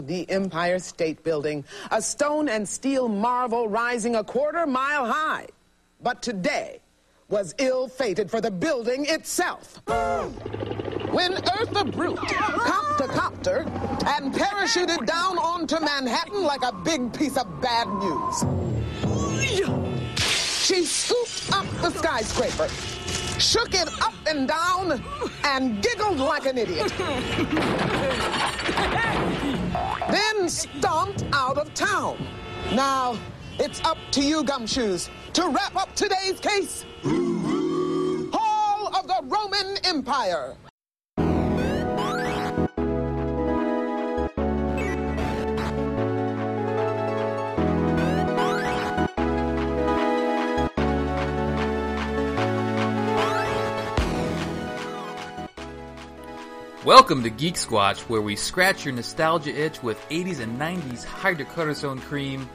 [0.00, 5.46] The Empire State Building, a stone and steel marvel rising a quarter mile high.
[6.02, 6.80] But today
[7.28, 9.80] was ill-fated for the building itself.
[9.86, 13.60] When Eartha Brute copped a copter
[14.06, 18.44] and parachuted down onto Manhattan like a big piece of bad news.
[20.20, 22.68] She scooped up the skyscraper,
[23.40, 25.02] shook it up and down,
[25.44, 26.92] and giggled like an idiot.
[30.10, 32.16] then stomped out of town.
[32.74, 33.18] Now,
[33.58, 36.84] it's up to you, Gumshoes, to wrap up today's case.
[38.32, 40.56] Hall of the Roman Empire.
[56.86, 62.48] Welcome to Geeksquatch, where we scratch your nostalgia itch with 80s and 90s hydrocortisone cream.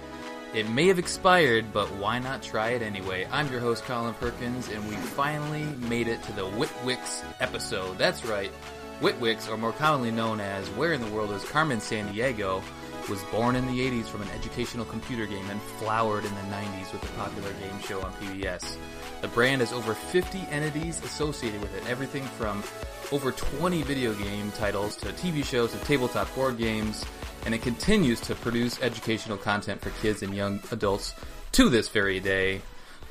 [0.54, 3.28] It may have expired, but why not try it anyway?
[3.30, 7.98] I'm your host, Colin Perkins, and we finally made it to the Witwix episode.
[7.98, 8.54] That's right,
[9.02, 12.64] Witwix, or more commonly known as Where in the World is Carmen Sandiego,
[13.10, 16.94] was born in the 80s from an educational computer game and flowered in the 90s
[16.94, 18.78] with a popular game show on PBS.
[19.20, 22.64] The brand has over 50 entities associated with it, everything from
[23.12, 27.06] over 20 video game titles to TV shows to tabletop board games,
[27.46, 31.14] and it continues to produce educational content for kids and young adults
[31.52, 32.62] to this very day.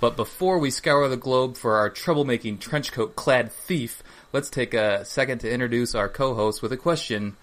[0.00, 5.04] But before we scour the globe for our troublemaking trenchcoat clad thief, let's take a
[5.04, 7.36] second to introduce our co host with a question.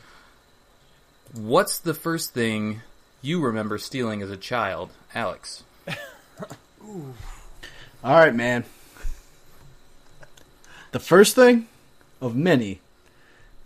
[1.33, 2.81] What's the first thing
[3.21, 5.64] you remember stealing as a child, Alex?
[6.83, 7.14] All
[8.03, 8.64] right, man.
[10.94, 11.67] The first thing
[12.22, 12.82] of many.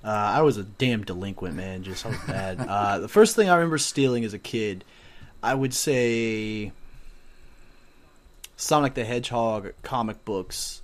[0.03, 1.83] Uh, I was a damn delinquent, man.
[1.83, 2.59] Just so bad.
[2.67, 4.83] uh, the first thing I remember stealing as a kid,
[5.43, 6.71] I would say
[8.55, 10.81] Sonic the Hedgehog comic books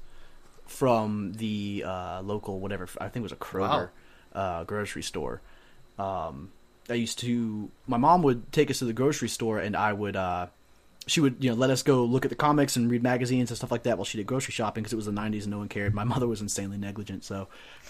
[0.65, 2.87] from the uh, local whatever.
[2.99, 3.89] I think it was a Kroger
[4.33, 5.41] uh, grocery store.
[5.97, 6.51] Um,
[6.89, 7.71] I used to.
[7.87, 10.15] My mom would take us to the grocery store, and I would.
[11.07, 13.57] She would you know let us go look at the comics and read magazines and
[13.57, 15.57] stuff like that while she did grocery shopping because it was the 90s and no
[15.59, 15.93] one cared.
[15.93, 17.47] My mother was insanely negligent so.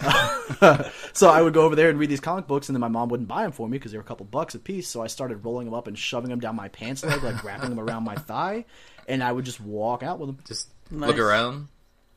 [1.12, 3.08] So i would go over there and read these comic books and then my mom
[3.08, 5.06] wouldn't buy them for me because they were a couple bucks a piece so i
[5.08, 8.04] started rolling them up and shoving them down my pants leg like wrapping them around
[8.04, 8.64] my thigh
[9.08, 11.08] and i would just walk out with them Just Nice.
[11.08, 11.68] look around,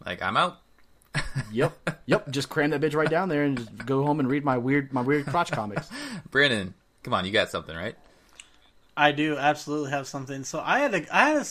[0.05, 0.59] like I'm out.
[1.51, 1.73] yep.
[2.05, 2.29] Yep.
[2.31, 4.93] Just cram that bitch right down there and just go home and read my weird
[4.93, 5.89] my weird crotch comics.
[6.29, 6.73] Brandon,
[7.03, 7.95] come on, you got something, right?
[8.95, 10.43] I do absolutely have something.
[10.43, 11.45] So I had a I had a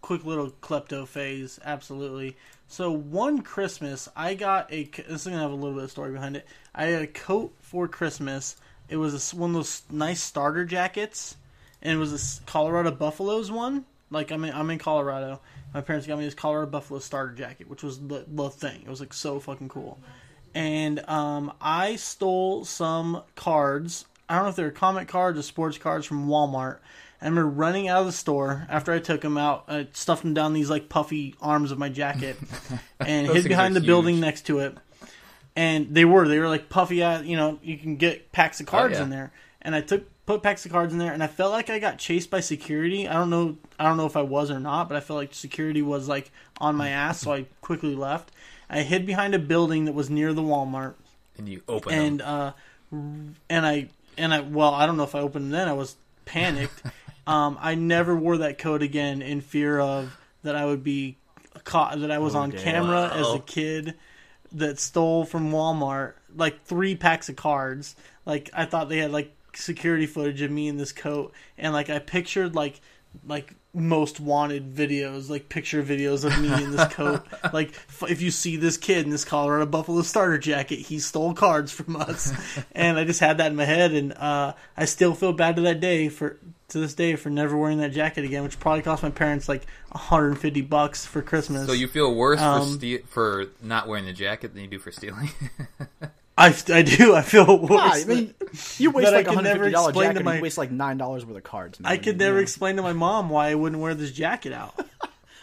[0.00, 1.58] quick little klepto phase.
[1.64, 2.36] Absolutely.
[2.68, 4.84] So one Christmas, I got a.
[4.84, 6.46] This is gonna have a little bit of story behind it.
[6.74, 8.56] I had a coat for Christmas.
[8.88, 11.36] It was a one of those nice starter jackets,
[11.82, 13.84] and it was a Colorado Buffaloes one.
[14.10, 15.40] Like I'm in, I'm in Colorado.
[15.72, 18.82] My parents got me this Colorado Buffalo starter jacket, which was the, the thing.
[18.82, 20.00] It was like so fucking cool.
[20.52, 24.04] And um, I stole some cards.
[24.30, 26.78] I don't know if they were comic cards or sports cards from Walmart.
[27.20, 29.64] I remember running out of the store after I took them out.
[29.68, 32.36] I stuffed them down these like puffy arms of my jacket
[33.00, 34.78] and hid behind the building next to it.
[35.54, 36.96] And they were they were like puffy.
[36.96, 39.02] You know, you can get packs of cards yeah.
[39.02, 39.32] in there.
[39.60, 41.98] And I took put packs of cards in there, and I felt like I got
[41.98, 43.08] chased by security.
[43.08, 43.58] I don't know.
[43.78, 46.30] I don't know if I was or not, but I felt like security was like
[46.58, 48.30] on my ass, so I quickly left.
[48.70, 50.94] I hid behind a building that was near the Walmart,
[51.36, 52.28] And you open and them.
[52.28, 52.52] uh,
[52.92, 55.68] and I and I well, I don't know if I opened then.
[55.68, 56.82] I was panicked.
[57.26, 61.16] um, I never wore that coat again in fear of that I would be
[61.64, 62.00] caught.
[62.00, 62.60] That I was on damn.
[62.60, 63.94] camera as a kid
[64.52, 67.96] that stole from Walmart like three packs of cards.
[68.26, 71.90] Like I thought they had like security footage of me in this coat, and like
[71.90, 72.80] I pictured like
[73.26, 77.24] like most wanted videos, like picture videos of me in this coat.
[77.52, 81.34] like f- if you see this kid in this Colorado Buffalo starter jacket, he stole
[81.34, 82.32] cards from us,
[82.72, 85.62] and I just had that in my head, and uh, I still feel bad to
[85.62, 86.38] that day for
[86.68, 89.66] to this day for never wearing that jacket again, which probably cost my parents like
[89.90, 91.66] 150 bucks for Christmas.
[91.66, 94.78] So you feel worse for um, ste- for not wearing the jacket than you do
[94.78, 95.30] for stealing.
[96.40, 97.14] I, I do.
[97.14, 97.70] I feel worse.
[97.82, 98.34] Ah, I mean,
[98.78, 100.96] you waste like a hundred dollar explain to jacket, and my- you waste like nine
[100.96, 101.78] dollars worth of cards.
[101.80, 101.92] Man.
[101.92, 102.42] I could never Yeah.
[102.42, 104.74] explain to my mom why I wouldn't wear this jacket out.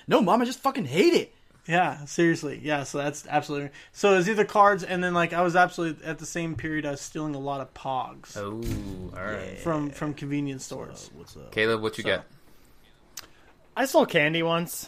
[0.10, 1.36] No, mom, I just fucking hate it.
[1.68, 2.62] Yeah, seriously.
[2.64, 3.72] Yeah, so that's absolutely.
[3.92, 6.86] So it was either cards, and then like I was absolutely at the same period
[6.86, 8.62] I was stealing a lot of Pogs oh,
[9.18, 9.58] all right.
[9.60, 11.12] from from convenience stores.
[11.14, 11.52] What's up?
[11.52, 12.26] Caleb, what you So- got?
[13.76, 14.88] I stole candy once.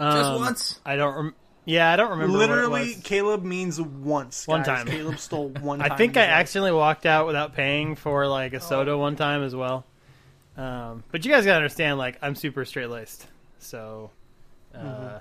[0.00, 0.80] Just Um, once?
[0.86, 1.14] I don't.
[1.14, 1.34] Rem-
[1.66, 2.32] Yeah, I don't remember.
[2.38, 3.02] what it Literally, was.
[3.02, 4.46] Caleb means once.
[4.46, 4.66] One guys.
[4.66, 4.86] time.
[4.86, 5.80] Caleb stole one.
[5.80, 6.40] time I think I his life.
[6.40, 9.84] accidentally walked out without paying for like a soda one time as well.
[10.56, 13.26] Um, but you guys gotta understand, like I'm super straight laced,
[13.58, 14.10] so
[14.74, 15.18] uh,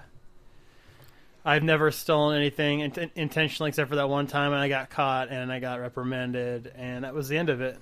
[1.43, 5.29] I've never stolen anything int- intentionally except for that one time, and I got caught
[5.29, 7.77] and I got reprimanded, and that was the end of it.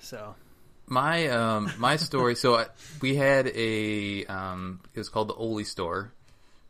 [0.00, 0.34] So
[0.86, 2.34] My um my story.
[2.34, 2.66] So I,
[3.00, 6.12] we had a um it was called the Ole store.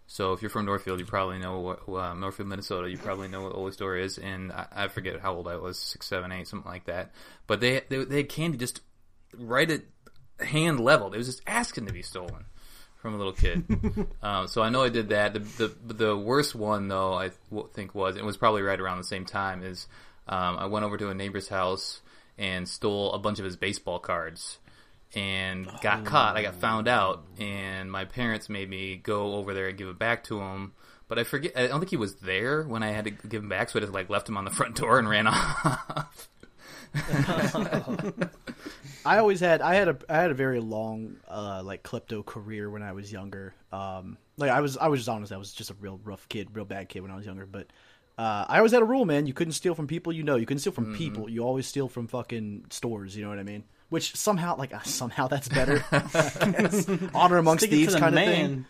[0.07, 2.89] So if you're from Northfield, you probably know what uh, Northfield, Minnesota.
[2.89, 5.79] You probably know what Ole store is, and I, I forget how old I was,
[5.79, 7.11] six, seven, eight, something like that.
[7.47, 8.81] But they they, they had candy just
[9.37, 9.83] right at
[10.41, 11.13] hand level.
[11.13, 12.45] It was just asking to be stolen
[12.97, 13.65] from a little kid.
[14.23, 15.35] um, so I know I did that.
[15.35, 15.41] The,
[15.89, 17.31] the the worst one though, I
[17.75, 19.65] think was it was probably right around the same time.
[19.65, 19.89] Is
[20.29, 22.01] um, I went over to a neighbor's house
[22.39, 24.59] and stole a bunch of his baseball cards
[25.15, 26.37] and got caught.
[26.37, 29.99] I got found out, and my parents made me go over there and give it
[29.99, 30.73] back to him.
[31.09, 31.53] But I forget.
[31.57, 33.83] I don't think he was there when I had to give him back, so I
[33.83, 36.29] just like left him on the front door and ran off.
[39.05, 42.71] I always had I had a I had a very long uh like klepto career
[42.71, 43.55] when I was younger.
[43.73, 46.49] Um like I was I was just honest, I was just a real rough kid,
[46.55, 47.69] real bad kid when I was younger, but
[48.19, 49.27] uh, I always had a rule, man.
[49.27, 50.37] You couldn't steal from people you know.
[50.37, 50.95] You couldn't steal from Mm-hmm.
[50.97, 51.29] people.
[51.29, 53.15] You always steal from fucking stores.
[53.15, 53.65] You know what I mean?
[53.89, 55.85] Which somehow, like, uh, somehow that's better.
[55.93, 57.11] I.
[57.15, 58.27] Honor amongst Stick thieves, the kind of man.
[58.35, 58.65] thing.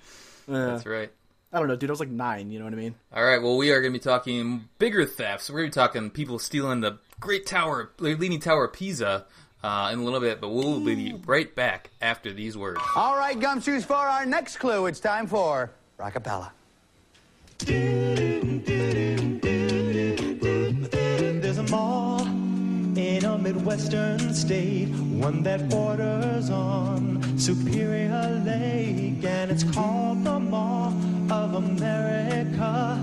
[0.49, 0.67] Yeah.
[0.67, 1.11] That's right.
[1.53, 1.89] I don't know, dude.
[1.89, 2.51] I was like nine.
[2.51, 2.95] You know what I mean?
[3.15, 3.41] All right.
[3.41, 5.49] Well, we are going to be talking bigger thefts.
[5.49, 9.25] We're going to be talking people stealing the Great Tower, the Leaning Tower of Pisa,
[9.63, 10.41] uh, in a little bit.
[10.41, 12.81] But we'll be right back after these words.
[12.95, 16.51] All right, gumshoes, for our next clue, it's time for Rockapella.
[23.47, 30.93] Midwestern state, one that borders on Superior Lake, and it's called the Mall
[31.31, 32.97] of America,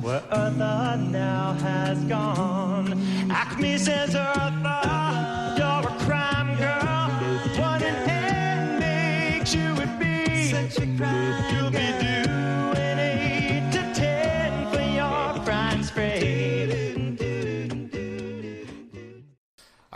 [0.00, 2.92] where Eartha now has gone.
[3.28, 7.60] Acme says, Eartha, you're a crime girl.
[7.60, 11.67] One in ten makes you would be such a crime.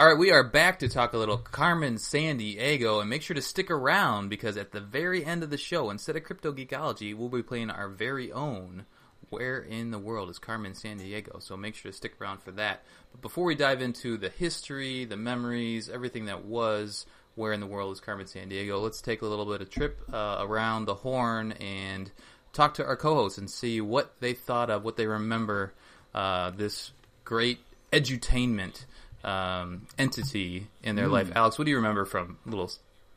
[0.03, 3.41] All right, we are back to talk a little Carmen Sandiego, and make sure to
[3.41, 7.45] stick around because at the very end of the show, instead of Cryptogeekology, we'll be
[7.45, 8.85] playing our very own
[9.31, 11.41] Where in the World is Carmen Sandiego?
[11.41, 12.83] So make sure to stick around for that.
[13.13, 17.07] But before we dive into the history, the memories, everything that was
[17.37, 20.01] Where in the World is Carmen Sandiego, let's take a little bit of a trip
[20.13, 22.11] uh, around the horn and
[22.53, 25.75] talk to our co-hosts and see what they thought of, what they remember
[26.13, 26.91] uh, this
[27.25, 27.61] great
[27.93, 28.85] edutainment
[29.25, 31.31] um, entity in their life.
[31.35, 32.71] Alex, what do you remember from little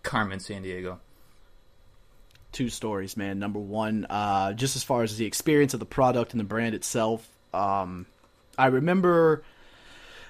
[0.04, 1.00] Carmen Sandiego?
[2.56, 3.38] two stories, man.
[3.38, 6.74] Number one, uh, just as far as the experience of the product and the brand
[6.74, 8.06] itself, um,
[8.57, 9.44] I remember,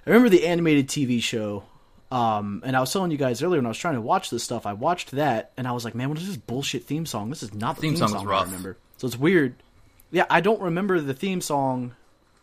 [0.05, 1.63] I remember the animated TV show.
[2.11, 4.43] Um, and I was telling you guys earlier when I was trying to watch this
[4.43, 7.29] stuff, I watched that and I was like, man, what is this bullshit theme song?
[7.29, 8.77] This is not the Theme theme, song song, I remember.
[8.97, 9.55] So it's weird.
[10.11, 11.95] Yeah, I don't remember the theme song.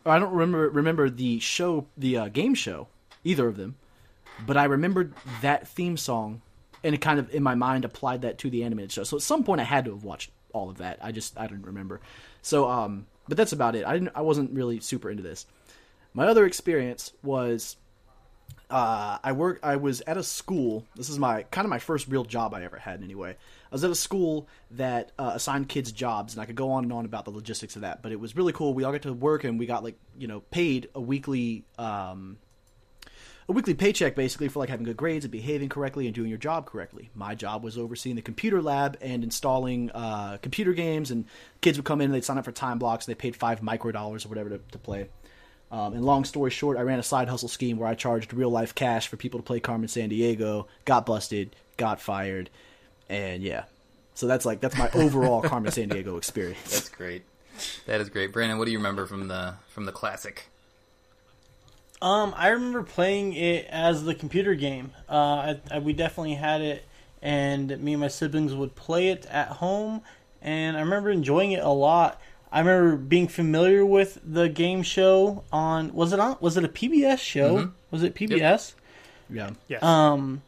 [0.05, 2.89] Or I don't remember remember the show, the uh, game show,
[3.25, 3.77] either of them.
[4.47, 6.43] But I remembered that theme song,
[6.83, 9.05] and it kind of in my mind applied that to the animated show.
[9.05, 10.99] So at some point, I had to have watched all of that.
[11.03, 12.01] I just I didn't remember.
[12.41, 13.85] So um, but that's about it.
[13.85, 14.11] I didn't.
[14.15, 15.47] I wasn't really super into this.
[16.15, 17.77] My other experience was
[18.73, 19.61] uh, I work.
[19.63, 20.87] I was at a school.
[20.97, 23.03] This is my kind of my first real job I ever had.
[23.03, 26.73] Anyway, I was at a school that uh, assigned kids jobs, and I could go
[26.73, 28.03] on and on about the logistics of that.
[28.03, 28.75] But it was really cool.
[28.75, 32.39] We all got to work, and we got like you know paid a weekly um,
[33.49, 36.39] a weekly paycheck basically for like having good grades and behaving correctly and doing your
[36.39, 37.11] job correctly.
[37.15, 41.25] My job was overseeing the computer lab and installing uh, computer games, and
[41.61, 43.07] kids would come in and they'd sign up for time blocks.
[43.07, 45.09] And they paid five micro dollars or whatever to, to play.
[45.71, 48.51] Um, and long story short, I ran a side hustle scheme where I charged real
[48.51, 50.67] life cash for people to play Carmen Sandiego.
[50.85, 52.51] Got busted, got fired,
[53.09, 53.65] and yeah.
[54.15, 56.71] So that's like that's my overall Carmen Sandiego experience.
[56.71, 57.23] That's great.
[57.87, 58.59] That is great, Brandon.
[58.59, 60.52] What do you remember from the from the classic?
[62.03, 64.91] Um, I remember playing it as the computer game.
[65.09, 66.85] Uh, I, I, we definitely had it,
[67.23, 70.03] and me and my siblings would play it at home,
[70.43, 72.21] and I remember enjoying it a lot.
[72.51, 76.69] I remember being familiar with the game show on was it on was it a
[76.69, 77.71] PBS show?
[77.93, 78.75] Was it PBS?
[79.31, 79.51] Yeah.
[79.69, 79.83] Yes.
[79.83, 80.43] Um,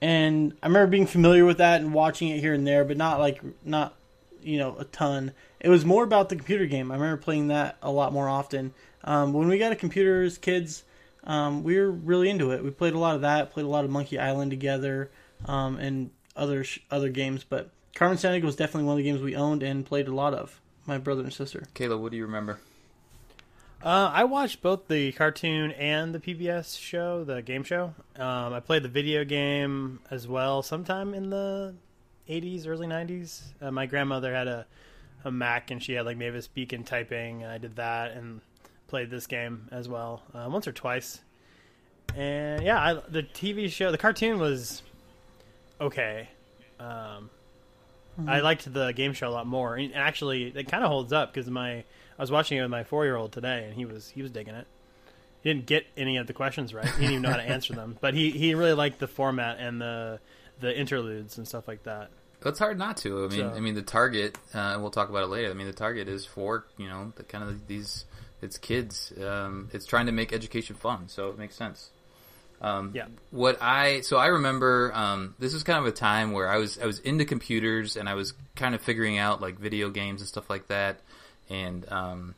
[0.00, 3.18] and I remember being familiar with that and watching it here and there, but not
[3.18, 3.94] like not
[4.42, 5.32] you know a ton.
[5.58, 6.92] It was more about the computer game.
[6.92, 8.72] I remember playing that a lot more often.
[9.04, 10.82] Um, when we got a computer as kids,
[11.24, 12.64] um, we were really into it.
[12.64, 13.52] We played a lot of that.
[13.52, 15.10] Played a lot of Monkey Island together,
[15.46, 17.44] um, and other sh- other games.
[17.44, 20.34] But Carmen Sandiego was definitely one of the games we owned and played a lot
[20.34, 20.60] of.
[20.86, 21.64] my brother and sister.
[21.74, 22.58] Kayla, what do you remember?
[23.82, 27.94] Uh, I watched both the cartoon and the PBS show, the game show.
[28.16, 31.74] Um, I played the video game as well, sometime in the
[32.28, 33.42] '80s, early '90s.
[33.60, 34.66] Uh, my grandmother had a,
[35.24, 38.40] a Mac, and she had like Mavis Beacon typing, and I did that and
[38.88, 41.20] played this game as well, uh, once or twice.
[42.16, 44.82] And yeah, I, the TV show, the cartoon was
[45.80, 46.28] okay.
[46.78, 47.30] Um,
[48.28, 51.32] I liked the game show a lot more, and actually, it kind of holds up
[51.34, 51.84] because my I
[52.18, 54.54] was watching it with my four year old today, and he was he was digging
[54.54, 54.66] it.
[55.42, 56.84] He didn't get any of the questions right.
[56.86, 59.58] He didn't even know how to answer them, but he he really liked the format
[59.58, 60.20] and the
[60.60, 62.10] the interludes and stuff like that.
[62.46, 63.24] It's hard not to.
[63.24, 64.38] I mean, So- I mean, the target.
[64.52, 65.50] Uh, we'll talk about it later.
[65.50, 68.04] I mean, the target is for you know the kind of these.
[68.44, 69.12] It's kids.
[69.20, 71.90] Um, it's trying to make education fun, so it makes sense.
[72.60, 73.06] Um, Yeah.
[73.30, 76.78] What I so I remember um, this was kind of a time where I was
[76.78, 80.28] I was into computers and I was kind of figuring out like video games and
[80.28, 81.00] stuff like that,
[81.50, 82.34] and um,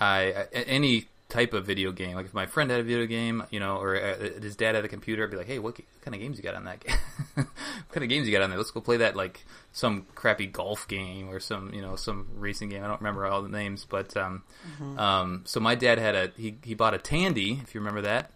[0.00, 2.14] I, I any type of video game.
[2.14, 4.84] Like if my friend had a video game you know or uh, his dad had
[4.84, 6.78] a computer I'd be like hey what, what kind of games you got on that
[6.80, 6.96] game
[7.34, 7.46] what
[7.90, 8.58] kind of games you got on there?
[8.58, 12.68] Let's go play that like some crappy golf game or some you know some racing
[12.68, 12.84] game.
[12.84, 14.42] I don't remember all the names but um,
[14.96, 18.30] um, so my dad had a he, he bought a Tandy if you remember that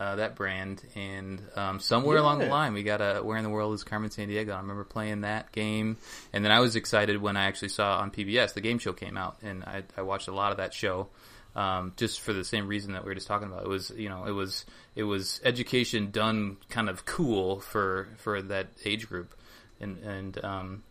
[0.00, 3.50] uh, that brand, and um, somewhere along the line, we got a "Where in the
[3.50, 5.98] World is Carmen Sandiego?" I remember playing that game,
[6.32, 9.18] and then I was excited when I actually saw on PBS the game show came
[9.18, 11.08] out, and I, I watched a lot of that show,
[11.56, 13.64] um, just for the same reason that we were just talking about.
[13.64, 14.64] It was, you know, it was
[14.94, 19.34] it was education done kind of cool for for that age group,
[19.80, 20.82] and and um,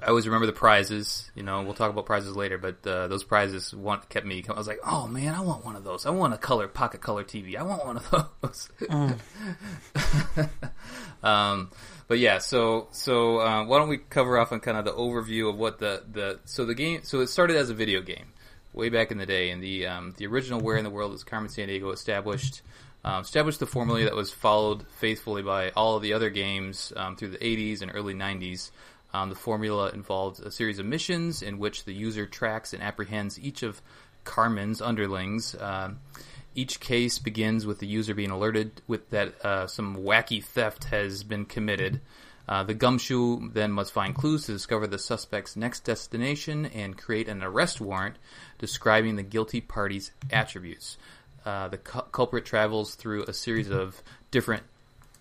[0.00, 1.30] I always remember the prizes.
[1.34, 4.42] You know, we'll talk about prizes later, but uh, those prizes want, kept me.
[4.48, 6.06] I was like, "Oh man, I want one of those.
[6.06, 7.56] I want a color pocket color TV.
[7.56, 8.70] I want one of those."
[11.22, 11.70] um,
[12.08, 15.48] but yeah, so so uh, why don't we cover off on kind of the overview
[15.48, 18.32] of what the the so the game so it started as a video game
[18.72, 21.24] way back in the day, and the um, the original Where in the World is
[21.24, 22.62] Carmen Sandiego established
[23.04, 27.16] um, established the formula that was followed faithfully by all of the other games um,
[27.16, 28.70] through the 80s and early 90s.
[29.14, 33.38] Um, the formula involved a series of missions in which the user tracks and apprehends
[33.38, 33.82] each of
[34.24, 35.54] Carmen's underlings.
[35.58, 35.98] Um,
[36.54, 41.24] each case begins with the user being alerted with that uh, some wacky theft has
[41.24, 42.00] been committed.
[42.48, 47.28] Uh, the gumshoe then must find clues to discover the suspect's next destination and create
[47.28, 48.16] an arrest warrant
[48.62, 50.96] describing the guilty party's attributes.
[51.44, 54.00] Uh, the cu- culprit travels through a series of
[54.30, 54.62] different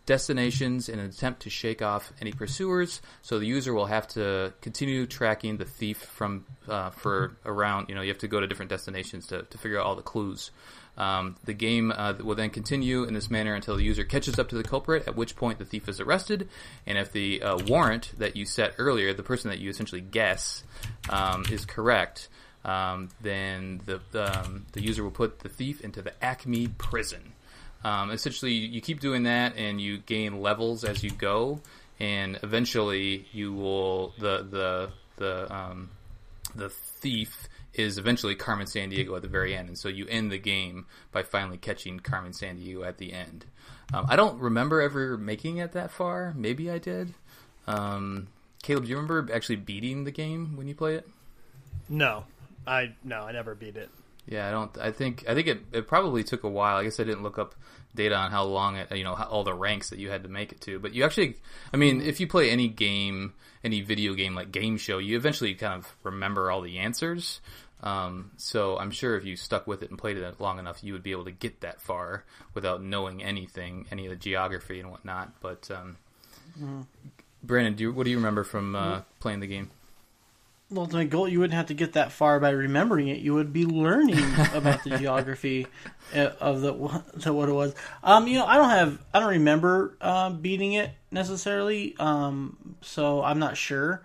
[0.05, 3.01] destinations in an attempt to shake off any pursuers.
[3.23, 7.89] So the user will have to continue tracking the thief from uh, for around.
[7.89, 10.03] You know, you have to go to different destinations to, to figure out all the
[10.03, 10.51] clues.
[10.97, 14.49] Um, the game uh, will then continue in this manner until the user catches up
[14.49, 16.47] to the culprit, at which point the thief is arrested.
[16.85, 20.63] And if the uh, warrant that you set earlier, the person that you essentially guess,
[21.09, 22.29] um, is correct,
[22.63, 27.33] um, then the um, the user will put the thief into the Acme prison.
[27.83, 31.61] Um, essentially, you keep doing that, and you gain levels as you go,
[31.99, 35.89] and eventually you will the the the um,
[36.55, 40.37] the thief is eventually Carmen Sandiego at the very end, and so you end the
[40.37, 43.45] game by finally catching Carmen Sandiego at the end.
[43.93, 46.33] Um, I don't remember ever making it that far.
[46.35, 47.13] Maybe I did.
[47.67, 48.27] Um,
[48.61, 51.07] Caleb, do you remember actually beating the game when you play it?
[51.89, 52.25] No,
[52.65, 53.89] I no, I never beat it.
[54.27, 54.77] Yeah, I don't.
[54.77, 56.77] I think I think it, it probably took a while.
[56.77, 57.55] I guess I didn't look up
[57.95, 60.29] data on how long it, you know, how, all the ranks that you had to
[60.29, 60.79] make it to.
[60.79, 61.35] But you actually,
[61.73, 65.53] I mean, if you play any game, any video game like Game Show, you eventually
[65.55, 67.41] kind of remember all the answers.
[67.83, 70.93] Um, so I'm sure if you stuck with it and played it long enough, you
[70.93, 74.91] would be able to get that far without knowing anything, any of the geography and
[74.91, 75.33] whatnot.
[75.41, 75.97] But um,
[77.43, 79.71] Brandon, do you, what do you remember from uh, playing the game?
[80.71, 83.19] The ultimate goal, you wouldn't have to get that far by remembering it.
[83.19, 84.23] You would be learning
[84.53, 85.67] about the geography
[86.15, 86.71] uh, of the,
[87.13, 87.75] the what it was.
[88.03, 91.95] Um, you know, I don't have, I don't remember uh, beating it necessarily.
[91.99, 94.01] Um, so I'm not sure,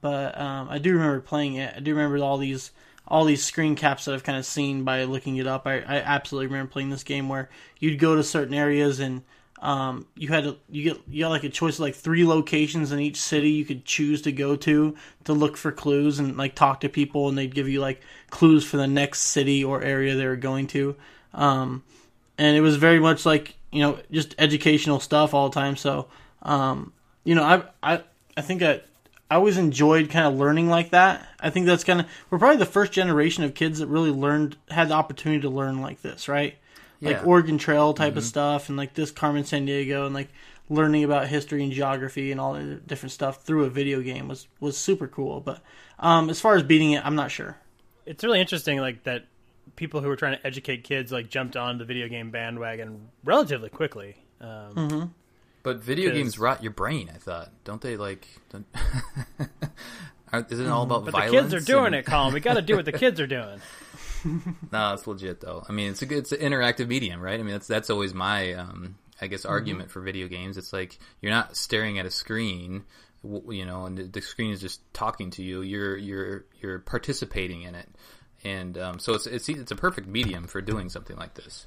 [0.00, 1.74] but um, I do remember playing it.
[1.76, 2.70] I do remember all these
[3.06, 5.66] all these screen caps that I've kind of seen by looking it up.
[5.66, 7.48] I, I absolutely remember playing this game where
[7.78, 9.22] you'd go to certain areas and
[9.60, 12.92] um, you had to, you get you got like a choice of like three locations
[12.92, 16.54] in each city you could choose to go to to look for clues and like
[16.54, 18.00] talk to people and they'd give you like
[18.30, 20.94] clues for the next city or area they were going to.
[21.34, 21.82] Um,
[22.36, 25.76] and it was very much like you know just educational stuff all the time.
[25.76, 26.06] So
[26.42, 26.92] um,
[27.24, 28.02] you know I I
[28.36, 28.80] I think I
[29.30, 31.28] I always enjoyed kind of learning like that.
[31.40, 34.56] I think that's kind of we're probably the first generation of kids that really learned
[34.70, 36.56] had the opportunity to learn like this, right?
[37.00, 37.10] Yeah.
[37.18, 40.28] Like Oregon Trail type of stuff, and like this Carmen Sandiego, and like
[40.68, 44.48] learning about history and geography and all the different stuff through a video game was
[44.60, 45.40] was super cool.
[45.40, 45.62] But
[46.00, 47.56] um, as far as beating it, I'm not sure.
[48.04, 49.26] It's really interesting, like that
[49.76, 53.68] people who were trying to educate kids like jumped on the video game bandwagon relatively
[53.68, 54.16] quickly.
[54.40, 55.14] Um,
[55.62, 57.10] But video 'Cause- games rot your brain.
[57.14, 57.96] I thought, don't they?
[57.96, 58.66] Like, don't...
[60.50, 62.34] Isn't it all about But the kids are doing and- it, Colin.
[62.34, 63.60] We got to do what the kids are doing.
[64.72, 65.64] No, it's legit though.
[65.68, 67.38] I mean, it's a good, it's an interactive medium, right?
[67.38, 70.56] I mean, that's that's always my, um, I guess, argument for video games.
[70.56, 72.84] It's like you're not staring at a screen,
[73.22, 75.62] you know, and the, screen is just talking to you.
[75.62, 77.88] You're you're you're participating in it,
[78.44, 81.66] and um, so it's it's it's a perfect medium for doing something like this.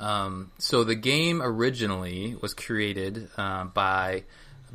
[0.00, 4.24] Um, so the game originally was created uh, by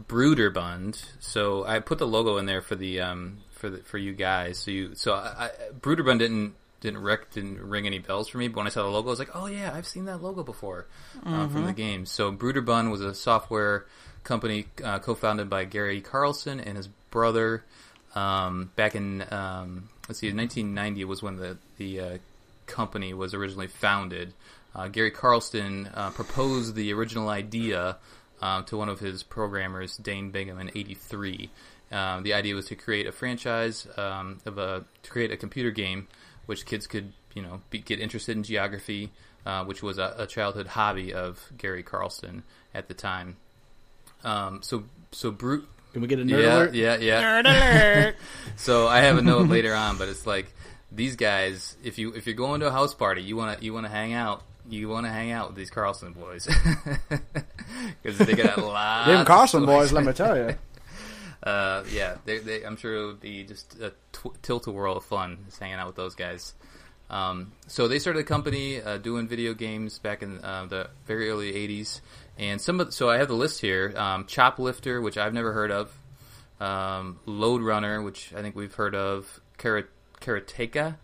[0.08, 1.04] Broderbund.
[1.20, 4.58] So I put the logo in there for the um, for the, for you guys.
[4.58, 5.50] So you so I, I,
[5.80, 8.48] Broderbund didn't didn't rec, didn't ring any bells for me.
[8.48, 10.44] But when I saw the logo, I was like, oh yeah, I've seen that logo
[10.44, 10.88] before
[11.26, 12.06] uh, from the game.
[12.06, 13.86] So Broderbund was a software
[14.24, 17.64] company uh, co-founded by Gary Carlston and his brother.
[18.16, 22.18] Um, back in um, let's see, 1990 was when the the uh,
[22.66, 24.34] company was originally founded.
[24.74, 27.98] Uh, Gary Carlston uh, proposed the original idea
[28.42, 31.50] uh, to one of his programmers, Dane Bigham, in '83.
[31.92, 35.72] Um, the idea was to create a franchise um, of a to create a computer
[35.72, 36.08] game
[36.46, 39.12] which kids could you know be, get interested in geography,
[39.46, 42.44] uh, which was a, a childhood hobby of Gary Carlston
[42.74, 43.38] at the time.
[44.24, 45.68] Um, so so Brute.
[45.94, 46.74] Can we get a nerd Yeah, alert?
[46.76, 47.22] yeah, yeah.
[47.24, 47.46] Nerd
[48.06, 48.16] alert!
[48.58, 50.54] So I have a note later on, but it's like
[50.92, 51.76] these guys.
[51.84, 53.92] If you if you're going to a house party, you want to you want to
[53.92, 54.44] hang out.
[54.70, 56.48] You want to hang out with these Carlston boys
[58.04, 59.08] because they got a lot.
[59.08, 59.80] Them of Carson stories.
[59.90, 60.56] boys, let me tell you.
[61.42, 64.98] Uh, yeah, they, they, I'm sure it would be just a tw- tilt a whirl
[64.98, 66.54] of fun just hanging out with those guys.
[67.10, 71.30] Um, so they started a company uh, doing video games back in uh, the very
[71.30, 72.02] early '80s,
[72.38, 75.72] and some of so I have the list here: um, Choplifter, which I've never heard
[75.72, 75.98] of,
[76.60, 79.86] um, Lode Runner, which I think we've heard of, Kara-
[80.22, 80.98] Karateka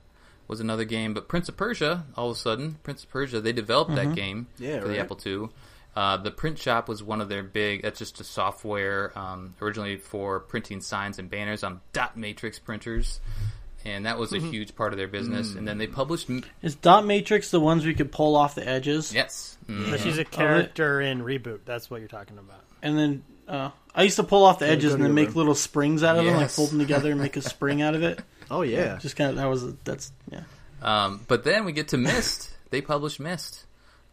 [0.47, 3.51] was another game, but Prince of Persia, all of a sudden, Prince of Persia, they
[3.53, 4.99] developed that game Yeah, for the.
[4.99, 5.49] Apple II.
[5.95, 7.81] Uh, the print shop was one of their big.
[7.83, 13.21] That's just a software um, originally for printing signs and banners on dot matrix printers,
[13.85, 15.55] and that was a huge part of their business.
[15.55, 16.29] And then they published.
[16.29, 19.13] m- Is dot matrix the ones we could pull off the edges?
[19.13, 19.89] Yes, Mm.
[19.89, 21.61] But she's a character in Reboot.
[21.65, 22.59] That's what you're talking about.
[22.83, 25.37] And then uh, I used to pull off the edges and then make room.
[25.37, 28.03] little springs out of them, like fold them together and make a spring out of
[28.03, 28.19] it.
[28.51, 28.97] Oh yeah.
[29.01, 30.41] Just kind of that was that's yeah.
[30.83, 32.51] Um, but then we get to Myst.
[32.69, 33.65] they published Myst,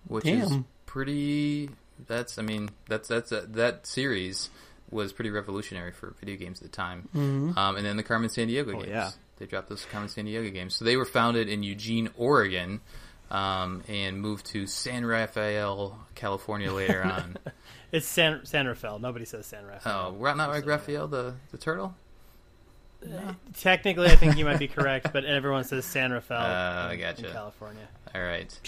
[0.07, 0.65] which is Damn.
[0.93, 1.71] Pretty.
[2.07, 4.51] That's I mean that's that's a, that series
[4.91, 7.09] was pretty revolutionary for video games at the time.
[7.15, 8.89] Um, and then the Carmen Sandiego games.
[8.89, 9.11] yeah.
[9.39, 10.77] They dropped those Carmen Sandiego games.
[10.77, 12.83] So they were founded in Eugene, Oregon,
[13.31, 17.39] um, and moved to San Rafael, California later on.
[17.91, 18.99] It's San San Rafael.
[18.99, 20.13] Nobody says San oh, Rafael.
[20.13, 21.95] we're not like Raphael the the turtle.
[23.59, 27.01] Technically, I think you might be correct, but everyone says San Rafael Uh, I in,
[27.01, 27.27] gotcha.
[27.27, 27.89] in California.
[28.15, 28.61] All right.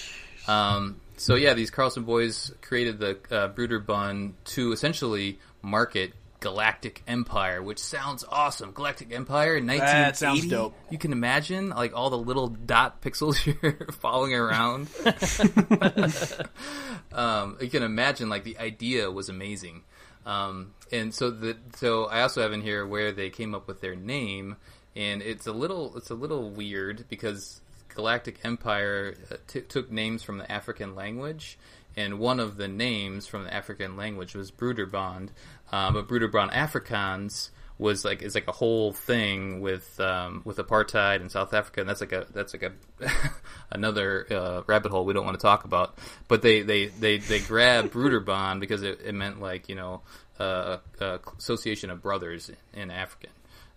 [0.46, 6.12] Um, so yeah, these Carlston boys created the uh, Broderbund to essentially market
[6.44, 8.72] Galactic Empire, which sounds awesome.
[8.72, 10.10] Galactic Empire, in 1980.
[10.10, 10.74] That sounds dope.
[10.90, 14.88] You can imagine like all the little dot pixels you're following around.
[17.12, 19.84] um, you can imagine like the idea was amazing.
[20.26, 23.80] Um, and so the so I also have in here where they came up with
[23.80, 24.56] their name,
[24.94, 27.62] and it's a little it's a little weird because
[27.94, 31.58] Galactic Empire uh, t- took names from the African language,
[31.96, 35.30] and one of the names from the African language was Bruderbond,
[35.72, 41.20] uh, but Bruderbond Afrikaans was like is like a whole thing with um, with apartheid
[41.20, 43.10] in South Africa, and that's like a that's like a
[43.70, 45.98] another uh, rabbit hole we don't want to talk about.
[46.28, 50.02] But they they they they grabbed Bruderbond because it, it meant like you know
[50.38, 53.30] uh, a association of brothers in African.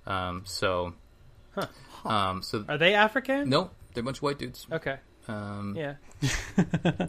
[0.06, 0.94] Um, so,
[2.06, 3.50] um, so Are they African?
[3.50, 4.68] Nope, they're a bunch of white dudes.
[4.72, 4.98] Okay.
[5.28, 5.96] Um, Yeah.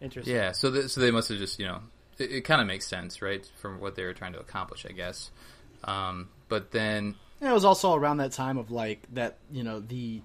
[0.00, 0.34] Interesting.
[0.34, 1.80] yeah, so th- so they must have just you know
[2.18, 4.92] it, it kind of makes sense, right, from what they were trying to accomplish, I
[4.92, 5.30] guess.
[5.84, 9.80] Um, but then Yeah, it was also around that time of like that, you know,
[9.80, 10.20] the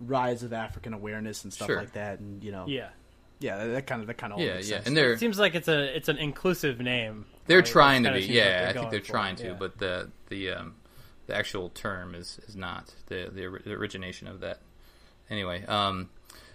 [0.00, 1.76] rise of African awareness and stuff Sure.
[1.78, 2.88] like that, and you know, Yeah.
[3.40, 5.38] yeah, that, that kind of that kind of all yeah, yeah, and they're It seems
[5.38, 7.24] like it's a it's an inclusive name.
[7.46, 7.66] they're right?
[7.66, 8.20] trying to be.
[8.22, 9.52] seems like Yeah, I think they're trying it, to, yeah.
[9.58, 10.74] but the the um,
[11.28, 14.60] the actual term is is not the the, the origination of that.
[15.30, 16.08] Anyway, um,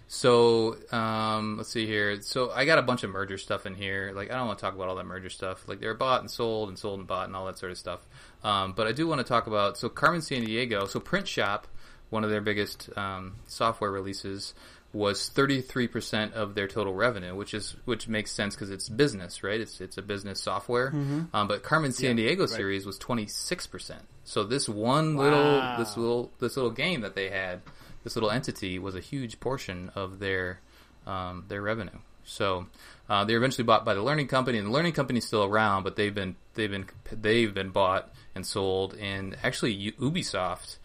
[0.08, 2.20] so um, let's see here.
[2.22, 4.12] So I got a bunch of merger stuff in here.
[4.14, 5.68] Like I don't want to talk about all that merger stuff.
[5.68, 8.00] Like they're bought and sold and sold and bought and all that sort of stuff.
[8.42, 10.88] Um, but I do want to talk about so Carmen Sandiego.
[10.88, 11.66] So Print Shop,
[12.10, 14.54] one of their biggest um, software releases,
[14.92, 19.60] was 33% of their total revenue, which is which makes sense because it's business, right?
[19.60, 20.90] It's it's a business software.
[21.32, 23.92] Um, but Carmen Sandiego series was 26%.
[24.24, 27.60] So this one little this little this little game that they had,
[28.04, 30.60] this little entity was a huge portion of their
[31.06, 31.98] um, their revenue.
[32.24, 32.66] So
[33.08, 35.82] uh, they were eventually bought by the Learning Company, and the Learning Company's still around,
[35.82, 38.94] but they've been they've been they've been bought and sold.
[39.00, 40.76] And actually, Ubisoft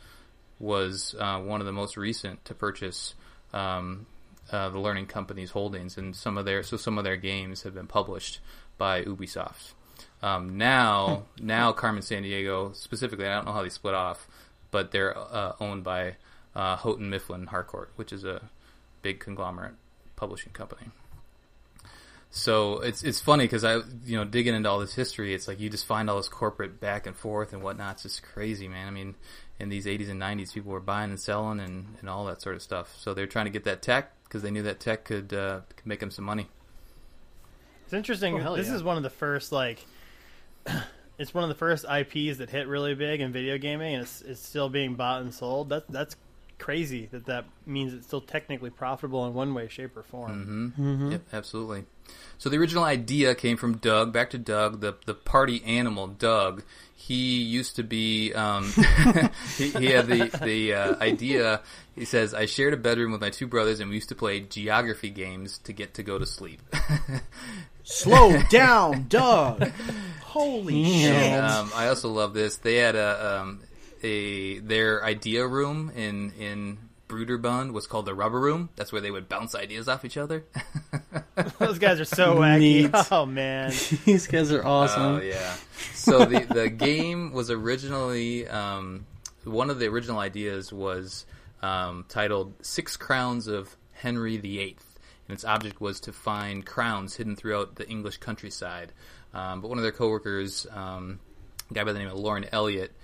[0.60, 3.14] was uh, one of the most recent to purchase
[3.54, 4.06] um,
[4.52, 7.74] uh, the Learning Company's holdings, and some of their so some of their games have
[7.74, 8.40] been published
[8.78, 9.74] by Ubisoft.
[10.22, 14.28] Um, now, now Carmen Sandiego specifically, I don't know how they split off,
[14.72, 16.16] but they're uh, owned by
[16.56, 18.42] uh, Houghton Mifflin Harcourt, which is a
[19.02, 19.76] big conglomerate
[20.16, 20.88] publishing company.
[22.32, 25.60] So it's it's funny because I you know digging into all this history, it's like
[25.60, 27.94] you just find all this corporate back and forth and whatnot.
[27.94, 28.88] It's just crazy, man.
[28.88, 29.16] I mean,
[29.60, 32.56] in these 80s and 90s, people were buying and selling and, and all that sort
[32.56, 32.94] of stuff.
[33.00, 35.86] So they're trying to get that tech because they knew that tech could uh, could
[35.86, 36.50] make them some money.
[37.86, 38.42] It's interesting.
[38.46, 38.76] Oh, this yeah.
[38.76, 39.86] is one of the first like.
[41.18, 44.22] It's one of the first IPs that hit really big in video gaming, and it's
[44.22, 45.70] it's still being bought and sold.
[45.70, 46.18] That that's
[46.58, 47.08] crazy.
[47.12, 50.74] That that means it's still technically profitable in one way, shape, or form.
[50.78, 51.12] Mm-hmm.
[51.12, 51.86] Yep, absolutely.
[52.38, 54.14] So the original idea came from Doug.
[54.14, 56.64] Back to Doug, the the party animal, Doug.
[56.96, 58.34] He used to be.
[58.34, 58.72] Um,
[59.58, 61.62] he, he had the the uh, idea.
[61.96, 64.42] He says, "I shared a bedroom with my two brothers, and we used to play
[64.42, 66.62] geography games to get to go to sleep."
[67.84, 69.72] Slow down, Doug.
[70.24, 71.44] Holy shit.
[71.44, 72.58] Um, I also love this.
[72.58, 73.62] They had a um,
[74.06, 78.70] a their idea room in in Broderbund was called the Rubber Room.
[78.76, 80.46] That's where they would bounce ideas off each other.
[81.60, 82.60] Those guys are so wacky.
[82.60, 82.92] Neat.
[83.12, 83.70] Oh man,
[84.06, 85.16] These guys are awesome.
[85.16, 85.56] Oh yeah.
[85.94, 89.06] So the the game was originally um,
[89.44, 91.26] one of the original ideas was
[91.62, 94.78] um, titled Six Crowns of Henry VIII,
[95.28, 98.92] and its object was to find crowns hidden throughout the English countryside.
[99.34, 101.20] Um, but one of their coworkers, um,
[101.70, 102.96] a guy by the name of Lauren Elliott,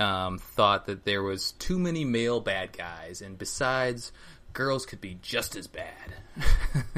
[0.00, 4.12] um, thought that there was too many male bad guys, and besides,
[4.52, 6.14] girls could be just as bad.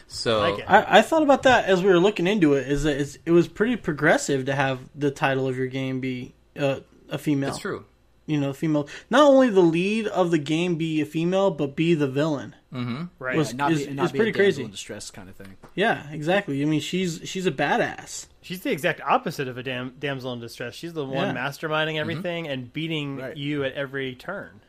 [0.06, 0.64] so like.
[0.68, 2.68] I, I thought about that as we were looking into it.
[2.68, 6.34] Is that it's, it was pretty progressive to have the title of your game be
[6.58, 7.50] uh, a female.
[7.50, 7.84] that's true.
[8.30, 8.88] You know, female.
[9.10, 12.54] Not only the lead of the game be a female, but be the villain.
[12.72, 13.04] Mm-hmm.
[13.18, 13.36] right?
[13.36, 14.64] Was- And not is- be, not is be pretty a damsel crazy.
[14.64, 15.56] in distress kind of thing.
[15.74, 16.62] Yeah, exactly.
[16.62, 18.26] I mean, she's she's a badass.
[18.42, 20.74] She's the exact opposite of a dam- damsel in distress.
[20.74, 21.48] She's the one Yeah.
[21.48, 21.98] masterminding mm-hmm.
[21.98, 23.36] everything and beating Right.
[23.36, 24.60] you at every turn.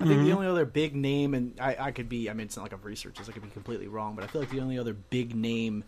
[0.00, 0.36] I think the mm-hmm.
[0.38, 2.84] only other big name, and I, I could be, I mean, it's not like I've
[2.84, 5.36] researched this, I could be completely wrong, but I feel like the only other big
[5.36, 5.84] name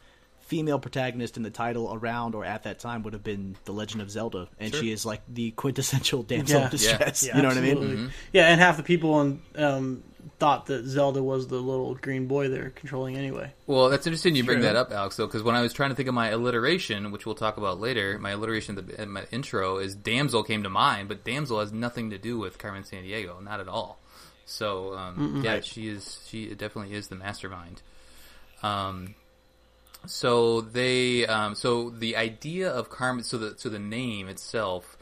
[0.47, 4.01] female protagonist in the title around or at that time would have been The Legend
[4.03, 6.65] of Zelda, and she is like the quintessential damsel Yeah.
[6.67, 7.27] in distress.
[7.27, 7.37] Yeah.
[7.37, 7.77] you know what I mean?
[7.77, 8.11] Absolutely.
[8.33, 10.03] Yeah, and half the people on, um,
[10.39, 13.53] thought that Zelda was the little green boy they're controlling anyway.
[13.67, 14.67] Well, that's interesting you bring True.
[14.67, 17.25] that up, Alex, though, because when I was trying to think of my alliteration, which
[17.27, 20.69] we'll talk about later, my alliteration at the- in my intro is damsel came to
[20.69, 23.99] mind, but damsel has nothing to do with Carmen Sandiego, not at all.
[24.45, 27.81] So, um, yeah, she is, she definitely is the mastermind.
[28.63, 29.15] Um,
[30.07, 34.97] so they, um, so the idea of Carmen, so the, so the name itself,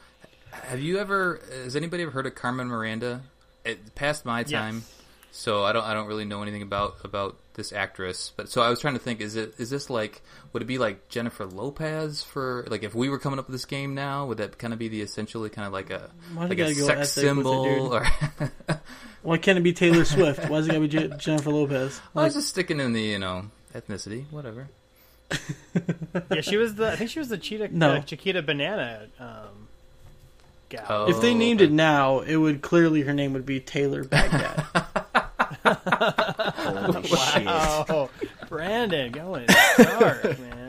[0.51, 3.23] have you ever, has anybody ever heard of Carmen Miranda?
[3.65, 4.85] It, past my time.
[5.37, 8.71] So I don't I don't really know anything about about this actress, but so I
[8.71, 12.23] was trying to think is it is this like would it be like Jennifer Lopez
[12.23, 14.79] for like if we were coming up with this game now would that kind of
[14.79, 18.07] be the essentially kind of like a Why like a sex symbol or
[19.23, 20.49] Why can't it be Taylor Swift?
[20.49, 22.01] Why is it gotta be Je- Jennifer Lopez?
[22.15, 24.69] I was just sticking in the you know ethnicity whatever
[26.31, 26.93] Yeah, she was the.
[26.93, 27.95] I think she was the cheetah, No.
[27.95, 29.69] uh, Chiquita Banana um,
[30.69, 30.85] gal.
[30.89, 31.09] Oh.
[31.09, 34.61] If they named it now, it would clearly her name would be Taylor Baghdad.
[35.65, 37.45] Holy shit.
[37.47, 38.11] Oh,
[38.49, 40.64] Brandon going dark, man.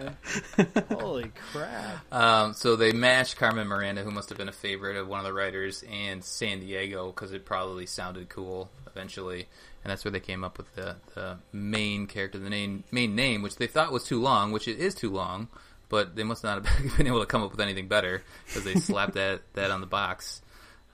[0.89, 2.13] Holy crap!
[2.13, 5.25] Um, so they matched Carmen Miranda, who must have been a favorite of one of
[5.25, 9.47] the writers, and San Diego because it probably sounded cool eventually,
[9.83, 13.41] and that's where they came up with the, the main character, the main main name,
[13.41, 15.47] which they thought was too long, which it is too long,
[15.89, 18.75] but they must not have been able to come up with anything better because they
[18.75, 20.41] slapped that that on the box.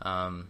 [0.02, 0.50] Um,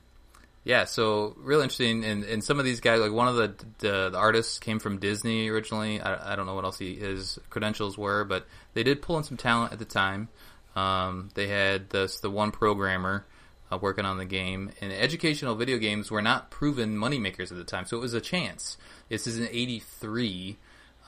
[0.63, 4.10] yeah, so real interesting, and, and some of these guys, like one of the, the
[4.12, 6.00] the artists came from Disney originally.
[6.00, 8.45] I, I don't know what else he, his credentials were, but
[8.76, 10.30] they did pull in some talent at the time.
[10.76, 13.26] Um, they had this the one programmer
[13.71, 17.63] uh, working on the game, and educational video games were not proven moneymakers at the
[17.63, 18.78] time, so it was a chance.
[19.10, 20.58] This is in '83,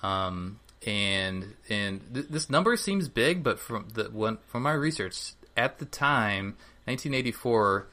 [0.02, 5.34] um, and and th- this number seems big, but from the one from my research
[5.56, 7.88] at the time, 1984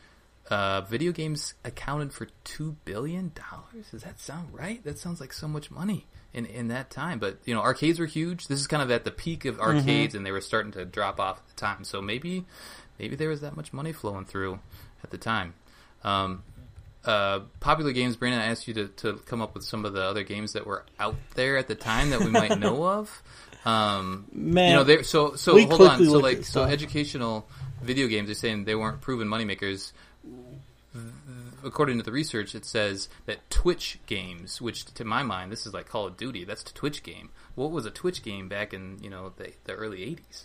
[0.51, 3.91] uh, video games accounted for two billion dollars.
[3.91, 4.83] Does that sound right?
[4.85, 7.19] That sounds like so much money in in that time.
[7.19, 8.49] But you know, arcades were huge.
[8.49, 11.21] This is kind of at the peak of arcades, and they were starting to drop
[11.21, 11.85] off at the time.
[11.85, 12.45] So maybe
[12.99, 14.59] maybe there was that much money flowing through
[15.05, 15.55] at the time.
[16.03, 16.43] Um,
[17.05, 20.03] uh, popular games, Brandon, I asked you to, to come up with some of the
[20.03, 23.23] other games that were out there at the time that we might know of.
[23.65, 26.05] Um, Man, you know, they so so hold on.
[26.05, 27.47] So like so educational
[27.83, 28.29] video games.
[28.29, 29.93] They're saying they weren't proven moneymakers.
[31.65, 35.75] According to the research, it says that Twitch games, which to my mind, this is
[35.75, 36.45] like Call of Duty.
[36.45, 37.31] That's a Twitch game.
[37.55, 40.45] What was a Twitch game back in you know the, the early '80s?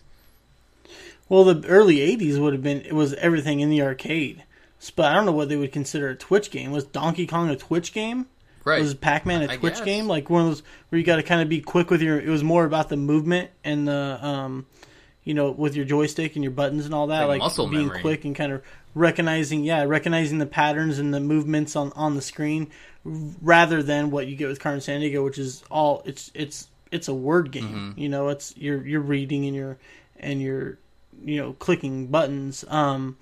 [1.29, 4.43] Well, the early '80s would have been it was everything in the arcade.
[4.95, 6.71] But I don't know what they would consider a Twitch game.
[6.71, 8.27] Was Donkey Kong a Twitch game?
[8.63, 8.81] Right.
[8.81, 9.85] Was Pac-Man a I Twitch guess.
[9.85, 10.07] game?
[10.07, 12.19] Like one of those where you got to kind of be quick with your.
[12.19, 14.65] It was more about the movement and the, um,
[15.25, 18.01] you know, with your joystick and your buttons and all that, Like like, being memory.
[18.01, 18.61] quick and kind of
[18.93, 22.69] recognizing, yeah, recognizing the patterns and the movements on on the screen,
[23.03, 27.13] rather than what you get with Carmen Sandiego, which is all it's it's it's a
[27.13, 27.63] word game.
[27.93, 27.99] Mm-hmm.
[27.99, 29.77] You know, it's you're you're reading and you're
[30.19, 30.77] and you're
[31.23, 32.63] you know clicking buttons.
[32.67, 33.17] Um,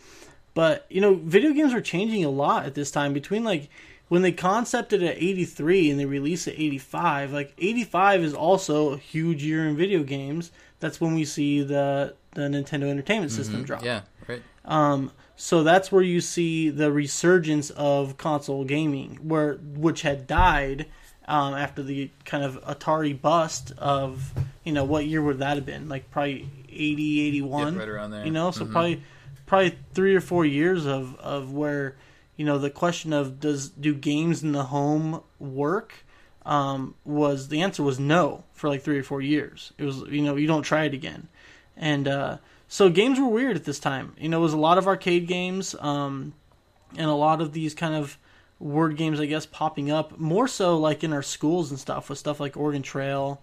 [0.54, 3.14] but you know, video games are changing a lot at this time.
[3.14, 3.70] Between like
[4.10, 8.98] when they concepted at '83 and they released at '85, like '85 is also a
[8.98, 10.52] huge year in video games.
[10.84, 13.80] That's when we see the the Nintendo Entertainment System drop.
[13.80, 13.88] Mm-hmm.
[13.88, 14.42] Yeah, right.
[14.66, 20.88] Um, so that's where you see the resurgence of console gaming, where which had died
[21.26, 24.34] um, after the kind of Atari bust of
[24.66, 25.88] you know what year would that have been?
[25.88, 27.74] Like probably 80, 81?
[27.74, 28.26] Yeah, right around there.
[28.26, 28.72] You know, so Mhm.
[28.72, 29.04] probably
[29.46, 31.96] probably three or four years of of where
[32.36, 36.04] you know the question of does do games in the home work
[36.46, 39.74] um, was the answer was no for like three or four years.
[39.78, 41.28] It was you know you don't try it again,
[41.78, 44.16] and uh, so games were weird at this time.
[44.18, 46.34] You know, it was a lot of arcade games um,
[46.98, 48.18] and a lot of these kind of
[48.60, 52.20] word games, I guess, popping up more so like in our schools and stuff with
[52.20, 53.42] stuff like Oregon Trail,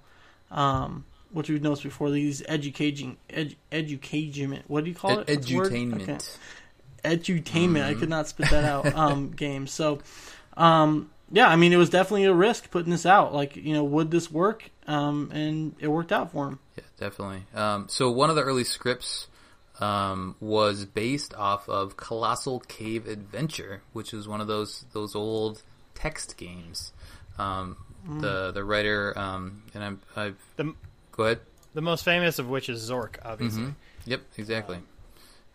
[0.51, 2.11] um, which we've noticed before.
[2.11, 5.27] These educating ed, education what do you call it?
[5.27, 6.03] Edutainment.
[6.03, 6.19] Okay
[7.05, 7.85] edutainment.
[7.85, 8.95] I could not spit that out.
[8.95, 9.67] Um, game.
[9.67, 10.01] So,
[10.57, 13.33] um, yeah, I mean, it was definitely a risk putting this out.
[13.35, 14.71] Like, you know, would this work?
[14.87, 16.59] Um, and it worked out for him.
[16.77, 17.45] Yeah, definitely.
[17.55, 19.29] Um, so one of the early scripts
[19.79, 25.63] um, was based off of Colossal Cave Adventure, which is one of those those old
[25.95, 26.93] text games.
[27.39, 27.77] Um,
[28.21, 30.75] The the writer um, and I'm I've The
[31.13, 31.41] go ahead.
[31.75, 33.63] the most famous of which is Zork, obviously.
[33.63, 34.11] Mm-hmm.
[34.11, 34.79] Yep, exactly.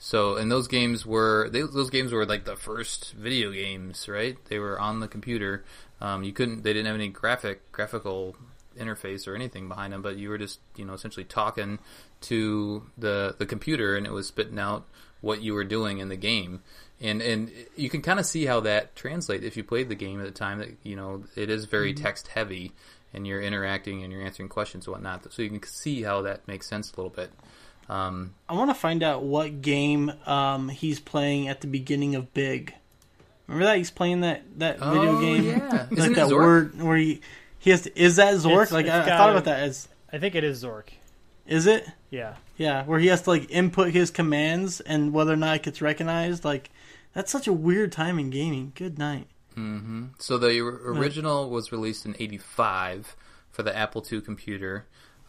[0.06, 4.38] So, and those games were they, those games were like the first video games, right?
[4.50, 5.66] They were on the computer.
[6.00, 8.36] Um, you couldn't, they didn't have any graphic graphical
[8.80, 11.80] interface or anything behind them, but you were just you know essentially talking
[12.22, 14.86] to the the computer, and it was spitting out
[15.22, 16.62] what you were doing in the game.
[17.02, 20.20] And and you can kind of see how that translates if you played the game
[20.20, 20.60] at the time.
[20.60, 22.74] That you know it is very text heavy,
[23.12, 25.34] and you're interacting and you're answering questions and whatnot.
[25.34, 27.32] So you can see how that makes sense a little bit.
[27.88, 32.34] Um, I want to find out what game um, he's playing at the beginning of
[32.34, 32.74] Big.
[33.48, 35.86] Remember that he's playing that that video Oh, game, yeah.
[35.92, 36.36] Isn't like it that Zork?
[36.40, 37.22] word where he
[37.60, 38.00] he has to.
[38.00, 38.54] Is that Zork?
[38.64, 40.86] It's- like it's I, I thought about that as I think it is Zork.
[41.46, 41.86] is it?
[42.10, 42.36] Yeah.
[42.58, 45.82] Yeah, where he has to like input his commands and whether or not it gets
[45.82, 46.44] recognized.
[46.46, 46.72] Like
[47.14, 48.72] that's such a weird time in gaming.
[48.76, 49.28] Good night.
[50.20, 53.16] So the original was released in '85
[53.52, 54.86] for the Apple II computer,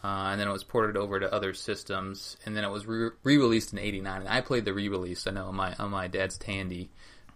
[0.07, 3.11] uh, and then it was ported over to other systems, and then it was re-
[3.25, 4.21] re-released in '89.
[4.21, 5.27] And I played the re-release.
[5.27, 6.91] I know on my on my dad's Tandy.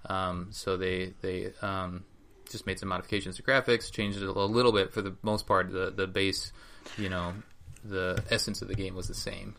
[0.06, 2.04] Um, so they they um,
[2.48, 4.92] just made some modifications to graphics, changed it a little bit.
[4.92, 6.52] For the most part, the the base,
[6.96, 7.34] you know,
[7.84, 9.56] the essence of the game was the same.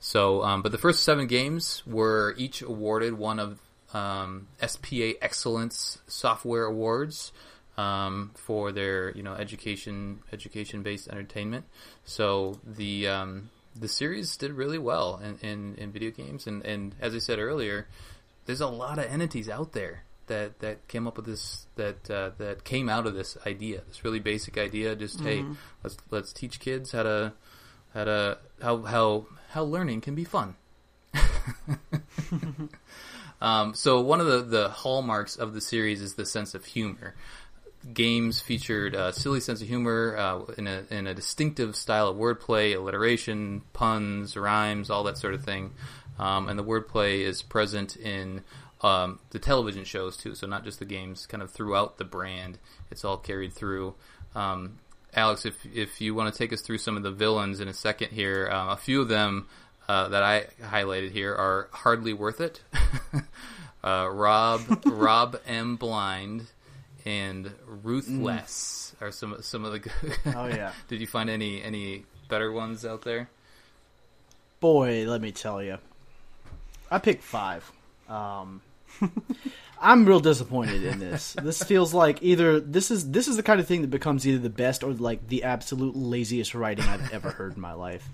[0.00, 3.60] So, um, but the first seven games were each awarded one of
[3.94, 7.30] um, SPA Excellence Software Awards
[7.80, 11.64] um, for their you know education education based entertainment.
[12.04, 16.94] So the um, the series did really well in, in, in video games, and, and
[17.00, 17.86] as I said earlier,
[18.46, 22.30] there's a lot of entities out there that, that came up with this that uh,
[22.38, 24.94] that came out of this idea, this really basic idea.
[24.96, 25.44] Just hey,
[25.82, 27.32] let's let's teach kids how to
[27.94, 30.56] how to how how how learning can be fun.
[33.40, 37.14] um, so one of the, the hallmarks of the series is the sense of humor.
[37.92, 42.16] Games featured a silly sense of humor uh, in, a, in a distinctive style of
[42.16, 45.72] wordplay, alliteration, puns, rhymes, all that sort of thing.
[46.18, 48.42] Um, and the wordplay is present in
[48.82, 52.58] um, the television shows too, so not just the games, kind of throughout the brand.
[52.90, 53.94] It's all carried through.
[54.34, 54.78] Um,
[55.14, 57.74] Alex, if if you want to take us through some of the villains in a
[57.74, 59.48] second here, uh, a few of them
[59.88, 62.60] uh, that I highlighted here are hardly worth it.
[63.84, 66.46] uh, Rob Rob M Blind
[67.06, 69.78] and Ruthless are some some of the.
[69.80, 69.92] good-
[70.36, 70.72] Oh, yeah.
[70.88, 73.28] Did you find any any better ones out there?
[74.60, 75.78] Boy, let me tell you,
[76.90, 77.70] I picked five.
[78.08, 78.60] Um,
[79.80, 81.34] I'm real disappointed in this.
[81.42, 84.38] This feels like either this is this is the kind of thing that becomes either
[84.38, 88.06] the best or like the absolute laziest writing I've ever heard in my life.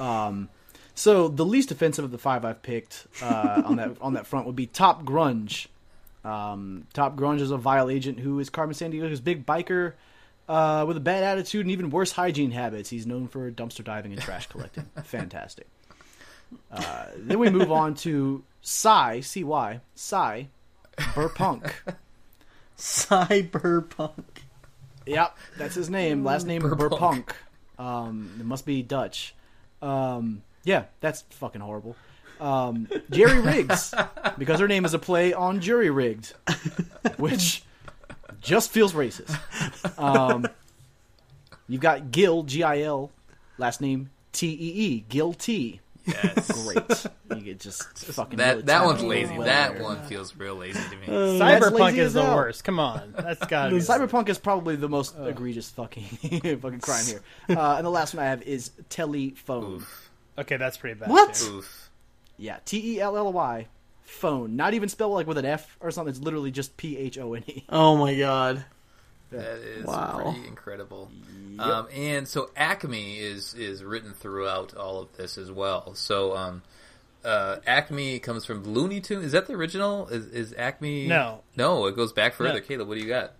[0.00, 0.48] Um,
[0.94, 4.46] so the least offensive of the five I've picked uh, on that on that front
[4.46, 5.66] would be Top Grunge.
[6.26, 9.92] Um, Top Grunge is a vile agent who is Carmen Sandiego's big biker
[10.48, 12.90] uh, with a bad attitude and even worse hygiene habits.
[12.90, 14.86] He's known for dumpster diving and trash collecting.
[15.04, 15.68] Fantastic.
[16.70, 20.48] Uh, then we move on to Cy, C-Y, Cy,
[21.14, 21.74] Burpunk.
[22.76, 24.24] Cyberpunk.
[25.06, 26.24] Yep, that's his name.
[26.24, 26.90] Last name Burpunk.
[26.90, 27.36] Burpunk.
[27.78, 29.34] Um, it must be Dutch.
[29.80, 31.96] Um, yeah, that's fucking horrible.
[32.40, 33.94] Um, Jerry Riggs,
[34.38, 36.32] because her name is a play on Jury Rigged,
[37.16, 37.62] which
[38.40, 39.34] just feels racist.
[39.98, 40.46] Um,
[41.68, 43.10] you've got Gil, G-I-L,
[43.58, 45.80] last name T-E-E, Gil T.
[46.06, 46.52] Yes.
[46.62, 47.06] Great.
[47.36, 49.36] You get just fucking really That that one's lazy.
[49.36, 49.82] well that there.
[49.82, 51.06] one feels real lazy to me.
[51.38, 52.36] That's Cyberpunk is the hell.
[52.36, 52.62] worst.
[52.62, 53.80] Come on, that's gotta be.
[53.80, 56.04] Cyberpunk is probably the most egregious fucking
[56.60, 57.22] fucking crime here.
[57.48, 59.84] Uh, and the last one I have is telephone.
[60.38, 61.08] Okay, that's pretty bad.
[61.10, 61.42] What?
[62.36, 62.42] Too.
[62.42, 62.46] Oof.
[62.46, 63.66] Yeah, T E L L Y,
[64.04, 64.56] phone.
[64.56, 66.10] Not even spelled like with an F or something.
[66.10, 67.64] It's literally just P H O N E.
[67.68, 68.64] Oh my god.
[69.32, 70.20] That is Wow.
[70.32, 71.10] pretty incredible.
[71.58, 75.94] Um, and so Acme is is written throughout all of this as well.
[75.94, 76.62] So um,
[77.24, 79.24] uh, Acme comes from Looney Tunes.
[79.24, 80.06] Is that the original?
[80.08, 81.08] Is, is Acme?
[81.08, 81.40] No.
[81.56, 81.86] no.
[81.86, 82.54] It goes back further.
[82.54, 82.60] No.
[82.60, 83.32] Caleb, what do you got?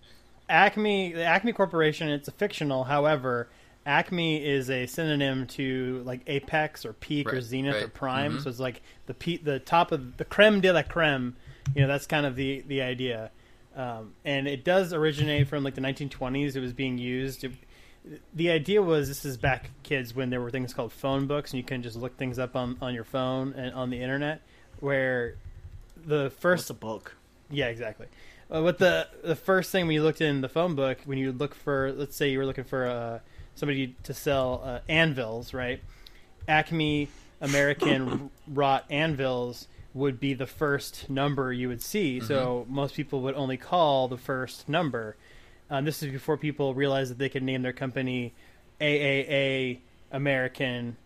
[0.49, 2.85] Acme, the Acme Corporation, it's a fictional.
[2.85, 3.49] However,
[3.87, 7.95] Acme is a synonym to like Apex or Peak or Right, Zenith or right.
[7.95, 8.39] Prime.
[8.39, 8.43] Mhm.
[8.43, 11.37] So it's like the pe- the top of the creme de la creme.
[11.75, 13.31] You know, that's kind of the the idea.
[13.77, 16.57] Um, and it does originate from like the 1920s.
[16.57, 17.45] It was being used.
[17.45, 17.53] It-
[18.35, 21.59] the idea was this is back kids when there were things called phone books and
[21.59, 24.43] you can just look things up on, on your phone and on the internet.
[24.79, 25.35] Where
[26.07, 27.17] the first What's a book?
[27.51, 28.07] yeah, exactly.
[28.49, 31.33] Uh, what the the first thing when you looked in the phone book, when you
[31.33, 33.19] look for, let's say you were looking for uh,
[33.57, 35.81] somebody to sell uh, anvils, right?
[36.47, 37.09] Acme
[37.41, 42.21] American wrought anvils would be the first number you would see.
[42.21, 45.17] So most people would only call the first number.
[45.71, 48.33] Um, this is before people realized that they could name their company
[48.81, 49.79] AAA
[50.13, 50.97] American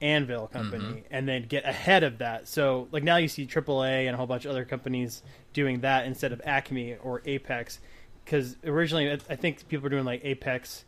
[0.00, 2.46] Anvil Company and then get ahead of that.
[2.48, 6.06] So like now you see AAA and a whole bunch of other companies doing that
[6.06, 7.80] instead of Acme or Apex
[8.24, 10.84] because originally I- I think people were doing like Apex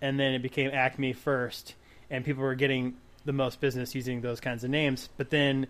[0.00, 1.74] and then it became Acme first
[2.10, 5.08] and people were getting the most business using those kinds of names.
[5.16, 5.66] But then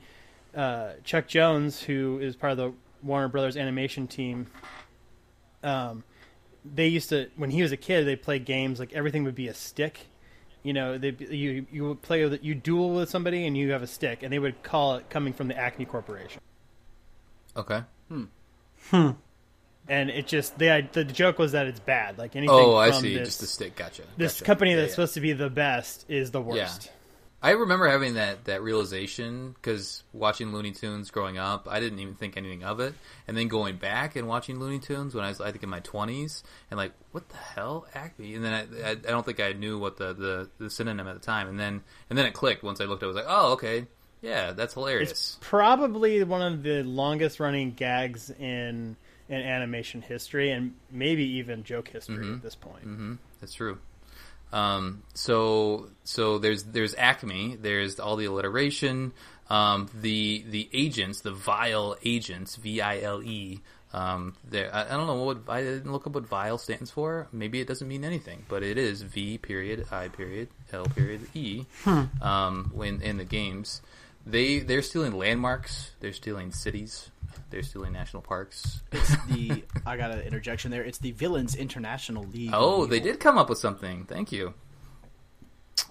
[0.55, 4.47] uh, Chuck Jones, who is part of the Warner Brothers animation team,
[5.63, 6.05] um,
[6.65, 9.49] they used to when he was a kid they played games like everything would be
[9.49, 10.07] a stick
[10.63, 13.83] you know they you you would play with you duel with somebody and you have
[13.83, 16.41] a stick and they would call it coming from the acme corporation
[17.57, 17.83] Okay.
[19.89, 23.15] And it just the the joke was that it's bad like anything Oh, I see.
[23.17, 23.77] this, Just the stick.
[23.77, 24.03] Gotcha.
[24.17, 24.45] this Gotcha.
[24.45, 24.95] company Yeah, that's yeah.
[24.95, 26.93] supposed to be the best is the worst Yeah.
[27.41, 32.15] I remember having that that realization because watching Looney Tunes growing up, I didn't even
[32.17, 32.95] think anything of it,
[33.29, 35.79] and then going back and watching Looney Tunes when I was I think in my
[35.79, 39.53] twenties, and like what the hell Acme, and then I, I, I don't think I
[39.53, 42.65] knew what the, the the synonym at the time, and then and then it clicked
[42.65, 43.05] once I looked.
[43.05, 43.87] I was like, oh okay,
[44.21, 45.13] yeah, that's hilarious.
[45.13, 48.97] It's probably one of the longest running gags in
[49.29, 52.35] in animation history and maybe even joke history Mm-hmm.
[52.35, 53.19] at this point.
[53.41, 53.79] That's true.
[54.53, 57.57] Um, so so there's there's Acme.
[57.61, 59.13] There's all the alliteration.
[59.51, 63.61] Um, the the agents, the vile agents, V I L E.
[63.93, 67.29] Um, there I, I don't know what I didn't look up what vile stands for.
[67.33, 71.65] Maybe it doesn't mean anything, but it is V period I period L period E.
[72.23, 73.83] Um, when in the games,
[74.27, 75.91] they they're stealing landmarks.
[76.01, 77.11] They're stealing cities.
[77.51, 78.81] They're stealing national parks.
[78.93, 80.83] It's the I got an interjection there.
[80.85, 82.51] It's the Villains International League.
[82.53, 84.05] Oh, of they did come up with something.
[84.05, 84.55] Thank you.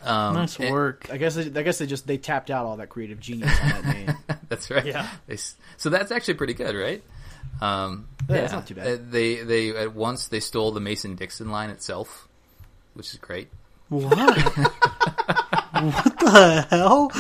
[0.04, 1.08] Um, Nice and- work.
[1.12, 3.70] I guess they, I guess they just they tapped out all that creative genius on
[3.70, 4.18] that name.
[4.50, 4.86] That's right.
[4.86, 5.08] Yeah.
[5.28, 5.38] They,
[5.78, 7.04] so that's actually pretty good, right?
[7.62, 8.88] Um, Yeah, that's not too bad.
[8.88, 12.28] Uh, They they at once they stole the Mason Dixon line itself,
[12.94, 13.50] which is great.
[13.90, 14.08] What?
[15.72, 17.12] what the hell?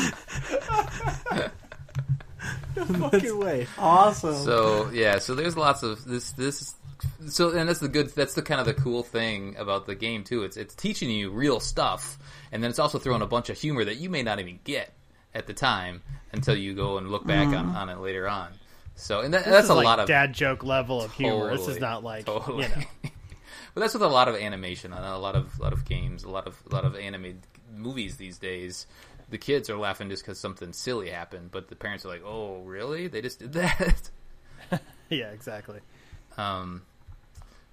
[3.11, 3.67] Fucking way.
[3.77, 4.35] Awesome.
[4.35, 6.75] So yeah, so there's lots of this this.
[7.27, 8.09] So and that's the good.
[8.09, 10.43] That's the kind of the cool thing about the game too.
[10.43, 12.17] It's it's teaching you real stuff,
[12.51, 14.91] and then it's also throwing a bunch of humor that you may not even get
[15.33, 16.01] at the time
[16.31, 17.75] until you go and look back on, mm-hmm.
[17.75, 18.49] on it later on.
[18.95, 21.55] So and that, This that's is a like lot of dad joke level of humor.
[21.55, 22.63] This is not like Totally.
[22.63, 22.81] you know.
[23.73, 26.23] but that's with a lot of animation and a lot of a lot of games,
[26.23, 28.87] a lot of a lot of animated movies these days.
[29.29, 32.61] The kids are laughing just because something silly happened, but the parents are like, "Oh,
[32.61, 33.07] really?
[33.07, 34.09] They just did that."
[35.09, 35.79] Yeah, exactly.
[36.37, 36.83] Um,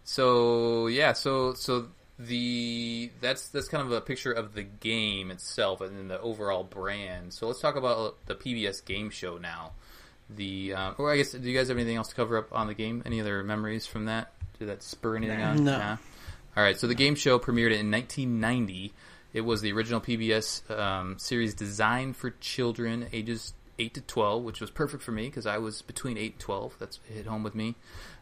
[0.05, 1.89] so yeah, so so
[2.19, 6.63] the that's that's kind of a picture of the game itself and then the overall
[6.63, 7.33] brand.
[7.33, 9.73] So let's talk about the PBS game show now.
[10.31, 12.69] The uh, or I guess do you guys have anything else to cover up on
[12.69, 13.03] the game?
[13.05, 14.33] Any other memories from that?
[14.59, 15.65] Did that spur anything on?
[15.65, 15.77] No.
[15.77, 15.97] Nah?
[16.57, 18.93] All right, so the game show premiered in 1990.
[19.35, 24.61] It was the original PBS um, series designed for children ages 8 to 12, which
[24.61, 26.77] was perfect for me because I was between 8 and 12.
[26.79, 27.75] That's hit home with me.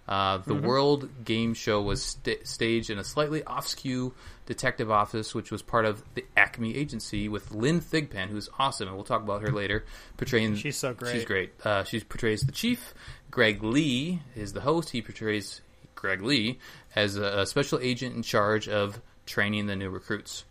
[0.09, 4.15] Uh, the World Game Show was sta staged in a slightly off-skew
[4.47, 8.97] detective office, which was part of the Acme agency with Lynn Thigpen, who's awesome, and
[8.97, 9.85] we'll talk about her later.
[10.17, 11.13] Portraying, She's so great.
[11.13, 11.53] She's great.
[11.65, 12.95] Uh, she portrays the chief.
[13.31, 14.91] Greg Lee is the host.
[14.91, 15.61] He portrays
[15.95, 16.59] Greg Lee
[16.97, 20.45] as a, a special agent in charge of training the new recruits.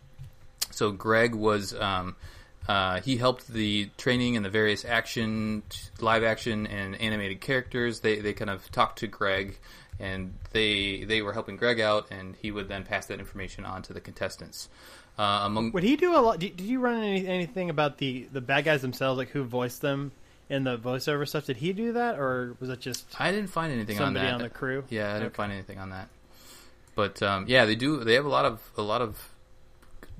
[0.72, 2.16] So Greg was um,
[2.68, 5.62] uh, he helped the training and the various action,
[6.00, 8.00] live action, and animated characters.
[8.00, 9.58] They they kind of talked to Greg,
[10.00, 13.82] and they they were helping Greg out, and he would then pass that information on
[13.82, 14.68] to the contestants.
[15.18, 16.38] Uh, among Would he do a lot?
[16.38, 19.82] Did, did you run any, anything about the the bad guys themselves, like who voiced
[19.82, 20.12] them
[20.48, 21.46] in the voiceover stuff?
[21.46, 24.40] Did he do that, or was it just I didn't find anything somebody on on,
[24.42, 24.84] the crew?
[24.88, 25.34] Yeah, I didn't Okay.
[25.34, 26.08] find anything on that.
[26.94, 28.04] But um, yeah, they do.
[28.04, 29.31] They have a lot of a lot of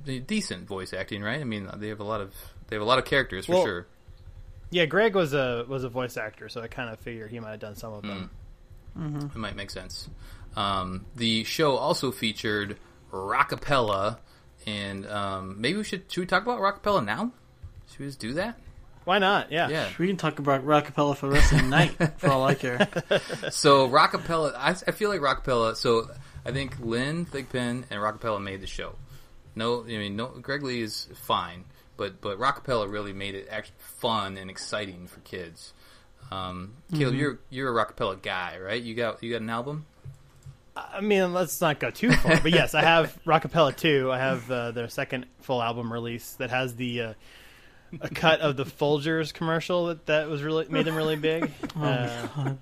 [0.04, 1.40] decent voice acting, right?
[1.40, 2.34] I mean, they have a lot of
[2.68, 3.86] they have a lot of characters for Well, sure.
[4.70, 7.50] Yeah, Greg was a was a voice actor, so I kind of figured he might
[7.50, 8.30] have done some of them.
[8.96, 10.08] It might make sense.
[10.56, 12.78] Um, the show also featured
[13.10, 14.18] rockapella,
[14.66, 17.32] and um, maybe we should should we talk about rockapella now?
[17.90, 18.58] Should we just do that?
[19.04, 19.50] Why not?
[19.50, 19.68] Yeah.
[19.68, 19.88] Yeah.
[19.98, 22.86] We can talk about rockapella for the rest of the night, for all I care.
[23.50, 25.76] So rockapella, I, I feel like rockapella.
[25.76, 26.08] So
[26.46, 28.94] I think Lynn Thigpen and rockapella made the show.
[29.54, 30.28] No, I mean, no.
[30.28, 31.64] Greg Lee is fine,
[31.96, 35.72] but but rockapella really made it actually fun and exciting for kids.
[36.30, 38.82] Um, Caleb, you're you're a rockapella guy, right?
[38.82, 39.86] You got you got an album.
[40.74, 44.10] I mean, let's not go too far, but yes, I have Rockapella 2.
[44.10, 47.14] I have uh, their second full album release that has the uh,
[48.00, 51.50] a cut of the Folgers commercial that, that was really made them really big.
[51.76, 52.54] Oh, Uh,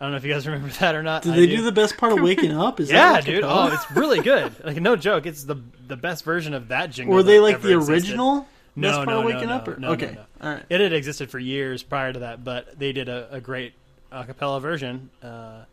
[0.00, 1.22] I don't know if you guys remember that or not.
[1.22, 2.80] Did I they do the best part of waking up?
[2.80, 3.44] Is Yeah, that dude.
[3.44, 4.52] Oh, it's really good.
[4.64, 7.14] Like no joke, it's the the best version of that jingle.
[7.14, 7.92] Were they like the existed.
[7.92, 8.48] original?
[8.76, 9.68] No, best part no, of no, waking no, up?
[9.68, 9.76] Or?
[9.76, 10.24] no, no, okay, no.
[10.46, 10.64] all right.
[10.68, 13.72] It had existed for years prior to that, but they did a, a great
[14.10, 15.64] a cappella version, uh,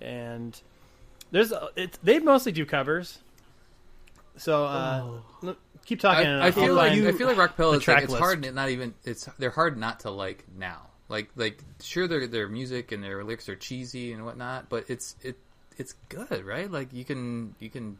[0.00, 0.60] and
[1.30, 3.18] there's a- it's they mostly do covers.
[4.36, 5.04] So uh,
[5.42, 6.26] look, keep talking.
[6.26, 8.22] I, I feel like find- I feel like rockapella the is like track it's list.
[8.22, 10.82] hard not even it's they're hard not to like now.
[11.12, 15.14] Like like sure their their music and their lyrics are cheesy and whatnot, but it's
[15.20, 15.36] it
[15.76, 16.70] it's good, right?
[16.70, 17.98] Like you can you can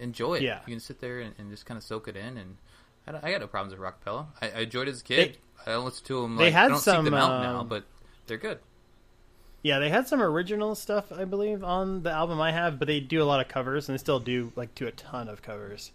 [0.00, 0.42] enjoy it.
[0.42, 0.58] Yeah.
[0.66, 2.36] you can sit there and, and just kind of soak it in.
[2.36, 2.56] And
[3.06, 4.26] I, I got no problems with rockapella.
[4.42, 5.38] I, I enjoyed it as a kid.
[5.64, 6.36] I don't listen to them.
[6.36, 7.84] they Like, had I don't some, seek them out now, um, but
[8.26, 8.58] they're good.
[9.62, 13.00] Yeah, they had some original stuff, I believe, on the album I have, but they
[13.00, 15.92] do a lot of covers, and they still do like do a ton of covers.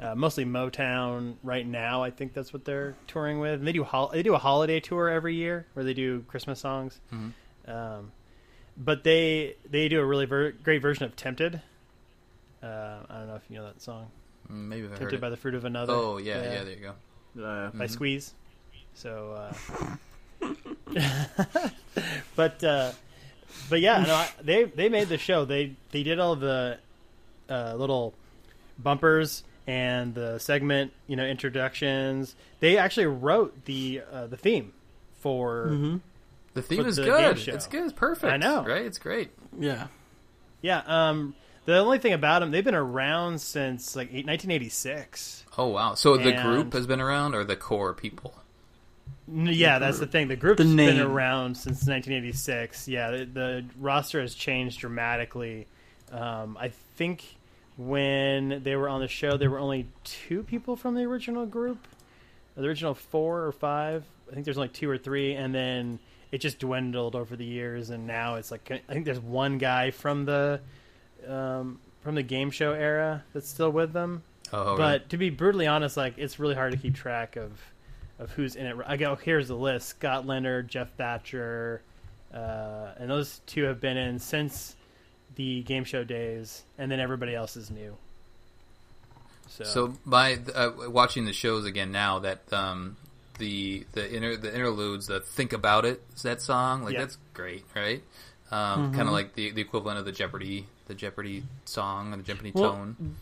[0.00, 2.02] Uh, mostly Motown right now.
[2.02, 3.54] I think that's what they're touring with.
[3.54, 6.58] And they do hol- they do a holiday tour every year where they do Christmas
[6.58, 6.98] songs.
[7.66, 8.12] Um,
[8.78, 11.60] but they they do a really ver- great version of "Tempted."
[12.62, 12.66] Uh,
[13.10, 14.06] I don't know if you know that song,
[14.50, 15.20] Mm, Maybe I've heard "Tempted it.
[15.20, 16.92] by the Fruit of Another." Oh yeah, yeah, there you
[17.36, 17.44] go.
[17.44, 18.32] Uh, by Squeeze.
[18.94, 19.50] So,
[20.42, 20.50] uh,
[22.36, 22.92] but uh,
[23.68, 25.44] but yeah, no, I, they they made the show.
[25.44, 26.78] They they did all the
[27.48, 28.14] uh, little
[28.78, 32.34] bumpers and the segment, you know, introductions.
[32.60, 34.72] They actually wrote the uh, the theme
[35.20, 36.00] for
[36.54, 37.36] The theme For is the good.
[37.36, 37.52] game show.
[37.54, 37.84] It's good.
[37.84, 38.32] It's perfect.
[38.32, 38.64] I know.
[38.64, 38.84] right?
[38.84, 39.30] It's great.
[39.58, 39.88] Yeah.
[40.62, 40.82] yeah.
[40.86, 41.34] Um,
[41.66, 45.44] the only thing about them, they've been around since like eight- 1986.
[45.58, 45.94] Oh wow!
[45.94, 48.34] So the And- group has been around, or the core people?
[49.30, 50.28] N- Yeah, that's the thing.
[50.28, 52.88] The group's The been around since 1986.
[52.88, 55.66] Yeah, the, the roster has changed dramatically.
[56.10, 57.24] Um, I think
[57.76, 61.86] when they were on the show, there were only two people from the original group.
[62.56, 64.04] The original four or five.
[64.30, 65.98] I think there's only two or three, and then
[66.30, 67.90] it just dwindled over the years.
[67.90, 70.60] And now it's like I think there's one guy from the
[71.26, 74.22] um, from the game show era that's still with them.
[74.52, 77.52] Oh, But to be brutally honest, like it's really hard to keep track of
[78.18, 78.76] of who's in it.
[78.86, 81.82] I go here's the list: Scott Leonard, Jeff Thatcher,
[82.34, 84.76] uh, and those two have been in since
[85.40, 87.96] the game show days, and then everybody else is new.
[89.48, 92.98] So, So by uh, watching the shows again now that um,
[93.38, 96.84] the the inter the interludes, the "Think About It" that song.
[96.84, 97.00] Like Yeah.
[97.00, 98.02] that's great, right?
[98.50, 102.26] Um, Kind of like the the equivalent of the Jeopardy the Jeopardy song and the
[102.26, 103.16] Jeopardy Well, tone.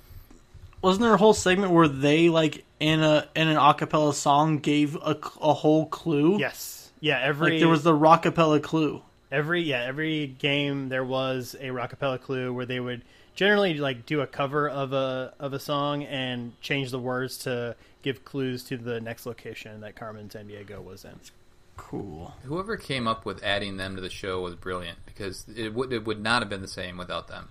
[0.82, 4.96] Wasn't there a whole segment where they like in a in an acapella song gave
[4.96, 6.38] a, a whole clue?
[6.38, 6.90] Yes.
[7.00, 7.20] Yeah.
[7.22, 9.02] Every Like there was the rockapella clue.
[9.30, 13.02] Every yeah every game there was a rockapella clue where they would
[13.34, 17.76] generally like do a cover of a of a song and change the words to
[18.02, 21.18] give clues to the next location that Carmen Sandiego was in.
[21.76, 22.34] Cool.
[22.44, 26.04] Whoever came up with adding them to the show was brilliant because it would it
[26.04, 27.48] would not have been the same without them,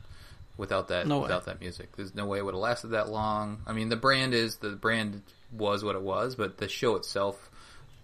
[0.58, 1.24] without that No way.
[1.24, 1.96] without that music.
[1.96, 3.62] There's no way it would have lasted that long.
[3.66, 5.22] I mean, the brand is the brand
[5.52, 7.50] was what it was, but the show itself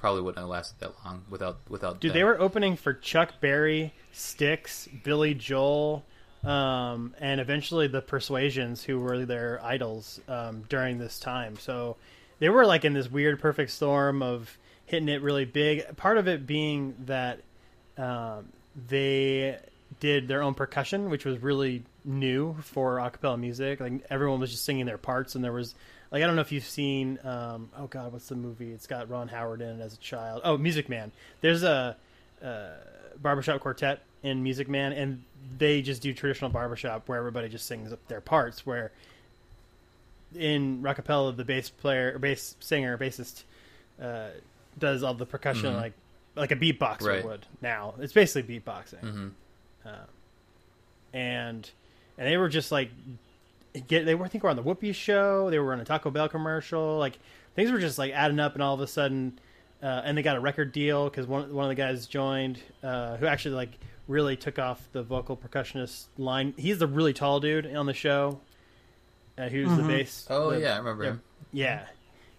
[0.03, 2.01] probably wouldn't have lasted that long without without.
[2.01, 2.17] Dude, them.
[2.17, 6.03] they were opening for Chuck Berry, Styx, Billy Joel,
[6.43, 11.57] um, and eventually the Persuasions, who were their idols um, during this time.
[11.57, 11.95] So
[12.39, 15.95] they were like in this weird perfect storm of hitting it really big.
[15.95, 17.39] Part of it being that
[17.97, 18.49] um,
[18.89, 19.57] they
[20.01, 23.79] did their own percussion, which was really new for acapella music.
[23.79, 25.75] Like everyone was just singing their parts, and there was
[26.13, 28.71] like I don't know if you've seen um, oh god, what's the movie?
[28.71, 30.41] It's got Ron Howard in it as a child.
[30.45, 31.11] Oh, Music Man.
[31.41, 31.97] There's a
[32.41, 32.67] uh,
[33.21, 35.23] barbershop quartet in Music Man, and
[35.57, 38.65] they just do traditional barbershop where everybody just sings up their parts.
[38.65, 38.91] Where
[40.35, 43.43] in rockapella, the bass player, or bass singer, bassist
[44.01, 44.29] uh,
[44.79, 45.93] does all the percussion like
[46.35, 47.25] like a beatboxer Right.
[47.25, 47.45] would.
[47.61, 49.31] Now it's basically beatboxing,
[49.85, 49.89] uh,
[51.13, 51.69] and
[52.17, 52.89] and they were just like
[53.87, 55.49] get they were I think were on the Whoopi show.
[55.49, 56.97] They were on a Taco Bell commercial.
[56.97, 57.19] Like
[57.55, 59.39] things were just like adding up, and all of a sudden,
[59.81, 63.17] uh, and they got a record deal because one one of the guys joined uh,
[63.17, 63.71] who actually like
[64.07, 66.53] really took off the vocal percussionist line.
[66.57, 68.39] He's the really tall dude on the show.
[69.37, 70.27] Uh, he was the bass.
[70.29, 71.21] Oh the- yeah, I remember him.
[71.51, 71.85] yeah,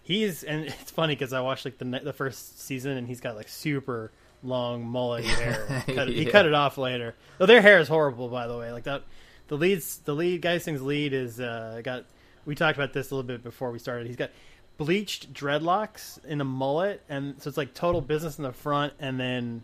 [0.03, 3.35] he's and it's funny because I watched like the the first season and he's got
[3.35, 4.11] like super
[4.43, 5.83] long mullet hair.
[5.87, 7.15] Cut it- He cut it off later.
[7.37, 8.71] Though their hair is horrible, by the way.
[8.71, 9.01] Like that,
[9.47, 12.05] the leads, the lead guy who sings lead is uh, got.
[12.45, 14.05] We talked about this a little bit before we started.
[14.07, 14.29] He's got
[14.77, 19.19] bleached dreadlocks in a mullet, and so it's like total business in the front, and
[19.19, 19.63] then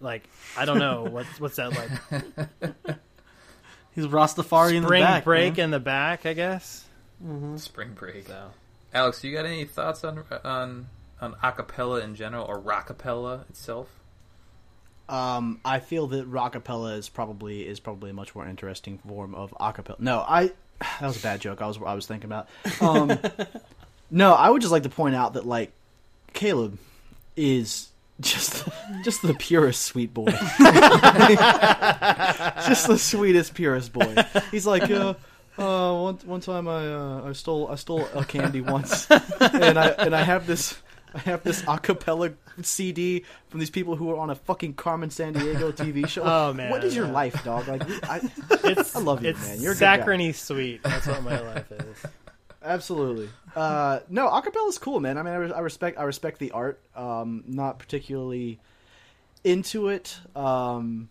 [0.00, 0.24] like
[0.56, 2.74] I don't know what's what's that like
[3.94, 5.24] He's Rastafari in the spring back.
[5.24, 5.64] break man.
[5.64, 6.86] in the back, I guess.
[7.56, 8.26] Spring Break.
[8.26, 8.50] So.
[8.94, 10.88] Alex, you got any thoughts on on
[11.20, 13.88] on acapella in general or rockapella itself?
[15.12, 19.54] Um, I feel that rockapella is probably is probably a much more interesting form of
[19.60, 20.00] acapella.
[20.00, 21.60] No, I that was a bad joke.
[21.60, 22.48] I was I was thinking about.
[22.80, 23.18] Um,
[24.10, 25.70] no, I would just like to point out that like
[26.32, 26.78] Caleb
[27.36, 27.90] is
[28.22, 28.66] just
[29.04, 30.30] just the purest sweet boy.
[32.66, 34.14] just the sweetest purest boy.
[34.50, 35.12] He's like uh
[35.58, 39.88] uh, one one time I uh, I stole I stole a candy once, and I
[39.88, 40.78] and I have this
[41.14, 45.72] I have this acapella CD from these people who are on a fucking Carmen Sandiego
[45.72, 46.22] TV show.
[46.22, 47.68] Oh, man, what is your life, dog?
[47.68, 48.20] Like I,
[48.64, 49.60] It's I love you, it's man.
[49.60, 49.96] You're a good guy.
[49.98, 50.82] saccharine sweet.
[50.82, 51.96] That's what my life is.
[52.62, 53.28] absolutely.
[53.54, 55.18] Uh, no, acapella is cool, man.
[55.18, 56.80] I mean, I, re- I respect I respect the art.
[56.96, 58.58] Um, not particularly
[59.44, 60.16] into it.
[60.36, 61.08] Um,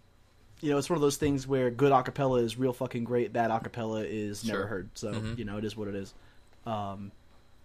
[0.61, 3.33] you know, it's one of those things where good acapella is real fucking great.
[3.33, 4.67] Bad acapella is never Sure.
[4.67, 4.89] heard.
[4.95, 5.37] So Mhm.
[5.37, 6.13] you know, it is what it is.
[6.65, 7.11] Um,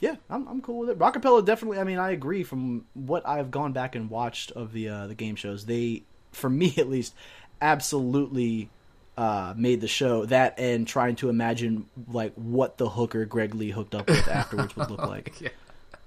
[0.01, 0.99] yeah, I'm I'm cool with it.
[0.99, 1.78] Rockapella definitely.
[1.78, 2.42] I mean, I agree.
[2.42, 6.51] From what I've gone back and watched of the uh, the game shows, they, for
[6.51, 7.14] me at least,
[7.61, 8.68] absolutely
[9.16, 10.26] uh, made the show.
[10.26, 14.76] That and trying to imagine like what the hooker Greg Lee hooked up with afterwards
[14.76, 15.34] would look like.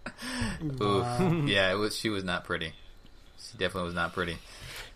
[0.01, 0.81] Yeah.
[0.81, 1.47] Oof.
[1.47, 1.95] yeah, it was.
[1.95, 2.73] She was not pretty.
[3.37, 4.37] She definitely was not pretty.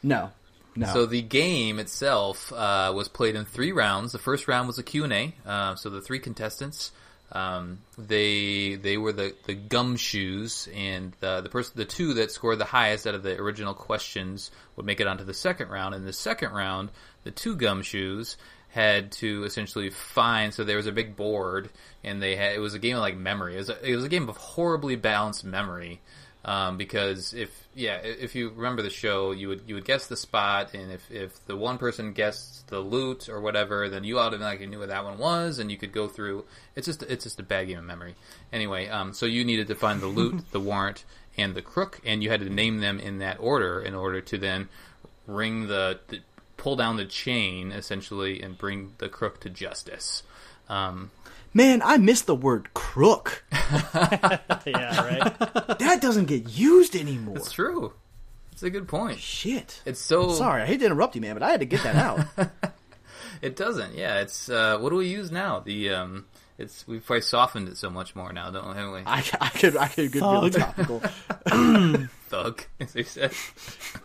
[0.01, 0.31] No,
[0.75, 0.87] no.
[0.87, 4.11] So the game itself uh, was played in three rounds.
[4.11, 5.35] The first round was a Q&A.
[5.45, 6.91] Uh, so the three contestants,
[7.33, 12.59] um, they they were the, the gumshoes, and the the person the two that scored
[12.59, 15.95] the highest out of the original questions would make it onto the second round.
[15.95, 16.91] In the second round,
[17.23, 18.37] the two gumshoes
[18.69, 20.53] had to essentially find.
[20.53, 21.71] So there was a big board,
[22.03, 23.55] and they had it was a game of like memory.
[23.55, 26.01] It was a, it was a game of horribly balanced memory.
[26.45, 30.17] Um, because if yeah, if you remember the show, you would you would guess the
[30.17, 34.67] spot, and if, if the one person guessed the loot or whatever, then you automatically
[34.67, 36.43] knew what that one was, and you could go through.
[36.75, 38.15] It's just it's just a bad game of memory.
[38.51, 41.05] Anyway, um, so you needed to find the loot, the warrant,
[41.37, 44.37] and the crook, and you had to name them in that order in order to
[44.37, 44.67] then
[45.25, 46.19] ring the, the
[46.57, 50.23] pull down the chain essentially and bring the crook to justice.
[50.69, 51.11] Um,
[51.53, 53.43] Man, I miss the word crook.
[54.65, 55.39] Yeah, right.
[55.79, 57.35] That doesn't get used anymore.
[57.37, 57.93] it's true.
[58.53, 59.19] It's a good point.
[59.19, 59.81] Shit.
[59.85, 61.95] It's so Sorry, I hate to interrupt you, man, but I had to get that
[61.95, 62.25] out.
[63.41, 63.95] It doesn't.
[63.95, 65.59] Yeah, it's uh, what do we use now?
[65.59, 66.25] The um,
[66.57, 68.73] it's we've probably softened it so much more now, don't we?
[68.75, 68.99] Haven't we?
[69.05, 70.53] I, I could I could good feel Thug.
[70.53, 70.99] topical.
[72.29, 73.33] Thug, as they said.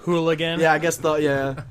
[0.00, 0.58] Hooligan.
[0.58, 1.62] Yeah, I guess the yeah.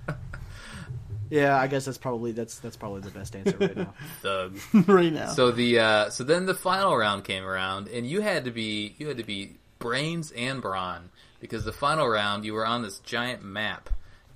[1.29, 3.93] Yeah, I guess that's probably that's that's probably the best answer right now.
[4.21, 4.57] Thug.
[4.87, 5.29] right now.
[5.29, 8.95] So the uh, so then the final round came around, and you had to be
[8.97, 11.09] you had to be brains and brawn
[11.39, 13.89] because the final round you were on this giant map,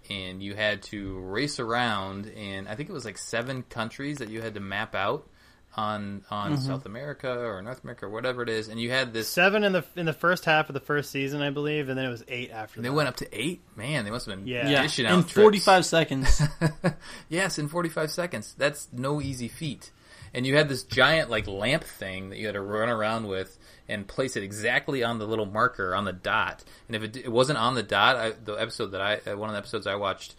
[0.09, 4.29] and you had to race around, and I think it was like seven countries that
[4.29, 5.27] you had to map out
[5.77, 9.27] on on South America or North America or whatever it is, and you had this.
[9.29, 12.05] Seven in the in the first half of the first season, I believe, and then
[12.05, 12.93] it was eight after They that.
[12.93, 13.61] went up to eight.
[13.75, 14.67] Man, they must have been Yeah.
[14.69, 15.33] yeah, dishing out in trips.
[15.33, 16.41] 45 seconds.
[17.29, 18.53] Yes, in 45 seconds.
[18.57, 19.91] That's no easy feat.
[20.33, 23.57] And you had this giant like lamp thing that you had to run around with
[23.89, 26.63] and place it exactly on the little marker on the dot.
[26.87, 29.49] And if it, it wasn't on the dot, I, the episode that I uh, one
[29.49, 30.35] of the episodes I watched, s-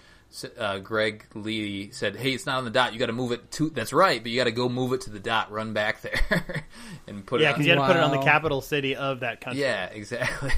[0.59, 2.93] uh, Greg Lee said, "Hey, it's not on the dot.
[2.93, 3.70] You got to move it to.
[3.70, 5.51] That's right, but you got to go move it to the dot.
[5.53, 6.64] Run back there
[7.07, 7.51] and put Yeah, it.
[7.51, 7.64] Yeah, because on.
[7.64, 9.62] you had to put it on the capital city of that country.
[9.62, 10.53] Yeah, exactly.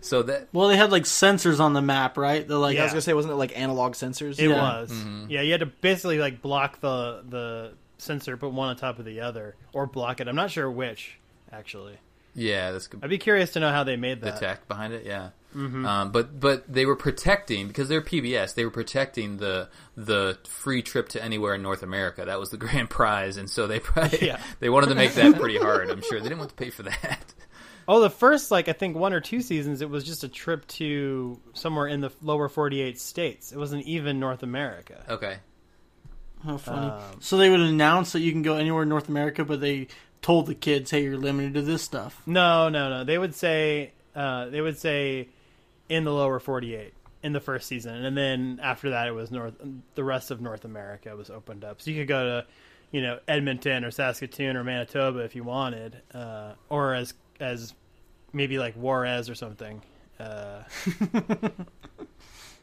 [0.00, 2.46] so that well, they had like sensors on the map, right?
[2.46, 4.38] They're like, Yeah, I was gonna say, wasn't it like analog sensors?
[4.38, 4.60] It Yeah.
[4.80, 4.90] was.
[4.90, 5.26] Mm-hmm.
[5.30, 9.04] Yeah, you had to basically like block the the sensor, put one on top of
[9.04, 10.28] the other, or block it.
[10.28, 11.18] I'm not sure which,
[11.52, 11.96] actually.
[12.34, 13.00] yeah, that's good.
[13.04, 14.34] I'd be curious to know how they made that.
[14.34, 14.40] the that.
[14.40, 15.06] tech behind it.
[15.06, 18.54] Yeah, um, but but they were protecting because they're PBS.
[18.54, 22.24] They were protecting the the free trip to anywhere in North America.
[22.24, 24.40] That was the grand prize, and so they probably Yeah.
[24.60, 25.90] they wanted to make that pretty hard.
[25.90, 27.34] I'm sure they didn't want to pay for that.
[27.86, 30.66] Oh, the first like I think one or two seasons, it was just a trip
[30.68, 33.52] to somewhere in the lower 48 states.
[33.52, 35.04] It wasn't even North America.
[35.06, 35.36] Okay,
[36.46, 36.86] How funny.
[36.86, 39.88] Um, so they would announce that you can go anywhere in North America, but they
[40.22, 43.04] told the kids, "Hey, you're limited to this stuff." No, no, no.
[43.04, 45.28] They would say uh, they would say
[45.88, 49.54] in the lower 48 in the first season, and then after that, it was North.
[49.94, 52.46] The rest of North America was opened up, so you could go to,
[52.90, 57.74] you know, Edmonton or Saskatoon or Manitoba if you wanted, uh, or as as
[58.32, 59.82] maybe like Juarez or something.
[60.18, 60.62] Uh,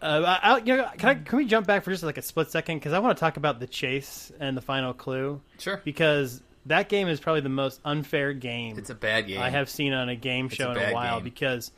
[0.01, 2.49] Uh, I, you know, can, I, can we jump back for just like a split
[2.49, 2.77] second?
[2.79, 5.41] Because I want to talk about the chase and the final clue.
[5.59, 5.79] Sure.
[5.83, 9.39] Because that game is probably the most unfair game it's a bad game.
[9.39, 11.25] I have seen on a game show a in a while game.
[11.25, 11.71] because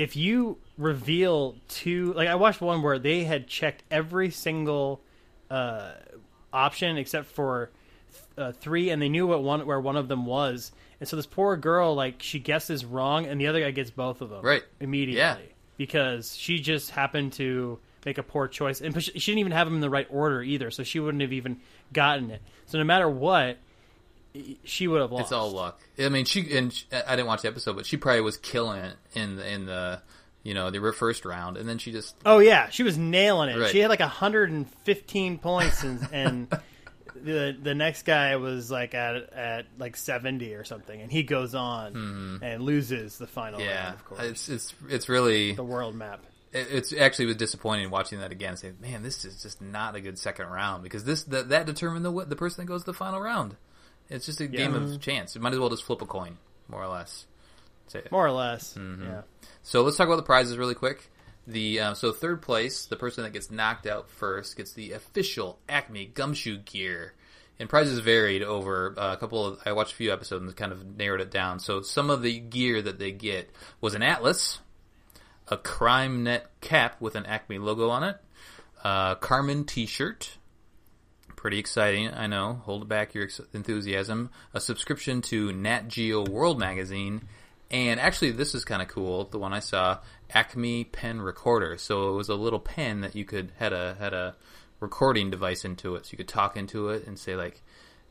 [0.00, 5.00] if you reveal two, like I watched one where they had checked every single
[5.50, 5.92] uh,
[6.52, 7.70] option except for
[8.38, 11.26] uh, three, and they knew what one where one of them was, and so this
[11.26, 14.62] poor girl like she guesses wrong, and the other guy gets both of them Right.
[14.80, 15.36] immediately Yeah.
[15.76, 19.66] because she just happened to make a poor choice, and she she didn't even have
[19.66, 21.60] them in the right order either, so she wouldn't have even
[21.92, 22.40] gotten it.
[22.66, 23.58] So no matter what,
[24.64, 25.24] she would have lost.
[25.24, 25.80] It's all luck.
[25.98, 28.80] I mean, she and she, I didn't watch the episode, but she probably was killing
[28.80, 30.02] it in the, in the
[30.42, 33.58] you know the first round, and then she just Oh yeah, she was nailing it.
[33.58, 33.70] Right.
[33.70, 36.48] She had like 115 points, and, and
[37.22, 41.54] the the next guy was like at at like 70 or something, and he goes
[41.54, 43.68] on and loses the final Mm-hmm.
[43.68, 43.94] yeah, round.
[43.96, 46.20] Of course, it's it's it's really the world map.
[46.52, 48.56] it's actually was disappointing watching that again.
[48.56, 52.04] Saying, man, this is just not a good second round because this that, that determined
[52.04, 53.56] the the person that goes to the final round.
[54.10, 55.34] It's just a game of chance.
[55.34, 56.36] You might as well just flip a coin,
[56.68, 57.26] more or less.
[57.86, 58.12] Say it.
[58.12, 58.74] More or less.
[58.74, 59.04] Mm-hmm.
[59.04, 59.22] Yeah.
[59.62, 61.10] So let's talk about the prizes really quick.
[61.46, 65.58] The uh, so third place, the person that gets knocked out first gets the official
[65.68, 67.14] Acme gumshoe gear.
[67.58, 69.58] And prizes varied over uh, a couple of.
[69.66, 71.60] I watched a few episodes and kind of narrowed it down.
[71.60, 73.50] So some of the gear that they get
[73.82, 74.60] was an atlas,
[75.46, 78.16] a Crime Net cap with an Acme logo on it,
[78.82, 80.38] a Carmen T-shirt.
[81.40, 82.60] Pretty exciting, I know.
[82.66, 84.28] Hold back your enthusiasm.
[84.52, 87.22] A subscription to Nat Geo World magazine,
[87.70, 89.24] and actually, this is kind of cool.
[89.24, 91.78] The one I saw, Acme pen recorder.
[91.78, 94.36] So it was a little pen that you could had a had a
[94.80, 97.62] recording device into it, so you could talk into it and say like,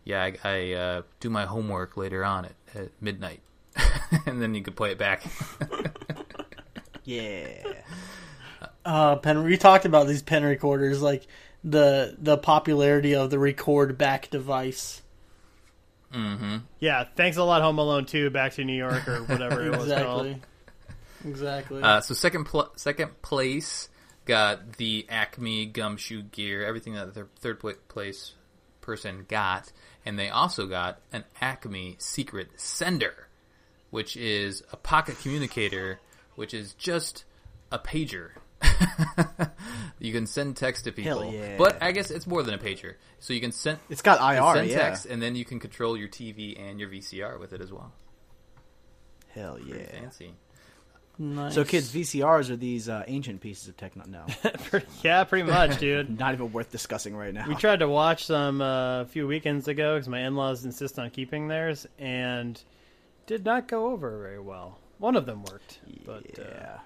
[0.04, 3.42] "Yeah, I, I uh, do my homework later on at, at midnight,"
[4.26, 5.22] and then you could play it back.
[7.04, 7.62] Yeah.
[8.86, 9.44] Uh, pen.
[9.44, 11.28] We talked about these pen recorders, like
[11.64, 15.02] the the popularity of the record back device.
[16.80, 17.06] Yeah.
[17.16, 20.26] Thanks a lot, Home Alone 2, Back to New York or whatever it was called.
[20.28, 20.42] Exactly.
[21.26, 21.84] Exactly.
[21.84, 23.90] Uh, so second pl- second place
[24.26, 28.34] got the Acme gumshoe gear, everything that the third place
[28.82, 29.72] person got,
[30.06, 33.28] and they also got an Acme secret sender,
[33.90, 36.00] which is a pocket communicator,
[36.36, 37.26] which is just
[37.72, 38.30] a pager.
[40.00, 41.56] you can send text to people, Hell yeah.
[41.58, 42.96] but I guess it's more than a pager.
[43.20, 44.78] So you can send It's got IR, send yeah.
[44.78, 47.92] text, and then you can control your TV and your VCR with it as well.
[49.30, 49.84] Hell yeah.
[49.86, 50.34] Fancy.
[51.22, 51.54] Nice.
[51.54, 54.06] So, kids, VCRs are these uh, ancient pieces of techno.
[54.08, 54.26] No,
[55.04, 56.18] yeah, pretty much, dude.
[56.18, 57.46] not even worth discussing right now.
[57.46, 61.10] We tried to watch some uh, a few weekends ago because my in-laws insist on
[61.10, 62.62] keeping theirs, and
[63.28, 64.80] did not go over very well.
[64.98, 66.78] One of them worked, but uh,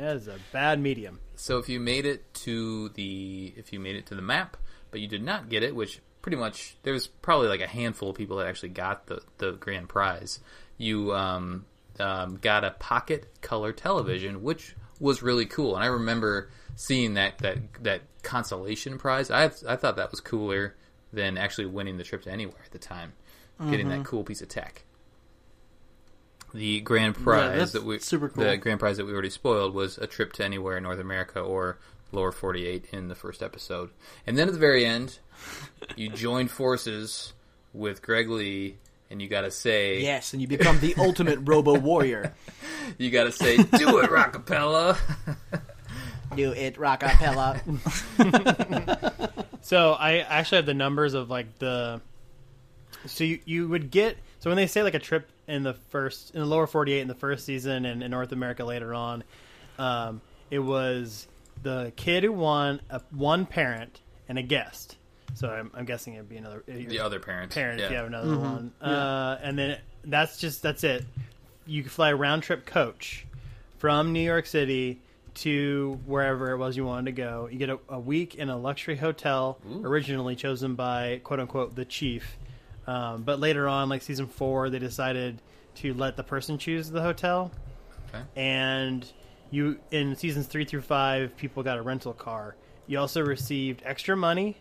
[0.00, 0.14] yeah.
[0.14, 1.20] yeah, a bad medium.
[1.36, 4.56] So if you made it to the if you made it to the map,
[4.90, 8.10] but you did not get it, which pretty much there was probably like a handful
[8.10, 10.40] of people that actually got the the grand prize.
[10.76, 11.66] You um,
[11.98, 17.38] um, got a pocket color television, which was really cool, and I remember seeing that
[17.38, 19.30] that that consolation prize.
[19.30, 20.76] I I thought that was cooler
[21.12, 23.12] than actually winning the trip to anywhere at the time,
[23.70, 24.84] getting that cool piece of tech.
[26.52, 28.44] The grand prize that's that we super cool.
[28.44, 31.40] the grand prize that we already spoiled was a trip to anywhere in North America
[31.40, 31.78] or
[32.12, 33.90] lower 48 in the first episode.
[34.26, 35.18] And then at the very end,
[35.96, 37.32] you join forces
[37.72, 38.76] with Greg Lee
[39.10, 42.34] and you got to say Yes, and you become the ultimate Robo Warrior.
[42.98, 44.98] you got to say do it Rockapella.
[46.36, 47.60] Do it, Rockapella.
[49.62, 52.00] So I actually have the numbers of like the.
[53.06, 56.34] So you you would get so when they say like a trip in the first
[56.34, 59.22] in the lower forty eight in the first season and in North America later on,
[59.78, 60.20] um,
[60.50, 61.28] it was
[61.62, 64.96] the kid who won a one parent and a guest.
[65.34, 67.52] So I'm, I'm guessing it'd be another the other parent.
[67.54, 67.84] parent yeah.
[67.84, 68.72] if you have another one.
[68.80, 71.04] Uh, and then that's just that's it.
[71.66, 73.26] You can fly a round trip coach
[73.78, 75.00] from New York City
[75.32, 77.48] to wherever it was you wanted to go.
[77.50, 81.84] You get a, a week in a luxury hotel, originally chosen by quote unquote the
[81.84, 82.36] chief.
[82.86, 85.40] Um, but later on, like season four, they decided
[85.76, 87.52] to let the person choose the hotel.
[88.08, 88.24] Okay.
[88.36, 89.06] And
[89.50, 92.56] you in seasons three through five, people got a rental car.
[92.86, 94.56] You also received extra money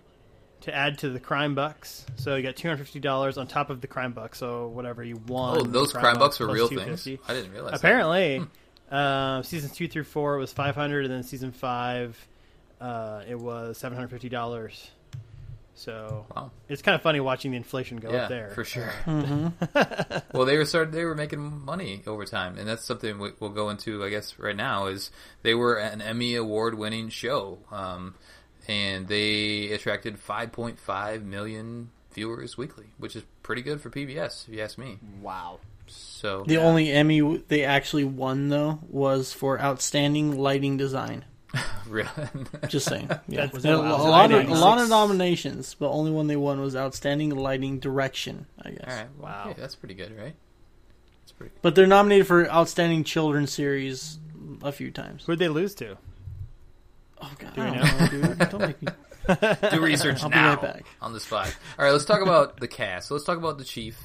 [0.61, 2.05] to add to the crime bucks.
[2.17, 4.37] So you got two hundred fifty dollars on top of the crime bucks.
[4.37, 5.57] So whatever you won.
[5.57, 7.07] Oh, those the crime bucks were real things.
[7.27, 7.71] I didn't realize.
[7.71, 7.77] that.
[7.79, 8.45] Apparently,
[8.91, 12.17] uh, seasons two through four was five hundred, and then season five,
[12.81, 14.91] uh, it was seven hundred fifty dollars.
[15.79, 16.51] So Wow.
[16.67, 18.49] it's kind of funny watching the inflation go Yeah, up there.
[18.49, 18.91] for sure.
[19.05, 20.17] Mm-hmm.
[20.37, 20.91] well, they were started.
[20.93, 24.03] They were making money over time, and that's something we, we'll go into.
[24.03, 25.09] I guess right now is
[25.41, 28.15] they were an Emmy award winning show, um,
[28.67, 34.61] and they attracted 5.5 million viewers weekly, which is pretty good for PBS, if you
[34.61, 34.99] ask me.
[35.21, 35.59] wow.
[35.87, 41.25] So The only Emmy they actually won though was for outstanding lighting design.
[41.87, 42.09] Really?
[42.67, 43.09] Just saying.
[43.27, 43.97] Yeah, That's- There- a, wow.
[44.07, 48.45] lot of a lot of nominations, but only one they won was outstanding lighting direction.
[48.61, 48.83] I guess.
[48.87, 49.07] All right.
[49.19, 49.47] Wow.
[49.49, 50.35] okay, that's pretty good, right?
[51.23, 51.53] That's pretty.
[51.63, 54.19] But they're nominated for outstanding children's series
[54.61, 55.23] a few times.
[55.25, 55.97] Who'd they lose to?
[57.21, 58.49] Oh god, Do I don't know, dude.
[58.49, 58.87] Don't make me.
[59.71, 60.85] Do research I'll be now right back.
[61.01, 61.53] on the spot.
[61.77, 63.07] All right, let's talk about the cast.
[63.07, 63.99] So let's talk about the chief,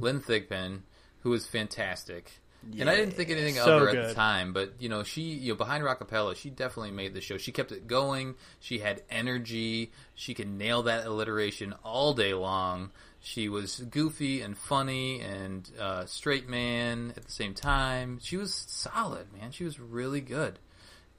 [0.00, 0.80] Lynn Thigpen,
[1.20, 2.32] who is fantastic.
[2.78, 5.22] And I didn't think anything So of her at the time, but you know, she,
[5.22, 7.38] you know, behind Rockapella, she definitely made the show.
[7.38, 8.34] She kept it going.
[8.60, 9.92] She had energy.
[10.14, 12.90] She could nail that alliteration all day long.
[13.20, 18.18] She was goofy and funny and uh, straight man at the same time.
[18.22, 19.50] She was solid, man.
[19.50, 20.58] She was really good.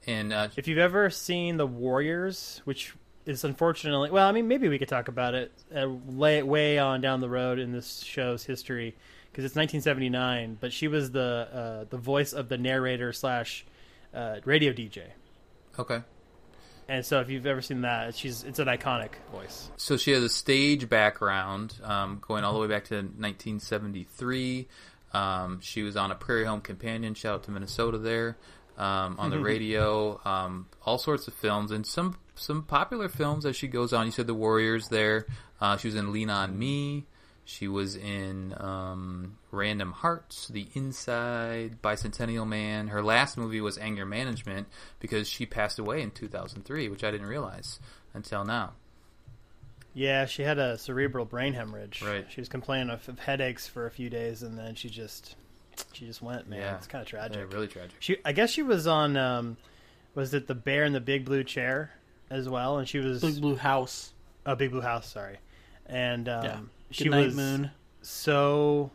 [0.06, 2.94] And uh, If you've ever seen The Warriors, which
[3.26, 7.02] is unfortunately, well, I mean, maybe we could talk about it uh, way, way on
[7.02, 8.96] down the road in this show's history
[9.30, 10.58] because it's 1979.
[10.60, 13.64] But she was the uh, the voice of the narrator slash
[14.14, 15.02] uh, radio DJ,
[15.78, 16.02] okay.
[16.88, 19.70] and so if you've ever seen that, she's it's an iconic voice.
[19.76, 24.68] So she has a stage background um, going all the way back to 1973.
[25.12, 27.14] Um, she was on a Prairie Home Companion.
[27.14, 28.36] Shout out to Minnesota there.
[28.78, 33.54] Um, on the radio, um, all sorts of films and some some popular films as
[33.54, 34.06] she goes on.
[34.06, 35.26] You said The Warriors there.
[35.60, 37.04] Uh, she was in Lean on Me.
[37.52, 42.86] She was in um, Random Hearts, The Inside, Bicentennial Man.
[42.88, 44.68] Her last movie was Anger Management
[45.00, 47.80] because she passed away in 2003, which I didn't realize
[48.14, 48.74] until now.
[49.94, 52.02] Yeah, she had a cerebral brain hemorrhage.
[52.02, 52.24] Right.
[52.30, 55.34] She was complaining of, of headaches for a few days, and then she just
[55.92, 56.48] she just went.
[56.48, 56.76] Man, Yeah.
[56.76, 57.36] it's kind of tragic.
[57.36, 57.96] Yeah, really tragic.
[57.98, 59.16] She, I guess she was on.
[59.16, 59.56] Um,
[60.14, 61.90] was it the Bear in the Big Blue Chair
[62.30, 62.78] as well?
[62.78, 64.12] And she was Big Blue House.
[64.46, 65.10] a Big Blue House.
[65.10, 65.38] Sorry,
[65.86, 66.60] and um, Yeah.
[66.90, 67.70] She Good Night was Moon.
[68.02, 68.90] so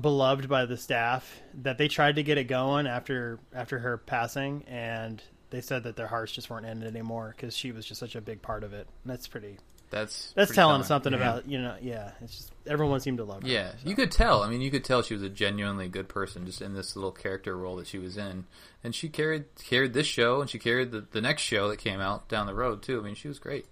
[0.00, 4.64] beloved by the staff that they tried to get it going after after her passing,
[4.68, 8.00] and they said that their hearts just weren't in it anymore because she was just
[8.00, 8.86] such a big part of it.
[9.04, 9.58] And that's pretty.
[9.90, 10.84] That's That's pretty telling telling.
[10.84, 11.18] something Yeah.
[11.18, 11.76] about you know.
[11.82, 13.48] Yeah, it's just everyone seemed to love her.
[13.48, 14.42] Yeah, you could tell.
[14.42, 17.12] I mean, you could tell she was a genuinely good person just in this little
[17.12, 18.46] character role that she was in,
[18.82, 22.00] and she carried carried this show, and she carried the, the next show that came
[22.00, 23.00] out down the road too.
[23.00, 23.66] I mean, she was great.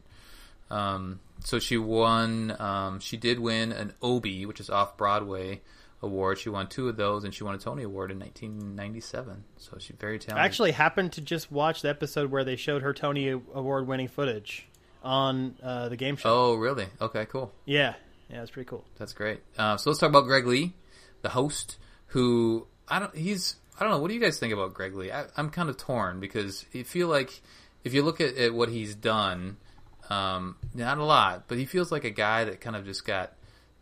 [0.70, 2.54] Um, so she won.
[2.58, 5.62] Um, she did win an Obie, which is off Broadway,
[6.02, 6.38] Award.
[6.38, 9.44] She won two of those, and she won a Tony Award in 1997.
[9.56, 10.42] So she's very talented.
[10.42, 14.08] I actually happened to just watch the episode where they showed her Tony Award winning
[14.08, 14.66] footage
[15.02, 16.28] on uh, the game show.
[16.28, 16.86] Oh, really?
[17.00, 17.52] Okay, cool.
[17.64, 17.94] Yeah,
[18.30, 18.84] yeah, it's pretty cool.
[18.98, 19.40] That's great.
[19.58, 20.74] Uh, so let's talk about Greg Lee,
[21.22, 23.14] the host, who I don't.
[23.16, 23.98] He's I don't know.
[23.98, 25.10] What do you guys think about Greg Lee?
[25.10, 27.40] I, I'm kind of torn because I feel like
[27.82, 29.56] if you look at, at what he's done,
[30.10, 33.32] um, not a lot, but he feels like a guy that kind of just got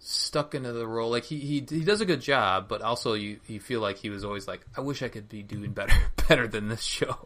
[0.01, 1.11] stuck into the role.
[1.11, 4.11] Like he he, he does a good job, but also you you feel like he
[4.11, 5.95] was always like, I wish I could be doing better
[6.29, 7.17] better than this show.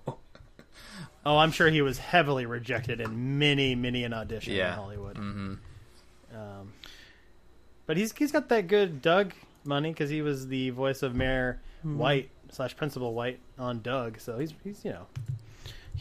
[1.25, 4.71] Oh, I'm sure he was heavily rejected in many, many an audition Yeah.
[4.73, 5.17] in Hollywood.
[5.17, 5.55] Mm-hmm.
[6.37, 6.73] Um,
[7.87, 9.33] but he's he's got that good Doug
[9.65, 14.19] money because he was the voice of Mayor White slash Principal White on Doug.
[14.21, 15.07] So he's he's you know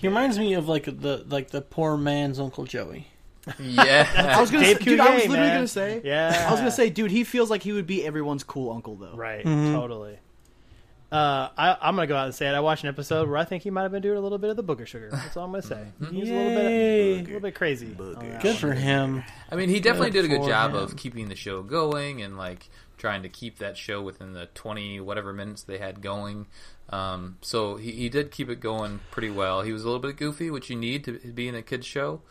[0.02, 3.08] He reminds me of like the like the poor man's Uncle Joey.
[3.60, 5.58] yeah, I was gonna Dave say, dude, I was Coulier, literally man.
[5.58, 6.46] gonna say, yeah.
[6.48, 9.16] I was gonna say, dude, he feels like he would be everyone's cool uncle though.
[9.16, 10.18] right, totally.
[11.12, 12.54] Uh, I, I'm gonna go out and say it.
[12.54, 14.50] I watched an episode where I think he might have been doing a little bit
[14.50, 15.10] of the booger sugar.
[15.12, 15.86] That's all I'm gonna say.
[16.10, 17.20] He's a little bit, Yay.
[17.20, 17.88] a little bit crazy.
[18.00, 18.56] on that Good one.
[18.56, 19.24] for him.
[19.52, 20.78] I mean, he definitely Good did a good job him.
[20.78, 25.02] of keeping the show going and like trying to keep that show within the twenty
[25.02, 26.46] whatever minutes they had going.
[26.92, 29.62] Um, so he, he did keep it going pretty well.
[29.62, 32.22] He was a little bit goofy, which you need to be in a kids show,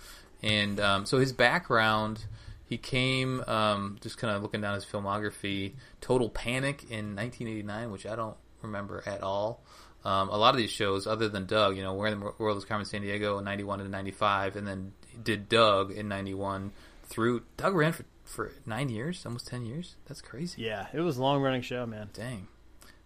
[0.42, 2.24] and um, so his background.
[2.64, 5.72] He came um, just kind of looking down his filmography.
[6.00, 9.64] Total Panic in 1989, which I don't remember at all.
[10.04, 12.56] Um, a lot of these shows, other than Doug, you know, Where in the World
[12.56, 14.92] is Carmen Sandiego in 91 to 95, and then
[15.22, 16.72] did Doug in 91
[17.04, 17.42] through.
[17.56, 19.96] Doug ran for, for nine years, almost 10 years.
[20.06, 20.62] That's crazy.
[20.62, 22.08] Yeah, it was a long running show, man.
[22.14, 22.48] Dang.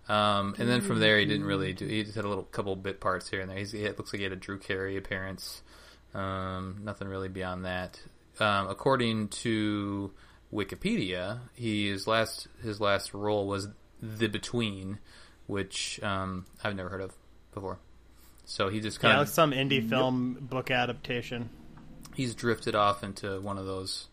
[0.09, 1.87] Um, and then from there, he didn't really do.
[1.87, 3.57] He just had a little couple bit parts here and there.
[3.57, 5.63] He's, it looks like he had a Drew Carey appearance.
[6.13, 8.01] Um, nothing really beyond that.
[8.39, 10.13] Um, according to
[10.53, 13.69] Wikipedia, he, his last his last role was
[14.03, 14.99] The Between,
[15.47, 17.13] which um, I've never heard of
[17.53, 17.79] before.
[18.45, 21.49] So he just kind like of some indie film book adaptation.
[22.15, 24.09] he's drifted off into one of those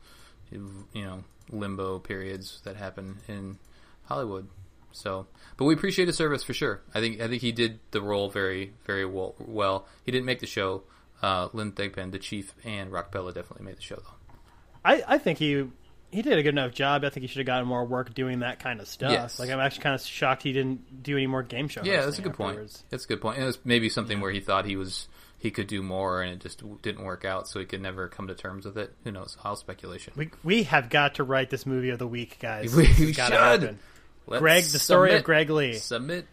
[0.52, 3.58] you know limbo periods that happen in
[4.04, 4.48] Hollywood.
[4.94, 5.28] So,
[5.58, 6.82] but we appreciate his service for sure.
[6.94, 9.36] I think I think he did the role very very well.
[9.40, 9.88] well.
[10.06, 10.84] He didn't make the show.
[11.22, 14.38] Uh, Lynn Thigpen, the chief, and Rockapella definitely made the show though.
[14.84, 15.68] I, I think he
[16.12, 17.04] he did a good enough job.
[17.06, 19.12] I think he should have gotten more work doing that kind of stuff.
[19.12, 19.40] Yes.
[19.40, 21.86] Like I'm actually kind of shocked he didn't do any more game shows.
[21.86, 22.84] Yeah, that's a good point.
[22.90, 23.36] That's a good point.
[23.38, 26.34] And it was maybe something where he thought he was he could do more, and
[26.34, 28.94] it just didn't work out, so he could never come to terms with it.
[29.04, 29.38] Who knows?
[29.44, 30.14] All speculation.
[30.16, 32.76] We we have got to write this movie of the week, guys.
[32.76, 33.18] We- we should.
[33.18, 33.80] happen.
[34.28, 35.74] Let's Greg, the story of Greg Lee.
[35.74, 36.28] Submit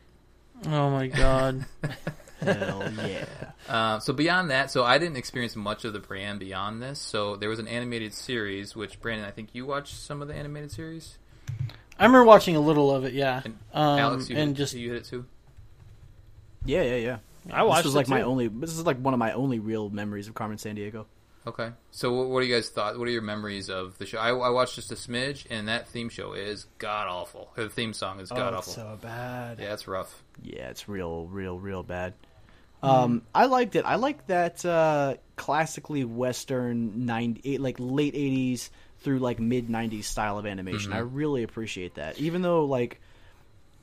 [0.66, 1.66] Oh my god.
[2.40, 3.24] Hell yeah.
[3.68, 7.00] Uh, so beyond that, so I didn't experience much of the brand beyond this.
[7.00, 10.34] So there was an animated series, which Brandon, I think you watched some of the
[10.34, 11.18] animated series.
[11.98, 13.42] I remember watching a little of it, yeah.
[13.44, 15.26] And Um, Alex, you and hit, just you hit it too.
[16.64, 17.18] Yeah, yeah, yeah.
[17.52, 18.48] I watched This was it like my only.
[18.48, 21.06] This is like one of my only real memories of Carmen Sandiego.
[21.48, 21.70] Okay.
[21.90, 22.98] So what, what are you guys thought?
[22.98, 24.18] What are your memories of the show?
[24.18, 27.50] I, I watched just a smidge, and that theme show is god awful.
[27.56, 28.72] The theme song is god oh, it's awful.
[28.74, 29.58] so bad.
[29.58, 30.22] yeah, it's rough.
[30.42, 32.12] Yeah, it's real, real, real bad.
[32.82, 33.84] Um, I liked it.
[33.86, 40.38] I like that uh, classically Western ninety, like late eighties through like mid nineties style
[40.38, 40.92] of animation.
[40.92, 42.20] I really appreciate that.
[42.20, 43.00] Even though like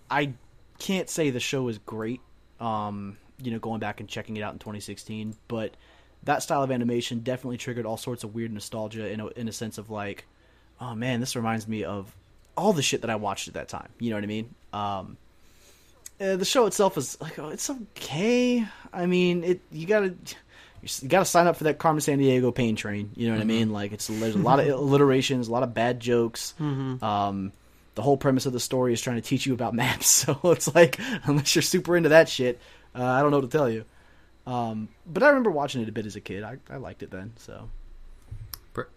[0.09, 0.33] I
[0.77, 2.21] can't say the show is great.
[2.59, 5.75] Um, you know, going back and checking it out in 2016, but
[6.25, 9.51] that style of animation definitely triggered all sorts of weird nostalgia in a, in a
[9.51, 10.25] sense of like,
[10.81, 12.13] oh man, this reminds me of
[12.57, 13.89] all the shit that I watched at that time.
[13.99, 14.53] You know what I mean?
[14.73, 15.17] Um,
[16.19, 18.65] uh, the show itself is like oh, it's okay.
[18.93, 20.15] I mean, it you gotta
[20.81, 23.11] you gotta sign up for that Carmen Sandiego pain train.
[23.15, 23.71] You know what I mean?
[23.71, 26.53] Like it's there's a lot of alliterations, a lot of bad jokes.
[26.59, 27.51] Um,
[27.95, 30.25] the whole premise of the story is trying to teach you about maps.
[30.25, 32.59] So it's like unless you're super into that shit,
[32.95, 33.85] uh, I don't know what to tell you.
[34.47, 36.43] Um, but I remember watching it a bit as a kid.
[36.43, 37.33] I, I liked it then.
[37.37, 37.69] So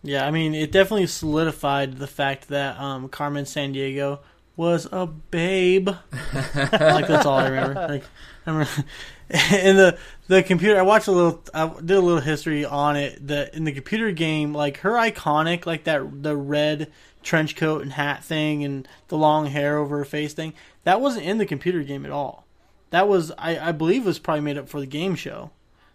[0.02, 4.20] Yeah, I mean, it definitely solidified the fact that um, Carmen Sandiego
[4.56, 5.88] was a babe.
[6.52, 7.74] like that's all I remember.
[7.88, 8.04] Like
[8.44, 8.84] I remember
[9.30, 10.78] in the the computer.
[10.78, 11.42] I watched a little.
[11.54, 13.26] I did a little history on it.
[13.26, 16.90] The in the computer game, like her iconic, like that the red
[17.22, 20.54] trench coat and hat thing, and the long hair over her face thing.
[20.82, 22.47] That wasn't in the computer game at all.
[22.90, 25.50] That was I, I believe was probably made up for the game show.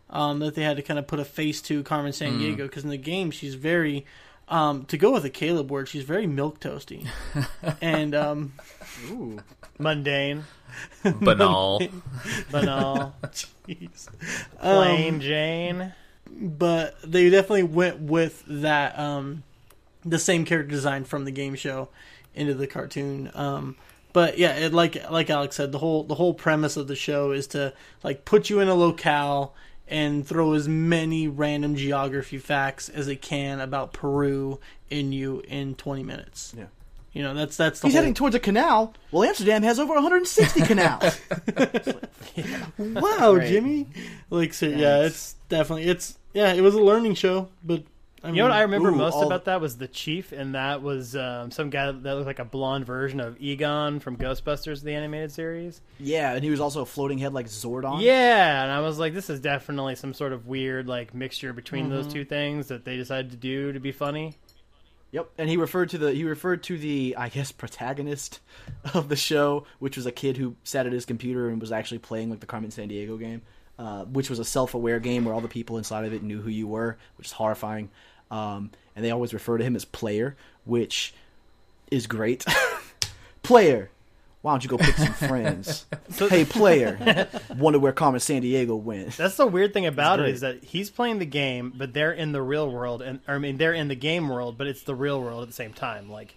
[0.09, 2.91] Um, that they had to kind of put a face to Carmen Sandiego because in
[2.91, 4.05] the game she's very
[4.47, 7.07] um, to go with a Caleb word she's very milk toasty
[7.81, 8.53] and um,
[9.79, 10.43] Mundane,
[11.03, 11.79] Banal.
[12.51, 13.15] banal,
[13.67, 14.07] jeez.
[14.59, 15.93] plain Jane.
[16.29, 19.41] but they definitely went with that um,
[20.05, 21.89] the same character design from the game show
[22.35, 23.31] into the cartoon.
[24.13, 27.31] But yeah, it, like like Alex said, the whole the whole premise of the show
[27.31, 29.55] is to like put you in a locale
[29.87, 34.59] and throw as many random geography facts as it can about Peru
[34.89, 36.53] in you in 20 minutes.
[36.57, 36.65] Yeah.
[37.11, 38.93] You know, that's that's the He's whole heading towards a canal.
[39.11, 41.19] Well, Amsterdam has over 160 canals.
[42.77, 43.47] Wow, Right.
[43.47, 43.87] Jimmy.
[44.29, 47.83] Like so yeah, it's definitely it's yeah, it was a learning show, but
[48.23, 50.55] I mean, You know what I remember Ooh, most about that was the chief, and
[50.55, 54.81] that was um, some guy that looked like a blonde version of Egon from Ghostbusters,
[54.81, 55.81] the animated series.
[55.99, 58.01] yeah, and he was also a floating head like Zordon.
[58.01, 61.85] Yeah, and I was like, this is definitely some sort of weird like mixture between
[61.87, 61.95] Mm-hmm.
[61.95, 64.35] those two things that they decided to do to be funny.
[65.11, 68.39] Yep, and he referred to the he referred to the I guess protagonist
[68.93, 71.99] of the show, which was a kid who sat at his computer and was actually
[71.99, 73.41] playing like the Carmen Sandiego game,
[73.77, 76.49] uh, which was a self-aware game where all the people inside of it knew who
[76.49, 77.89] you were, which is horrifying.
[78.33, 81.13] Um, and they always refer to him as player, which
[81.91, 82.43] is great.
[83.43, 83.91] player,
[84.41, 85.85] why don't you go pick some friends?
[86.17, 89.15] hey, player, wonder where Carmen Sandiego went?
[89.17, 92.31] That's the weird thing about it is that he's playing the game, but they're in
[92.31, 94.95] the real world, and or, I mean they're in the game world, but it's the
[94.95, 96.09] real world at the same time.
[96.09, 96.35] Like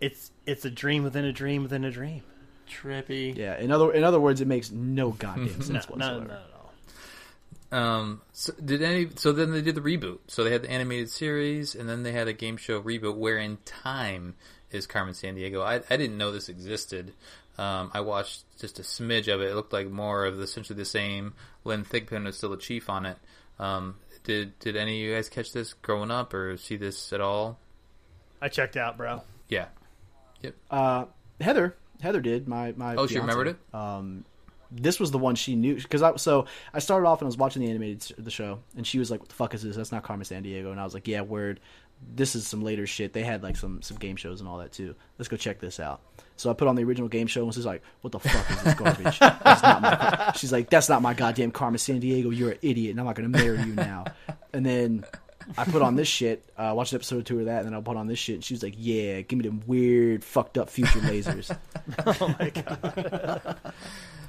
[0.00, 2.22] it's it's a dream within a dream within a dream.
[2.68, 3.36] trippy.
[3.36, 6.20] Yeah, in other in other words, it makes no goddamn sense no, whatsoever.
[6.24, 6.47] not at all.
[7.70, 9.08] Um, so did any?
[9.16, 10.18] So then they did the reboot.
[10.28, 13.16] So they had the animated series, and then they had a game show reboot.
[13.16, 14.34] Where in time
[14.70, 15.62] is Carmen Sandiego?
[15.62, 17.12] I, I didn't know this existed.
[17.58, 19.50] Um, I watched just a smidge of it.
[19.50, 21.34] It looked like more of the, essentially the same.
[21.64, 23.18] Lynn Thigpen was still a chief on it.
[23.58, 27.20] Um, did did any of you guys catch this growing up or see this at
[27.20, 27.58] all?
[28.40, 29.22] I checked out, bro.
[29.48, 29.66] Yeah.
[30.42, 30.54] Yep.
[30.70, 31.04] Uh,
[31.40, 32.94] Heather, Heather did my my.
[32.94, 33.56] Oh, she remembered it.
[33.74, 34.24] Um,
[34.70, 37.38] this was the one she knew because I so I started off and I was
[37.38, 39.76] watching the animated the show and she was like, "What the fuck is this?
[39.76, 41.60] That's not Carmen Sandiego." And I was like, "Yeah, word.
[42.14, 43.12] This is some later shit.
[43.12, 44.94] They had like some some game shows and all that too.
[45.18, 46.00] Let's go check this out."
[46.36, 48.62] So I put on the original game show and she's like, "What the fuck is
[48.62, 50.32] this garbage?" My.
[50.36, 52.36] She's like, "That's not my goddamn Carmen Sandiego.
[52.36, 54.04] You're an idiot, and I'm not gonna marry you now."
[54.52, 55.04] And then
[55.56, 57.74] I put on this shit, uh, watched an episode or two of that, and then
[57.74, 60.58] I put on this shit, and she was like, "Yeah, give me them weird, fucked
[60.58, 61.56] up future lasers."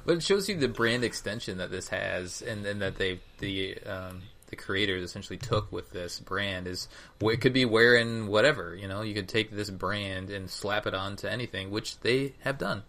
[0.04, 3.78] But it shows you the brand extension that this has, and, and that they the
[3.86, 6.88] um, the creators essentially took with this brand is
[7.20, 9.02] it could be wearing whatever you know.
[9.02, 12.82] You could take this brand and slap it onto anything, which they have done.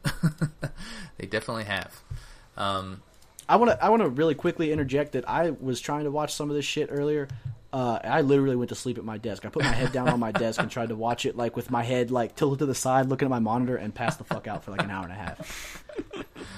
[1.17, 2.01] they definitely have.
[2.57, 3.01] Um,
[3.47, 6.33] I want to I want to really quickly interject that I was trying to watch
[6.33, 7.27] some of this shit earlier.
[7.73, 9.45] Uh, I literally went to sleep at my desk.
[9.45, 11.71] I put my head down on my desk and tried to watch it like with
[11.71, 14.47] my head like tilted to the side, looking at my monitor, and passed the fuck
[14.47, 15.80] out for like an hour and a half.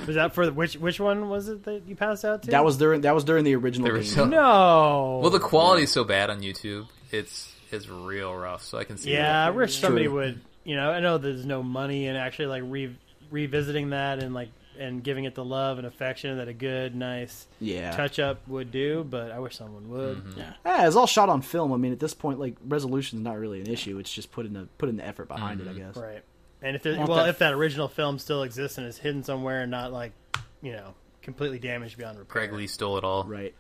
[0.06, 2.52] Was that for which which one was it that you passed out to?
[2.52, 4.00] That was during that was during the original There game.
[4.02, 5.20] was so- no.
[5.22, 6.88] well, the quality is so bad on YouTube.
[7.12, 8.64] It's it's real rough.
[8.64, 9.14] So I can see.
[9.14, 9.56] Yeah, I that.
[9.56, 10.14] wish somebody True.
[10.16, 10.42] would.
[10.66, 12.96] You know, I know there's no money in actually like re-
[13.32, 14.50] revisiting that and like
[14.80, 18.72] and giving it the love and affection that a good, nice yeah, touch up would
[18.72, 19.04] do.
[19.08, 20.18] But I wish someone would.
[20.18, 20.42] Mm-hmm.
[20.66, 21.72] Ah, it's all shot on film.
[21.74, 24.00] I mean, at this point, like resolution's not really an issue.
[24.00, 25.68] It's just putting the putting the effort behind it.
[25.68, 25.96] I guess.
[25.96, 26.24] Right.
[26.64, 29.62] And if there, well, that- if that original film still exists and is hidden somewhere
[29.62, 30.14] and not like,
[30.62, 32.48] you know, completely damaged beyond repair.
[32.48, 33.26] Greg Lee stole it all.
[33.26, 33.54] Right.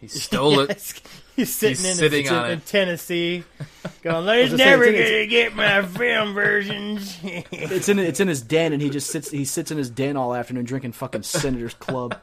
[0.00, 0.68] He stole it.
[0.70, 1.00] Yes.
[1.36, 2.60] He's sitting He's in, sitting in, on in.
[2.60, 3.42] Tennessee,
[4.02, 8.72] going, "There's never it's gonna get my film versions." It's in it's in his den,
[8.72, 12.16] and he just sits he sits in his den all afternoon drinking fucking Senator's Club,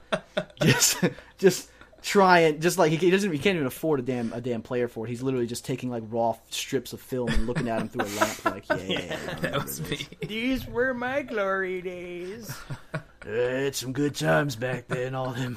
[0.62, 1.04] just
[1.40, 1.70] just
[2.02, 4.88] trying just like he, he doesn't he can't even afford a damn a damn player
[4.88, 5.10] for it.
[5.10, 8.14] He's literally just taking like raw strips of film and looking at them through a
[8.20, 10.00] lamp, like yeah, yeah, yeah, That was this.
[10.02, 10.08] me.
[10.28, 12.56] These were my glory days.
[13.24, 15.14] Uh, it's some good times back then.
[15.14, 15.56] All them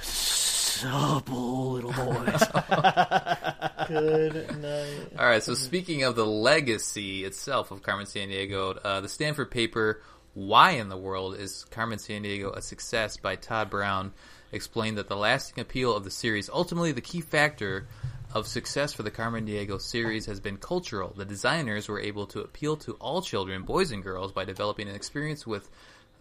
[0.00, 2.42] supple little boys.
[3.88, 5.12] Good night.
[5.18, 5.42] All right.
[5.42, 10.00] So speaking of the legacy itself of Carmen Sandiego, uh, the Stanford paper
[10.32, 14.12] "Why in the World Is Carmen Sandiego a Success?" by Todd Brown
[14.54, 17.86] explained that the lasting appeal of the series, ultimately the key factor
[18.32, 21.12] of success for the Carmen Diego series, has been cultural.
[21.16, 24.94] The designers were able to appeal to all children, boys and girls, by developing an
[24.94, 25.68] experience with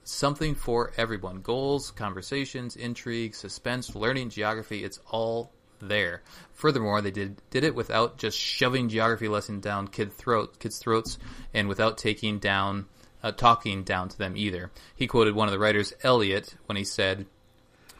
[0.04, 1.42] something for everyone.
[1.42, 6.22] Goals, conversations, intrigue, suspense, learning geography, it's all there.
[6.54, 11.18] Furthermore, they did did it without just shoving geography lesson down kid throat kids' throats
[11.54, 12.86] and without taking down
[13.24, 14.72] uh, talking down to them either.
[14.96, 17.26] He quoted one of the writers, Eliot, when he said,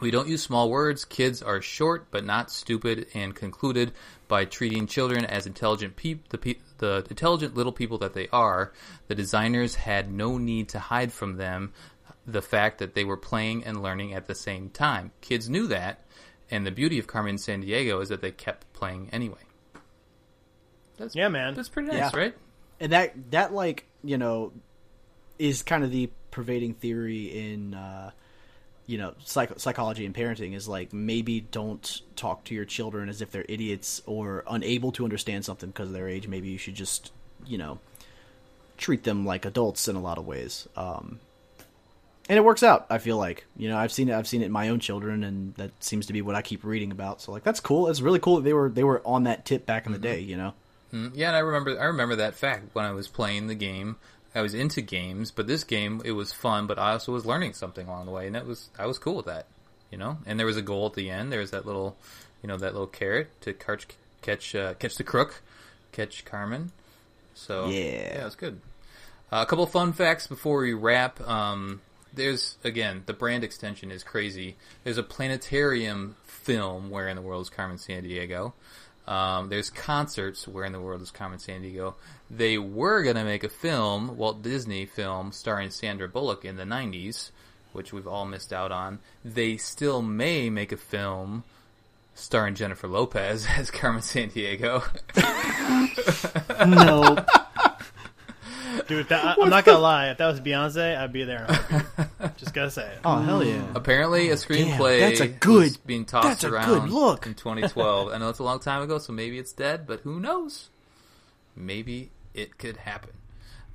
[0.00, 1.04] we don't use small words.
[1.04, 3.92] Kids are short but not stupid, and concluded
[4.28, 8.72] by treating children as intelligent peop- the, pe- the intelligent little people that they are.
[9.08, 11.72] The designers had no need to hide from them
[12.26, 15.12] the fact that they were playing and learning at the same time.
[15.20, 16.04] Kids knew that,
[16.50, 19.38] and the beauty of Carmen Sandiego is that they kept playing anyway.
[20.96, 21.54] That's Yeah, man.
[21.54, 22.18] that's pretty nice, Yeah.
[22.18, 22.34] right?
[22.80, 24.52] and that that like you know
[25.38, 28.10] is kind of the pervading theory in uh,
[28.86, 33.22] you know psych- psychology and parenting is like maybe don't talk to your children as
[33.22, 36.28] if they're idiots or unable to understand something because of their age.
[36.28, 37.12] Maybe you should just
[37.46, 37.78] you know
[38.76, 40.68] treat them like adults in a lot of ways.
[40.76, 41.20] Um,
[42.28, 42.86] and it works out.
[42.88, 44.14] I feel like you know I've seen it.
[44.14, 46.64] I've seen it in my own children, and that seems to be what I keep
[46.64, 47.20] reading about.
[47.20, 47.88] So like that's cool.
[47.88, 50.20] It's really cool that they were they were on that tip back in the day.
[50.20, 50.54] You know.
[50.92, 53.96] Mm, Yeah, and I remember I remember that fact when I was playing the game.
[54.34, 57.54] I was into games, but this game it was fun, but I also was learning
[57.54, 59.46] something along the way, and that was I was cool with that,
[59.90, 60.18] you know.
[60.26, 61.32] And there was a goal at the end.
[61.32, 61.96] There was that little,
[62.42, 63.86] you know, that little carrot to catch
[64.22, 65.42] catch uh, catch the crook,
[65.92, 66.72] catch Carmen.
[67.34, 67.80] So Yeah.
[67.80, 68.60] yeah, it was good.
[69.32, 71.20] Uh, a couple fun facts before we wrap.
[71.26, 71.80] Um,
[72.12, 74.56] there's again the brand extension is crazy.
[74.84, 78.52] There's a planetarium film where in the world is Carmen Sandiego.
[79.06, 81.94] Um, there's concerts where in the world is Carmen Sandiego.
[82.30, 87.30] They were gonna make a film, Walt Disney film, starring Sandra Bullock in the '90s,
[87.72, 89.00] which we've all missed out on.
[89.24, 91.44] They still may make a film
[92.14, 94.82] starring Jennifer Lopez as Carmen Sandiego.
[96.66, 97.16] No,
[98.86, 100.10] Dude, if that, I'm not gonna lie.
[100.10, 101.46] If that was Beyonce, I'd be there.
[102.42, 102.44] in a heartbeat.
[102.44, 102.98] Just gotta say it.
[103.04, 103.62] Oh hell yeah!
[103.74, 107.26] Apparently, a screenplay that's a good- was being tossed that's a around good look.
[107.26, 108.12] in 2012.
[108.12, 110.70] I know it's a long time ago, so maybe it's dead, but who knows?
[111.56, 113.10] Maybe it could happen.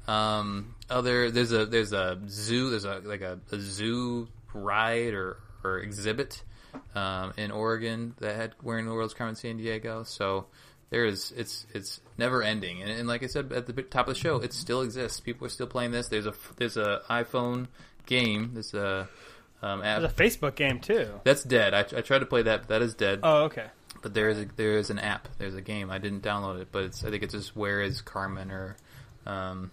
[0.08, 5.38] Um, other there's a there's a zoo there's a like a, a zoo ride or
[5.64, 6.42] or exhibit
[6.96, 10.04] um, in Oregon that had wearing the world's Carmen in San Diego.
[10.04, 10.48] So
[10.90, 14.16] there is it's it's never ending, and, and like I said at the top of
[14.16, 15.20] the show, it still exists.
[15.20, 16.08] People are still playing this.
[16.10, 17.68] There's a there's a iPhone
[18.10, 18.52] game.
[18.54, 19.08] There's a
[19.62, 20.02] um, app.
[20.02, 21.08] There's a Facebook game too.
[21.24, 21.74] That's dead.
[21.74, 22.62] I, I tried to play that.
[22.62, 23.22] but That is dead.
[23.24, 23.68] Oh, okay.
[24.02, 25.28] But there is a, there is an app.
[25.38, 25.90] There's a game.
[25.92, 28.78] I didn't download it, but it's I think it's just Where is Carmen or
[29.26, 29.72] um,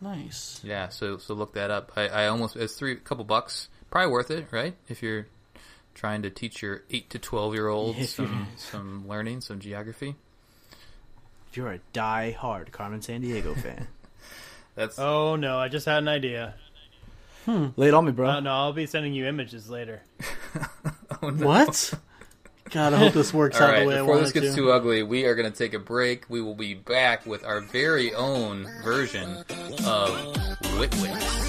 [0.00, 0.60] nice.
[0.64, 0.88] yeah.
[0.88, 1.92] So so look that up.
[1.96, 3.68] I, I almost it's three couple bucks.
[3.90, 4.74] Probably worth it, right?
[4.88, 5.26] If you're
[5.94, 10.14] trying to teach your eight to twelve year olds some some learning, some geography.
[11.50, 13.88] If you're a die-hard Carmen Sandiego fan,
[14.74, 16.54] That's Oh no, I just had an idea.
[17.46, 18.28] Lay it on me, bro.
[18.28, 20.02] Uh, no, I'll be sending you images later.
[21.20, 21.94] What?
[22.70, 25.02] God, I hope this works out right, the way I before this gets too ugly,
[25.02, 26.28] we are going to take a break.
[26.28, 29.44] We will be back with our very own version
[29.84, 30.36] of
[30.78, 31.48] Wit Wit.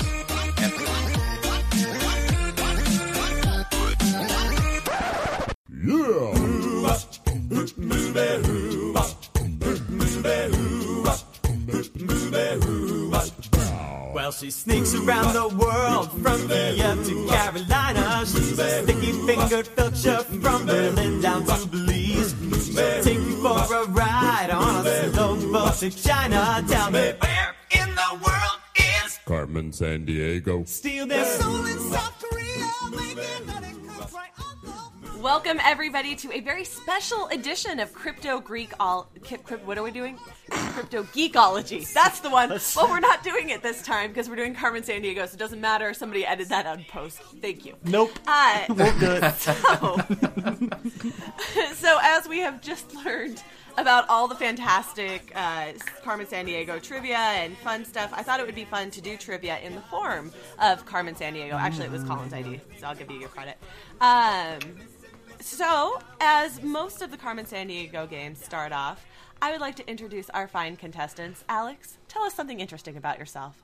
[14.19, 14.19] After this.
[14.19, 18.25] Well, she sneaks around the world from Kiev to Carolina.
[18.25, 22.35] She's a sticky fingered filcher from Berlin down to Belize.
[22.65, 26.63] She'll take you for a ride on a slow boat to China.
[26.67, 28.59] Tell me where in the world
[29.03, 30.67] is Carmen Sandiego.
[30.67, 32.69] still their soul in South Korea?
[32.91, 33.63] Maybe not.
[35.19, 39.83] Welcome everybody to a very special edition of Crypto Greek all Ki- Crypt- what are
[39.83, 40.17] we doing?
[40.79, 41.91] Cryptogeekology.
[41.93, 42.49] That's the one.
[42.49, 45.59] Well, we're not doing it this time because we're doing Carmen Sandiego, so it doesn't
[45.59, 45.93] matter.
[45.93, 47.19] Somebody edit that out in post.
[47.41, 47.75] Thank you.
[47.83, 48.11] Nope.
[48.25, 49.33] Uh, Won't do it.
[49.35, 49.97] so,
[51.75, 53.43] so as we have just learned
[53.77, 55.71] about all the fantastic uh,
[56.03, 59.59] Carmen Sandiego trivia and fun stuff, I thought it would be fun to do trivia
[59.59, 61.53] in the form of Carmen Sandiego.
[61.53, 63.57] Actually, it was Colin's idea, so I'll give you your credit.
[64.01, 64.59] Um,
[65.41, 69.05] so, as most of the Carmen Sandiego games start off,
[69.41, 71.43] I would like to introduce our fine contestants.
[71.47, 73.63] Alex, tell us something interesting about yourself.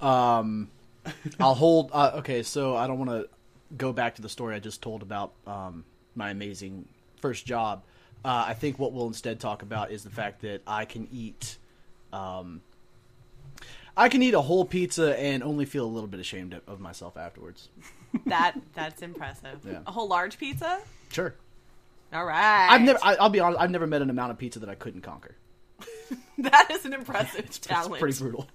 [0.00, 0.68] Um,
[1.40, 1.90] I'll hold.
[1.92, 3.28] Uh, okay, so I don't want to
[3.76, 6.86] go back to the story I just told about um, my amazing
[7.20, 7.82] first job.
[8.24, 11.58] Uh, I think what we'll instead talk about is the fact that I can eat.
[12.12, 12.60] Um,
[13.96, 17.16] I can eat a whole pizza and only feel a little bit ashamed of- myself
[17.16, 17.68] afterwards.
[18.26, 19.60] That that's impressive.
[19.64, 19.80] Yeah.
[19.86, 20.80] A whole large pizza.
[21.10, 21.34] Sure.
[22.14, 22.68] All right.
[22.70, 22.98] I've never.
[23.02, 23.60] I, I'll be honest.
[23.60, 25.34] I've never met an amount of pizza that I couldn't conquer.
[26.38, 27.94] that is an impressive talent.
[27.94, 28.48] It's pretty brutal.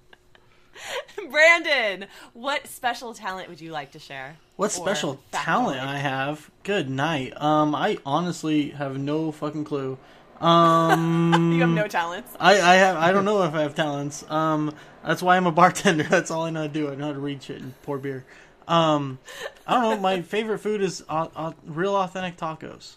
[1.30, 4.38] Brandon, what special talent would you like to share?
[4.56, 5.44] What special factoid?
[5.44, 6.49] talent I have?
[6.64, 7.40] Good night.
[7.41, 9.98] Um, I honestly have no fucking clue.
[10.40, 12.34] Um, You have no talents.
[12.40, 14.23] I, I have I don't know if I have talents.
[14.31, 14.73] Um,
[15.06, 16.03] that's why I'm a bartender.
[16.03, 16.90] That's all I know how to do.
[16.90, 18.23] I know how to read shit and pour beer.
[18.65, 19.19] Um,
[19.68, 19.99] I don't know.
[19.99, 22.95] My favorite food is uh, uh, real authentic tacos.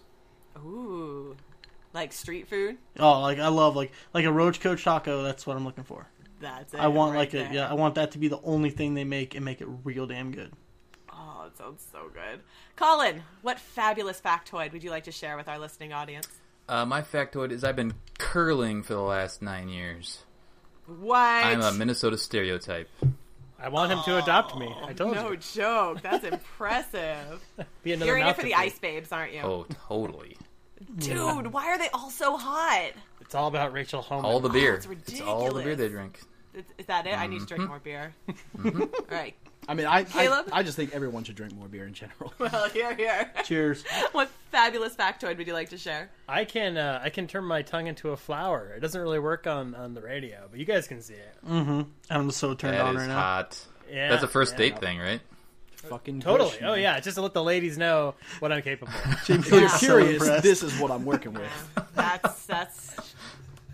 [0.65, 1.37] Ooh,
[1.93, 2.77] like street food.
[2.99, 5.23] Oh, like I love like like a Roach Coach taco.
[5.23, 6.07] That's what I'm looking for.
[6.41, 6.81] That's it.
[6.81, 7.49] I want right like there.
[7.51, 7.71] a yeah.
[7.71, 10.33] I want that to be the only thing they make and make it real damn
[10.33, 10.53] good.
[11.13, 12.41] Oh, it sounds so good.
[12.77, 16.29] Colin, what fabulous factoid would you like to share with our listening audience?
[16.69, 20.21] Uh, my factoid is I've been curling for the last nine years.
[20.87, 21.19] What?
[21.19, 22.89] I'm a Minnesota stereotype.
[23.61, 24.75] I want him to adopt me.
[24.85, 25.37] I told No you.
[25.37, 26.03] joke.
[26.03, 27.41] That's impressive.
[27.85, 28.55] Be another You're in it for the feed.
[28.55, 29.41] ice babes, aren't you?
[29.43, 30.37] Oh, totally.
[30.99, 32.91] Dude, why are they all so hot?
[33.21, 34.25] It's all about Rachel Homan.
[34.25, 34.75] All the beer.
[34.75, 36.21] it's it's all the beer they drink.
[36.55, 37.19] Is, is that it?
[37.19, 37.55] I need to Mm-hmm.
[37.55, 38.15] drink more beer.
[38.65, 39.35] All right.
[39.69, 40.49] I mean, I, I Caleb?
[40.53, 42.35] I just think everyone should drink more beer in general.
[42.39, 43.31] Well, here, here.
[43.45, 43.85] Cheers.
[44.11, 46.11] What fabulous factoid would you like to share?
[46.29, 48.73] I can uh, I can turn my tongue into a flower.
[48.77, 51.39] It doesn't really work on, on the radio, but you guys can see it.
[52.11, 53.15] I'm so turned That on is right now.
[53.19, 53.67] hot.
[53.91, 54.59] Yeah, That's a first yeah.
[54.59, 55.21] date thing, right?
[55.89, 56.51] Fucking Totally.
[56.51, 56.81] push, Oh man.
[56.81, 58.93] yeah, just to let the ladies know what I'm capable.
[58.93, 59.29] of.
[59.29, 60.43] If you're So curious, impressed.
[60.43, 61.51] this is what I'm working with.
[61.95, 63.15] That's that's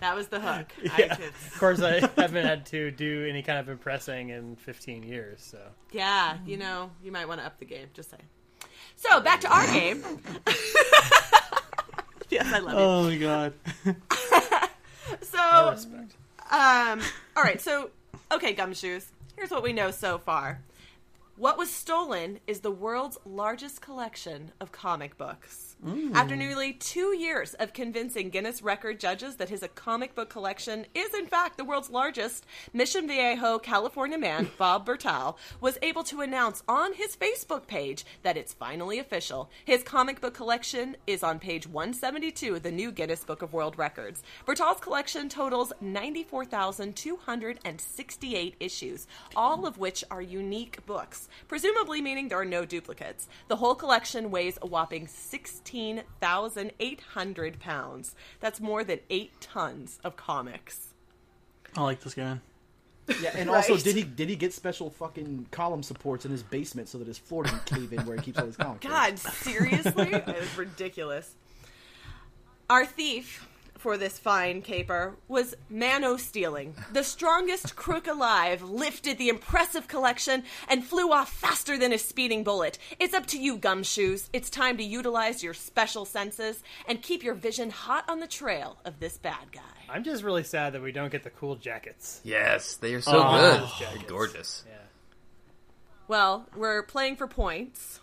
[0.00, 0.72] that was the hook.
[0.92, 1.14] I Yeah.
[1.16, 5.40] could, Of course, I haven't had to do any kind of impressing in 15 years.
[5.42, 5.58] So
[5.92, 7.88] yeah, you know, you might want to up the game.
[7.94, 8.22] Just saying.
[8.96, 10.02] So back to our game.
[12.30, 12.78] yes, I love you.
[12.78, 13.54] Oh my god.
[15.22, 16.14] So, respect.
[16.50, 17.00] um,
[17.36, 17.60] all right.
[17.60, 17.90] So,
[18.32, 19.06] okay, gumshoes.
[19.36, 20.60] Here's what we know so far.
[21.38, 25.76] What was stolen is the world's largest collection of comic books.
[25.86, 26.12] Mm.
[26.12, 30.84] After nearly two years of convincing Guinness record judges that his uh, comic book collection
[30.96, 36.22] is, in fact, the world's largest, Mission Viejo California man Bob Bretall was able to
[36.22, 39.48] announce on his Facebook page that it's finally official.
[39.64, 43.78] His comic book collection is on page 172 of the new Guinness Book of World
[43.78, 44.24] Records.
[44.44, 49.06] Bretall's collection totals 94,268 issues,
[49.36, 53.28] all of which are unique books, presumably meaning there are no duplicates.
[53.48, 58.14] The whole collection weighs a whopping 16,800 pounds.
[58.40, 60.94] That's more than eight tons of comics.
[61.76, 62.38] I like this guy.
[63.20, 66.88] Yeah, and also, did he did he get special fucking column supports in his basement
[66.88, 68.86] so that his floor didn't cave in where he keeps all his comics?
[68.86, 70.12] God, seriously?
[70.12, 71.34] it was ridiculous.
[72.68, 73.48] Our thief
[73.78, 76.74] for this fine caper was Mano Stealing.
[76.92, 82.44] The strongest crook alive lifted the impressive collection and flew off faster than a speeding
[82.44, 82.78] bullet.
[82.98, 84.28] It's up to you, gumshoes.
[84.32, 88.78] It's time to utilize your special senses and keep your vision hot on the trail
[88.84, 89.60] of this bad guy.
[89.88, 92.20] I'm just really sad that we don't get the cool jackets.
[92.24, 93.38] Yes, they are so Oh.
[93.60, 93.68] good.
[93.86, 94.10] Jackets.
[94.10, 94.64] Gorgeous.
[94.68, 94.74] Yeah.
[96.08, 98.00] Well, we're playing for points.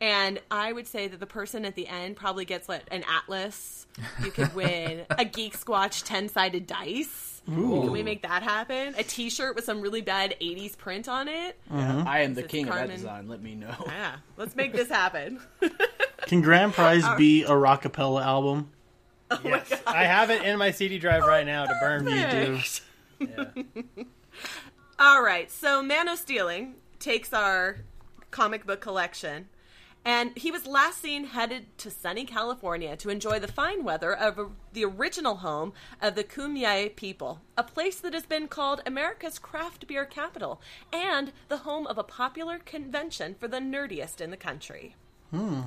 [0.00, 3.86] And I would say that the person at the end probably gets like an atlas.
[4.22, 7.40] You could win a Geeksquatch ten sided dice.
[7.46, 8.94] Can we make that happen?
[8.98, 11.56] A T-shirt with some really bad '80s print on it.
[11.70, 12.02] Uh-huh.
[12.04, 13.28] I am the This is king of that design.
[13.28, 13.74] Let me know.
[13.86, 15.40] Yeah, let's make this happen.
[16.26, 18.70] Can Grand Prize be a Rockapella album?
[19.30, 19.72] Oh yes.
[19.86, 22.06] I have it in my CD drive right now to burn.
[22.08, 22.60] You do.
[23.20, 23.94] Yeah.
[24.98, 27.78] All right, so Man of Stealing takes our
[28.30, 29.48] comic book collection,
[30.06, 34.52] and he was last seen headed to sunny California to enjoy the fine weather of
[34.72, 39.88] the original home of the Kumeyaay people, a place that has been called America's craft
[39.88, 40.62] beer capital
[40.92, 44.94] and the home of a popular convention for the nerdiest in the country.
[45.32, 45.62] Hmm.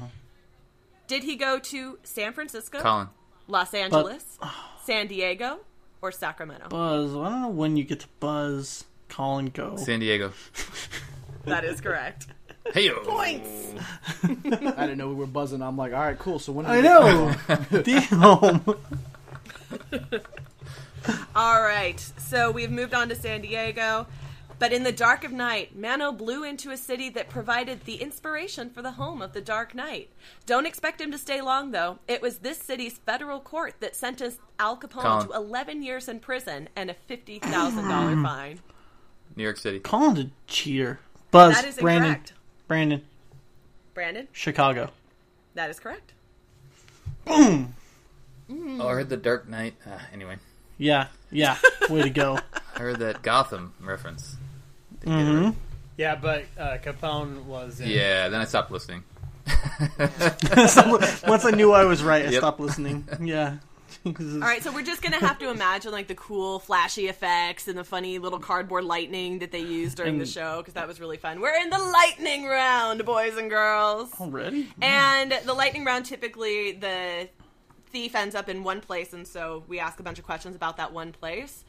[1.08, 3.10] Did he go to San Francisco, Colin.
[3.48, 4.40] Los Angeles,
[4.86, 5.60] San Diego,
[6.02, 6.70] or Sacramento?
[6.70, 7.12] Buzz.
[7.12, 8.86] I don't know when you get to buzz.
[9.10, 9.76] Colin, go.
[9.76, 10.32] San Diego.
[11.46, 12.28] That is correct.
[12.74, 13.74] Hey Points.
[14.24, 15.62] I didn't know we were buzzing.
[15.62, 16.40] I'm like, all right, cool.
[16.40, 17.34] So when do I know.
[17.84, 18.62] Damn.
[21.36, 24.08] All right, so we've moved on to San Diego.
[24.60, 28.70] But in the dark of night, Mano blew into a city that provided the inspiration
[28.70, 30.10] for the home of the Dark Knight.
[30.46, 32.00] Don't expect him to stay long, though.
[32.10, 35.28] It was this city's federal court that sentenced Al Capone Colin.
[35.28, 38.24] to 11 years in prison and a $50,000 hmm.
[38.24, 38.60] fine.
[39.38, 39.80] New York City.
[39.80, 41.00] Colin's a cheater.
[41.32, 41.56] Buzz.
[41.56, 42.12] That is Brandon.
[42.12, 42.34] incorrect.
[42.70, 43.02] Brandon.
[43.96, 44.92] Brandon, Chicago.
[45.56, 46.14] that is correct.
[47.26, 47.74] Boom.
[48.50, 49.74] Oh, I heard the Dark Knight.
[49.86, 50.38] Uh, anyway,
[50.78, 51.08] Yeah.
[51.32, 51.58] Yeah.
[51.90, 52.40] Way to go.
[52.76, 54.38] I heard that Gotham reference.
[55.04, 55.50] hmm
[55.98, 57.80] Yeah, but uh, Capone was.
[57.82, 59.04] In, Yeah, then I stopped listening.
[61.28, 62.40] Once I knew I was right, I Yep.
[62.40, 63.08] stopped listening.
[63.20, 63.58] Yeah.
[64.06, 67.78] All right, so we're just gonna have to imagine like the cool flashy effects and
[67.78, 71.18] the funny little cardboard lightning that they used during the show because that was really
[71.18, 71.42] fun.
[71.42, 74.10] We're in the lightning round, boys and girls.
[74.20, 74.70] Already?
[74.82, 77.28] And the lightning round, typically the
[77.88, 80.78] thief ends up in one place, and so we ask a bunch of questions about
[80.78, 81.66] that one place.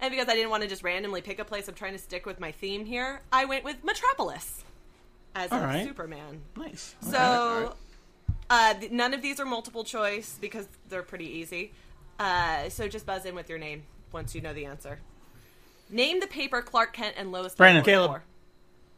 [0.00, 2.26] And because I didn't want to just randomly pick a place, I'm trying to stick
[2.26, 3.20] with my theme here.
[3.32, 4.64] I went with Metropolis
[5.34, 5.84] as All a right.
[5.84, 6.42] Superman.
[6.56, 6.94] Nice.
[7.00, 7.74] So
[8.50, 11.72] uh, th- none of these are multiple choice because they're pretty easy.
[12.18, 15.00] Uh, so just buzz in with your name once you know the answer.
[15.90, 17.52] Name the paper Clark Kent and Lois.
[17.52, 17.80] Lane Brandon.
[17.80, 18.10] worked Caleb.
[18.10, 18.22] for.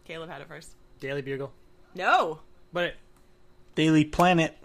[0.06, 0.74] Caleb had it first.
[0.98, 1.52] Daily Bugle.
[1.94, 2.40] No.
[2.72, 2.94] But
[3.74, 4.56] Daily Planet.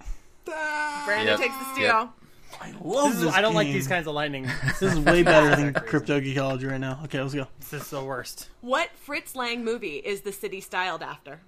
[0.46, 1.40] Brandon Yep.
[1.40, 2.14] takes the steal.
[2.62, 3.30] I love This this.
[3.30, 3.74] is, I don't like game.
[3.74, 4.48] these kinds of lightning.
[4.80, 5.88] This is way better than Crazy.
[6.36, 7.02] Cryptogeekology right now.
[7.04, 7.48] Okay, let's go.
[7.60, 8.50] This is the worst.
[8.62, 11.42] What Fritz Lang movie is the city styled after?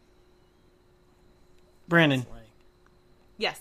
[1.88, 2.26] Brandon,
[3.38, 3.60] Yes,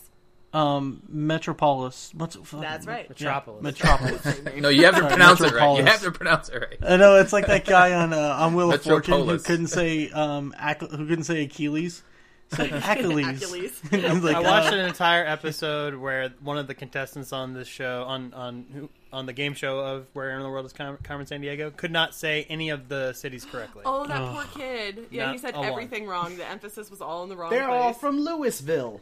[0.53, 2.13] um, Metropolis.
[2.15, 3.09] What's that's right.
[3.09, 3.63] Metropolis.
[3.63, 4.41] Metropolis.
[4.57, 5.79] No, you have to pronounce it right.
[5.79, 6.79] You have to pronounce it right.
[6.93, 10.11] I know it's like that guy on uh, on Wheel of Fortune who couldn't say
[10.11, 12.03] um Ac- who couldn't say Achilles.
[12.49, 13.43] Said Achilles.
[13.43, 13.83] Achilles.
[14.23, 18.05] Like, I watched uh, an entire episode where one of the contestants on this show,
[18.05, 21.77] on on on the game show of Where in the World is Car- Carmen Sandiego,
[21.77, 23.83] could not say any of the cities correctly.
[23.85, 25.09] Oh, that poor kid.
[25.11, 25.69] Yeah, Not he said a one.
[25.69, 26.37] everything wrong.
[26.37, 27.81] The emphasis was all in the wrong They're place.
[27.81, 29.01] all from Louisville.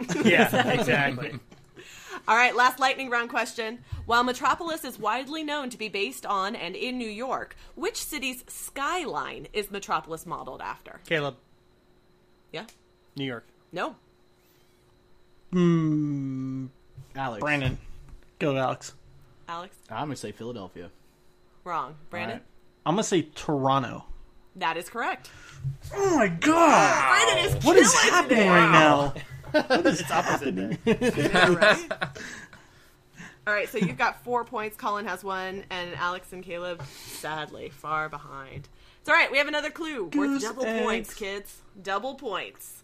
[0.24, 1.34] Yeah, exactly.
[2.28, 3.78] All right, last lightning round question.
[4.06, 8.44] While Metropolis is widely known to be based on and in New York, which city's
[8.48, 11.00] skyline is Metropolis modeled after?
[11.06, 11.36] Caleb,
[12.52, 12.66] Yeah?
[13.16, 13.46] New York.
[13.72, 13.94] No.
[15.52, 16.66] hmm,
[17.14, 17.40] Alex.
[17.40, 17.78] Brandon,
[18.38, 18.94] go Alex.
[19.48, 19.76] Alex?
[19.90, 20.90] I'm gonna say Philadelphia.
[21.64, 21.94] Wrong.
[22.10, 22.30] Brandon?
[22.30, 22.42] All right.
[22.86, 24.04] I'm gonna say Toronto.
[24.56, 25.30] That is correct.
[25.94, 27.24] Oh my god!
[27.26, 28.48] Brandon is What is happening today.
[28.48, 29.14] right now?
[29.54, 30.78] It's opposite day.
[30.86, 31.92] Yeah, right?
[33.46, 34.76] All right, so you've got four points.
[34.76, 38.68] Colin has one, and Alex and Caleb, sadly, far behind.
[39.00, 39.30] It's all right.
[39.30, 40.82] We have another clue worth Goose double eggs.
[40.84, 41.62] points, kids.
[41.80, 42.82] Double points.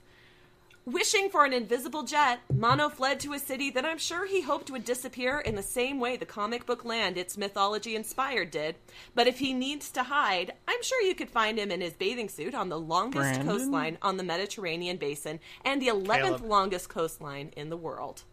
[0.84, 4.68] Wishing for an invisible jet, Mono fled to a city that I'm sure he hoped
[4.68, 8.74] would disappear in the same way the comic book land its mythology inspired did.
[9.14, 12.28] But if he needs to hide, I'm sure you could find him in his bathing
[12.28, 13.46] suit on the longest Brandon?
[13.46, 16.44] coastline on the Mediterranean basin and the 11th Caleb.
[16.46, 18.24] longest coastline in the world.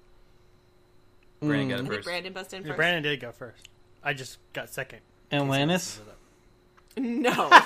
[1.42, 1.86] Brandon hmm.
[1.86, 2.06] got it first.
[2.06, 2.76] Brandon bust in Yeah.
[2.76, 3.70] Brandon did go first.
[4.04, 5.02] I just got second.
[5.32, 6.00] Atlantis.
[6.98, 7.50] No.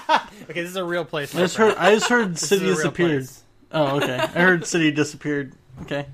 [0.50, 1.34] Okay, this is a real place.
[1.34, 1.76] I just heard.
[1.78, 3.22] I just heard city a disappeared.
[3.22, 3.44] place.
[3.74, 4.18] Oh, okay.
[4.20, 5.54] I heard city disappeared.
[5.82, 6.06] Okay,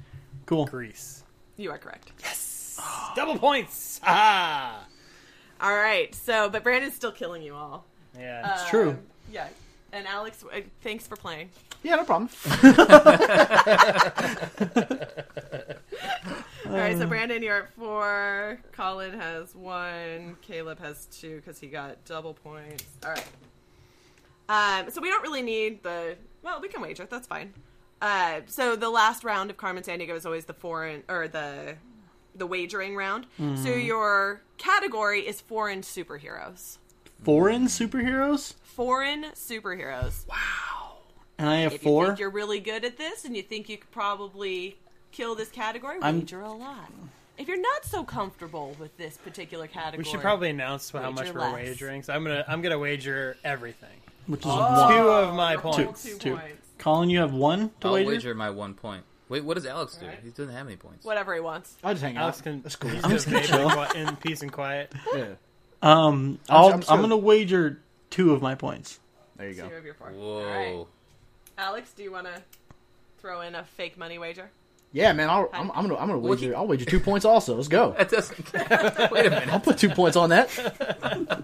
[0.45, 0.65] cool.
[0.65, 1.23] Greece.
[1.57, 2.11] you are correct.
[2.22, 2.80] Yes.
[3.15, 3.99] Double points.
[4.03, 4.86] Ah.
[5.61, 6.14] All right.
[6.15, 7.86] So, but Brandon's still killing you all.
[8.18, 8.53] Yeah.
[8.53, 8.91] It's true.
[8.91, 8.99] Um,
[9.31, 9.48] Yeah.
[9.91, 11.49] And Alex, uh, thanks for playing.
[11.84, 12.30] Yeah, no problem.
[16.65, 16.98] All right.
[16.98, 18.60] So, Brandon, you're at four.
[18.73, 20.36] Colin has one.
[20.41, 22.84] Caleb has two because he got double points.
[23.03, 23.26] All right.
[24.49, 26.15] Um, so we don't really need the.
[26.41, 27.06] Well, we can wager.
[27.10, 27.53] That's fine.
[28.02, 31.76] Uh, so the last round of Carmen Sandiego is always the foreign or the
[32.36, 33.26] the wagering round.
[33.38, 36.78] So your category is foreign superheroes.
[37.24, 40.26] Foreign superheroes, Foreign superheroes.
[40.28, 40.99] Wow.
[41.38, 42.06] And I have If you four.
[42.07, 44.78] think you're really good at this and you think you could probably
[45.11, 46.91] kill this category, I'm- wager a lot.
[47.38, 51.26] If you're not so comfortable with this particular category, We should probably announce how much
[51.28, 51.53] Wager we're less.
[51.53, 52.03] wagering.
[52.03, 53.99] So I'm gonna I'm gonna wager everything.
[54.30, 56.03] Which is Two of my points.
[56.03, 56.35] two, Two.
[56.38, 56.56] points.
[56.77, 58.10] Colin, you have one to I'll wager.
[58.10, 59.03] wager my one point.
[59.27, 60.07] Wait, what does Alex do?
[60.23, 61.06] He doesn't have any points.
[61.06, 61.76] Whatever he wants.
[61.84, 62.23] I'll just hang out.
[62.23, 62.89] Alex can That's cool.
[63.03, 64.91] I'm just just gonna maybe in peace and quiet.
[65.14, 65.26] Yeah.
[65.81, 67.80] Um, I'm- I'll, I'm I'm, gonna wager
[68.10, 68.99] two of my points.
[69.38, 69.68] There you go.
[69.69, 70.07] Two of your four.
[70.11, 70.38] Whoa.
[70.39, 70.85] All right.
[71.57, 72.41] Alex, do you want to
[73.19, 74.49] throw in a fake money wager?
[74.91, 75.30] Yeah, man.
[75.30, 76.47] I'll, I'm, I'm gonna I'm gonna Well, wager.
[76.49, 77.56] he- I'll wager two points also.
[77.56, 77.91] Let's go.
[77.97, 78.53] That doesn't.
[79.11, 79.53] Wait a minute.
[79.53, 80.49] I'll put two points on that.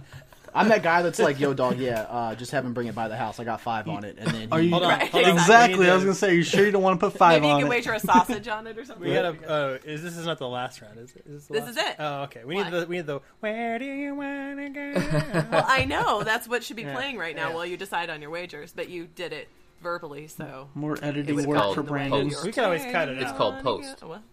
[0.56, 3.08] I'm that guy that's like, yo, dog, yeah, uh, just have him bring it by
[3.10, 3.40] the house.
[3.40, 5.10] I got five on it, and then Are you Hold on, Right.
[5.12, 5.32] hold on.
[5.32, 5.90] exactly?
[5.90, 7.68] I was gonna say, you sure you don't want to put five Maybe you can
[7.68, 7.70] it?
[7.70, 9.08] wager a sausage on it or something.
[9.08, 9.36] We gotta.
[9.48, 10.98] Oh, is this is not the last round?
[10.98, 11.24] Is it?
[11.28, 11.96] Is this, the This last- is it.
[12.00, 12.44] Oh, okay.
[12.46, 12.64] We What?
[12.72, 13.20] need the we need the.
[13.42, 14.94] Where do you wanna go?
[15.52, 16.94] Well, I know that's what should be Yeah.
[16.96, 17.56] playing right now Yeah.
[17.56, 19.50] while you decide on your wagers, but you did it
[19.82, 22.20] verbally, so More editing work for Brandon.
[22.20, 22.46] you were post.
[22.46, 23.22] We can always cut it playing.
[23.22, 24.02] It's called post.
[24.04, 24.24] Well,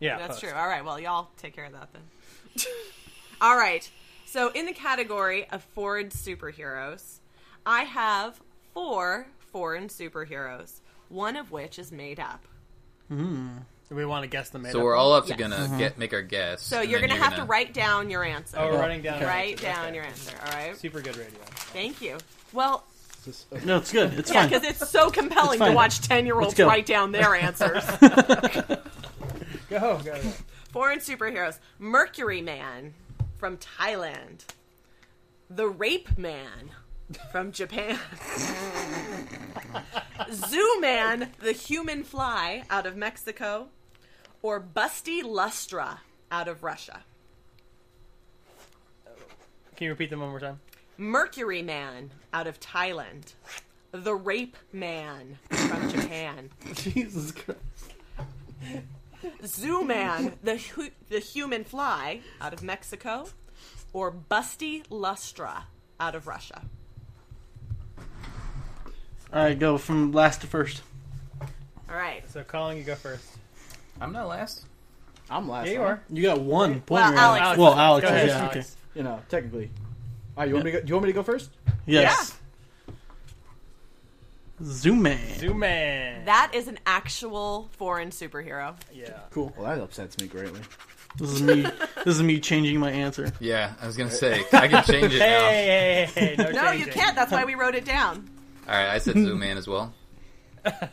[0.00, 0.40] yeah, that's post.
[0.40, 0.52] true.
[0.52, 2.02] All right, well, y'all take care of that then.
[3.40, 3.90] All right.
[4.34, 7.20] So, in the category of foreign superheroes,
[7.64, 8.40] I have
[8.72, 12.44] four foreign superheroes, one of which is made up.
[13.06, 13.58] Hmm.
[13.88, 15.38] Do we want to guess the made So up we're all up to Yes.
[15.38, 15.78] gonna mm-hmm.
[15.78, 16.62] get make our guess.
[16.62, 18.56] So, and you're then going to have to write down your answer.
[18.58, 19.22] Oh, we're writing down.
[19.22, 19.60] our Write answers.
[19.66, 19.94] down Okay.
[19.94, 20.76] your answer, all right?
[20.78, 21.38] Super good radio.
[21.72, 22.18] Thank you.
[22.52, 22.82] Well,
[23.64, 24.14] No, it's good.
[24.14, 24.48] It's yeah, fine.
[24.48, 25.74] because it's so compelling It's to fine.
[25.76, 26.66] watch 10 year olds Let's go.
[26.66, 27.84] write down their answers.
[28.00, 28.78] Go,
[29.70, 30.20] go, go.
[30.72, 32.94] Foreign superheroes Mercury Man
[33.44, 34.38] from Thailand,
[35.50, 36.70] The Rape Man
[37.30, 37.98] from Japan,
[40.32, 43.68] Zoo Man, the Human Fly out of Mexico,
[44.40, 45.98] or Busty Lustra
[46.30, 47.02] out of Russia.
[49.76, 50.58] Can you repeat them one more time?
[50.96, 53.34] Mercury Man out of Thailand,
[53.92, 56.48] The Rape Man from Japan.
[56.76, 57.60] Jesus Christ.
[59.44, 63.26] Zoo Man, the hu- the human fly out of Mexico,
[63.92, 65.64] or Busty Lustra
[66.00, 66.62] out of Russia.
[69.32, 70.82] All right, go from last to first.
[71.90, 72.22] All right.
[72.30, 73.24] So, Colin, you go first.
[74.00, 74.64] I'm not last.
[75.30, 75.66] I'm last.
[75.66, 75.84] Yeah, you huh?
[75.84, 76.02] are.
[76.10, 76.90] You got one point.
[76.90, 77.62] Well, right Alex now.
[77.62, 78.02] Well, Alex.
[78.06, 78.56] Go ahead, yeah, Alex.
[78.56, 78.66] okay.
[78.94, 79.70] You know, technically.
[80.36, 81.50] All right, you want me to go, do you want me to go first?
[81.86, 82.36] Yes.
[84.62, 85.38] Zoom man.
[85.38, 86.24] Zoom man.
[86.26, 88.74] That is an actual foreign superhero.
[88.92, 89.18] Yeah.
[89.30, 89.52] Cool.
[89.56, 90.60] Well, that upsets me greatly.
[91.16, 91.62] This is me.
[91.62, 93.32] this is me changing my answer.
[93.40, 95.48] Yeah, I was gonna say I can change it now.
[95.48, 97.14] Hey, hey, hey, no, No, you can't.
[97.14, 98.28] That's why we wrote it down.
[98.68, 99.92] All right, I said Zoom Man as well.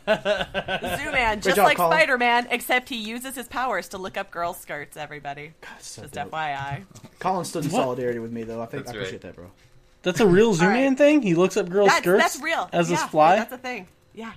[0.06, 1.96] Zoom-Man, just job, like Colin.
[1.98, 4.96] Spider-Man, except he uses his powers to look up girls' skirts.
[4.96, 6.30] Everybody, That's so just dope.
[6.30, 6.84] FYI.
[7.18, 7.80] Colin stood in What?
[7.82, 8.60] solidarity with me, though.
[8.60, 9.06] I think That's I right.
[9.08, 9.50] appreciate that, bro.
[10.02, 10.80] That's a real Zoom All right.
[10.80, 11.22] man thing.
[11.22, 12.22] He looks up girls' That's, skirts.
[12.22, 12.68] that's real.
[12.72, 13.36] As yeah, this fly.
[13.36, 13.86] That's a thing.
[14.14, 14.32] Yeah,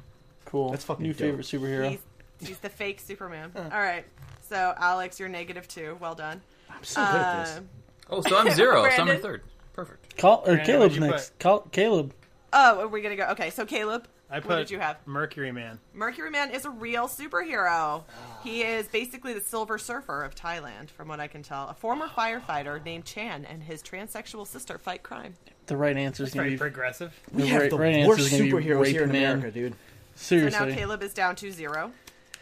[0.45, 0.69] cool.
[0.71, 1.19] That's fucking new dope.
[1.19, 1.89] favorite superhero.
[1.91, 3.51] he's, he's the fake Superman.
[3.55, 4.05] All right,
[4.49, 5.97] so Alex, you're negative two.
[5.99, 6.41] Well done.
[6.69, 7.57] I'm so good at this.
[7.57, 7.61] Uh,
[8.07, 8.87] Oh, so I'm zero.
[8.95, 9.41] so I'm in third.
[9.73, 10.15] Perfect.
[10.17, 11.39] Call, or Brandon, Caleb's what'd next.
[11.39, 12.13] Call, Caleb.
[12.53, 13.23] oh, are we gonna go?
[13.31, 14.97] Okay, so Caleb, I put what did you have?
[15.07, 15.79] Mercury Man.
[15.91, 18.03] Mercury Man is a real superhero.
[18.43, 21.67] He is basically the Silver Surfer of Thailand, from what I can tell.
[21.67, 25.33] A former firefighter named Chan and his transsexual sister fight crime.
[25.67, 27.13] The right answer is gonna be progressive.
[27.31, 29.37] We the have right, the right answer worst is gonna superheroes here in man.
[29.37, 29.73] America, dude.
[30.15, 31.91] So now Caleb is down to zero.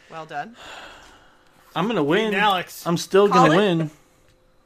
[0.09, 0.55] Well done.
[1.75, 2.27] I'm gonna win.
[2.27, 2.85] And Alex.
[2.85, 3.91] I'm still gonna win.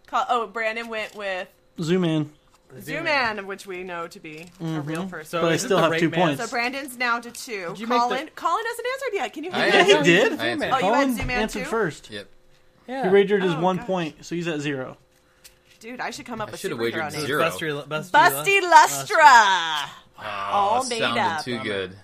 [0.08, 1.48] Call, oh, Brandon went with
[1.80, 2.32] Zoom in.
[2.82, 5.10] Zoom Man, which we know to be a real mm-hmm.
[5.10, 5.30] person.
[5.30, 6.20] So But I still have two man?
[6.20, 6.44] points.
[6.44, 7.74] So Brandon's now to two.
[7.78, 9.34] you make the- Colin, Colin hasn't answered yet.
[9.34, 9.86] Can you I hear Yeah, me?
[9.86, 10.30] he answered.
[10.30, 10.40] did.
[10.40, 10.66] I answered.
[10.66, 11.70] Oh, you had Colin Zoom Man answered too?
[11.70, 12.10] first.
[12.10, 12.28] Yep.
[12.88, 13.04] Yeah.
[13.04, 13.88] He wagered his Oh, one okay.
[13.88, 14.98] point, so he's at zero.
[15.80, 17.26] Dude, I should come up I with should've superhero wagered names.
[17.26, 17.44] zero.
[17.44, 19.90] Busty, Busty, Busty Lustra.
[20.20, 21.44] Oh, All made sounded up.
[21.44, 21.96] too good.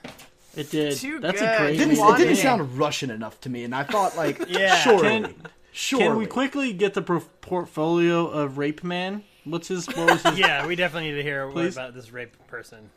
[0.55, 0.95] It did.
[0.97, 1.49] Too That's good.
[1.49, 1.77] a great.
[1.77, 4.75] Didn't, it didn't sound Russian enough to me, and I thought, like, Yeah.
[4.77, 5.01] surely.
[5.21, 5.35] Can-
[5.71, 6.05] surely.
[6.05, 9.23] Can we quickly get the pro- portfolio of Rape Man?
[9.45, 9.87] What's his?
[9.87, 10.37] What was his?
[10.37, 11.75] Yeah, we definitely need to hear what Please?
[11.75, 12.89] about this rape person.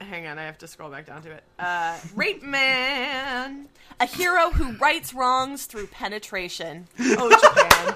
[0.00, 1.42] Hang on, I have to scroll back down to it.
[1.58, 3.66] Uh, Rape Man,
[3.98, 6.86] a hero who rights wrongs through penetration.
[7.00, 7.94] Oh, Japan.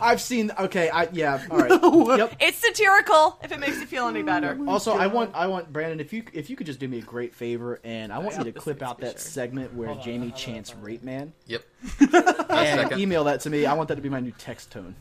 [0.00, 0.50] I've seen.
[0.58, 1.42] Okay, I yeah.
[1.50, 2.16] All right.
[2.18, 2.36] Yep.
[2.40, 3.38] it's satirical.
[3.42, 4.58] If it makes you feel any better.
[4.66, 7.02] Also, I want I want Brandon if you if you could just do me a
[7.02, 9.20] great favor, and I want you to clip out that shared.
[9.20, 11.62] segment where Jamie chants "Rape Man" Yep.
[12.50, 13.66] and email that to me.
[13.66, 14.94] I want that to be my new text tone.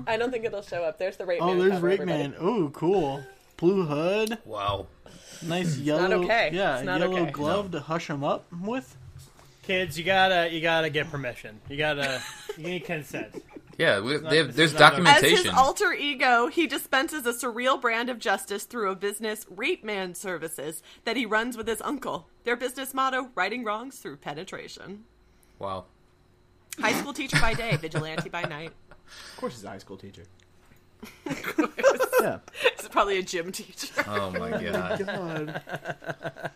[0.07, 0.99] I don't think it'll show up.
[0.99, 1.59] There's the Rape Oh, Man.
[1.69, 2.29] there's Rape everybody.
[2.29, 2.35] Man.
[2.39, 3.23] Oh, cool.
[3.57, 4.39] Blue hood.
[4.45, 4.87] Wow.
[5.43, 6.03] Nice yellow.
[6.03, 6.51] Not okay.
[6.53, 7.31] Yeah, It's not yellow okay.
[7.31, 8.97] glove to hush him up with.
[9.67, 11.61] Kids, you gotta you gotta get permission.
[11.69, 12.23] You gotta
[12.57, 13.43] you need consent.
[13.79, 15.03] Yeah, we, they have, there's is not okay.
[15.03, 15.55] As his documentation.
[15.55, 20.83] alter ego, he dispenses a surreal brand of justice through a business, Rape Man Services,
[21.05, 22.27] that he runs with his uncle.
[22.45, 25.05] Their business motto: righting wrongs through penetration.
[25.59, 25.85] wow.
[26.81, 28.73] High school teacher by day, vigilante by night.
[29.35, 30.25] Of course, he's a high school teacher.
[31.27, 32.39] yeah.
[32.63, 33.93] It's probably a gym teacher.
[34.07, 35.07] Oh my god.
[35.07, 36.51] God.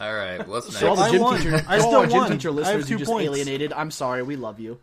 [0.00, 0.80] All right, what's next?
[0.80, 1.38] So all the I gym won.
[1.38, 2.30] teacher, I all still our gym won.
[2.32, 3.24] teacher I have listeners two who just points.
[3.26, 3.72] alienated.
[3.72, 4.22] I'm sorry.
[4.22, 4.78] We love you.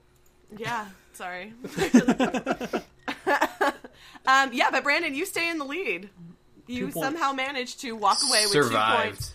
[0.58, 1.54] Yeah, sorry.
[4.26, 6.10] um, yeah, but Brandon, you stay in the lead.
[6.68, 7.00] You Two points.
[7.08, 9.04] somehow managed to walk away with two Survived.
[9.10, 9.34] points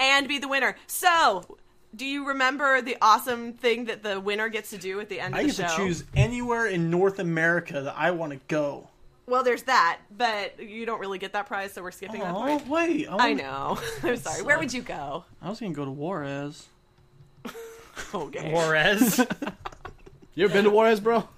[0.00, 0.76] and be the winner.
[0.86, 1.58] So,
[1.94, 5.34] do you remember the awesome thing that the winner gets to do at the end
[5.34, 5.64] of the show?
[5.64, 5.76] I the get show?
[5.84, 8.88] to choose anywhere in North America that I want to go.
[9.28, 12.42] Well, there's that, but you don't really get that prize, so we're skipping that Oh
[12.58, 12.66] point.
[12.68, 13.78] wait, oh, I wanna- know.
[14.02, 14.42] I'm sorry.
[14.42, 15.24] Where would you go?
[15.42, 16.66] I was gonna go to Juarez.
[18.14, 18.52] Okay.
[18.52, 19.20] Juarez.
[20.34, 21.28] You ever been to Juarez, bro?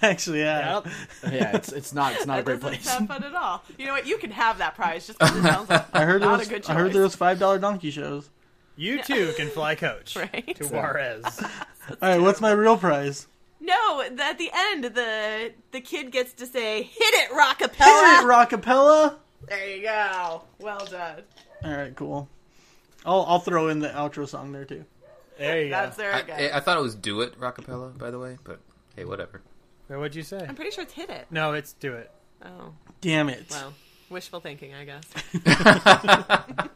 [0.00, 0.76] Actually, yeah.
[0.82, 0.86] Yep.
[1.30, 2.84] Yeah, it's it's not it's not a great doesn't place.
[2.88, 3.62] sound fun at all.
[3.78, 4.06] You know what?
[4.06, 6.46] You can have that prize just because it sounds like I heard there not was,
[6.48, 6.70] a good choice.
[6.70, 8.30] I heard there was five dollar donkey shows.
[8.76, 10.56] You too can fly coach Right.
[10.56, 11.22] to Juarez.
[11.42, 13.26] All right, what's my real prize?
[13.68, 18.26] No, at the end, the the kid gets to say, "Hit it, Hit Rockapella." it,
[18.26, 19.14] Rockapella.
[19.48, 20.42] there you go.
[20.58, 21.22] Well done.
[21.62, 22.28] All right, cool.
[23.04, 24.84] I'll I'll throw in the outro song there too.
[25.38, 26.02] There you That's go.
[26.02, 26.48] there I.
[26.48, 28.60] I- I thought it was "Do It" Rockapella, by the way, but
[28.96, 29.42] hey, whatever.
[29.88, 30.44] Wait, what'd you say?
[30.48, 32.10] I'm pretty sure it's "Hit it." No, it's do it.
[32.44, 33.46] Oh, Damn it!
[33.50, 33.74] well,
[34.10, 35.04] wishful thinking, I guess.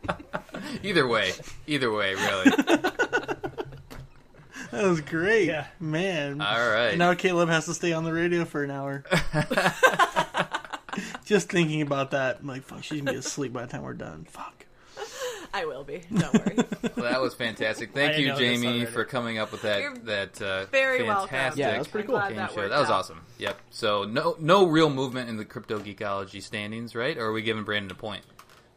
[0.82, 1.32] Either way,
[1.66, 2.52] either way, really.
[4.78, 5.48] That was great.
[5.48, 5.66] Yeah.
[5.78, 6.40] Man.
[6.40, 6.96] All right.
[6.96, 9.04] Now Caleb has to stay on the radio for an hour.
[11.24, 13.94] Just thinking about that, I'm like, fuck, she's gonna be asleep by the time we're
[13.94, 14.26] done.
[14.30, 14.66] Fuck.
[15.54, 16.02] I will be.
[16.14, 16.56] Don't worry.
[16.96, 17.92] Well, that was fantastic.
[17.92, 21.28] Thank didn't you, know Jamie, for coming up with that You're that uh, very welcome.
[21.28, 22.18] fantastic Yeah, that's pretty cool.
[22.20, 22.66] Game that show.
[22.68, 23.00] That was out.
[23.00, 23.20] awesome.
[23.38, 23.58] Yep.
[23.68, 27.18] So no no real movement in the Cryptogeekology standings, right?
[27.18, 28.24] Or are we giving Brandon a point?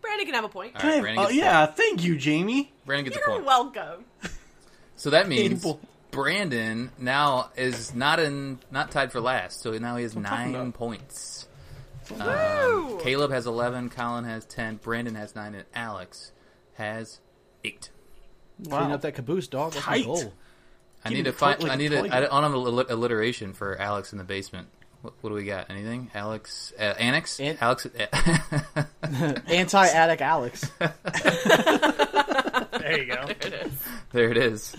[0.01, 0.75] Brandon can have a point.
[0.75, 2.73] All Can I right, have- Brandon oh gets a yeah, thank you, Jamie.
[2.85, 3.43] Brandon gets a point.
[3.45, 3.75] You're point.
[3.75, 4.05] welcome.
[4.95, 5.79] So that means Able.
[6.11, 9.61] Brandon now is not in not tied for last.
[9.61, 11.47] So now he has I'm nine points.
[12.11, 12.21] Woo!
[12.21, 13.89] Um, Caleb has eleven.
[13.89, 14.77] Colin has ten.
[14.77, 16.31] Brandon has nine, and Alex
[16.75, 17.19] has
[17.63, 17.89] eight.
[18.63, 18.93] Clean Wow.
[18.93, 19.73] up that caboose, dog.
[19.73, 19.99] That's Tight.
[20.01, 20.33] my goal.
[21.03, 21.61] I need to find.
[21.61, 22.15] like I a need toy to.
[22.15, 24.69] I don't have an alli- alliteration for Alex in the basement.
[25.01, 25.69] What, what do we got?
[25.69, 26.09] Anything?
[26.15, 27.85] Alex, uh, Annex, An- Alex.
[29.47, 30.71] Anti-addict Alex.
[32.85, 33.27] There you go.
[34.11, 34.75] there it is.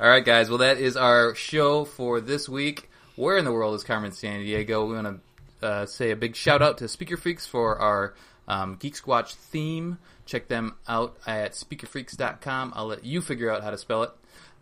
[0.00, 0.48] All right, guys.
[0.48, 2.90] Well, that is our show for this week.
[3.14, 4.88] Where in the world is Carmen Sandiego?
[4.88, 5.20] We want
[5.60, 8.14] to uh, say a big shout out to Speaker Freaks for our
[8.48, 9.98] um, Geeksquatch theme.
[10.26, 12.72] Check them out at speakerfreaks.com.
[12.74, 14.10] I'll let you figure out how to spell it.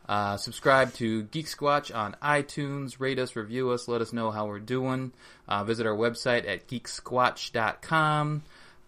[0.06, 3.00] Uh, subscribe to Geeksquatch on iTunes.
[3.00, 5.12] Rate us, review us, let us know how we're doing.
[5.48, 8.42] Uh, visit our website at geeksquatch.com.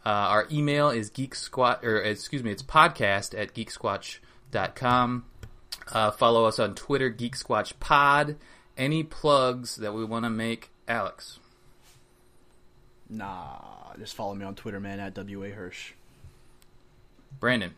[0.05, 5.25] Uh, our email is geeksquat, or excuse me, it's podcast at geeksquatch.com.
[5.93, 8.37] Uh, follow us on Twitter, Geeksquatch Pod.
[8.77, 11.39] Any plugs that we want to make, Alex?
[13.09, 15.93] Nah, just follow me on Twitter, man, at WA Hirsch.
[17.39, 17.75] Brandon.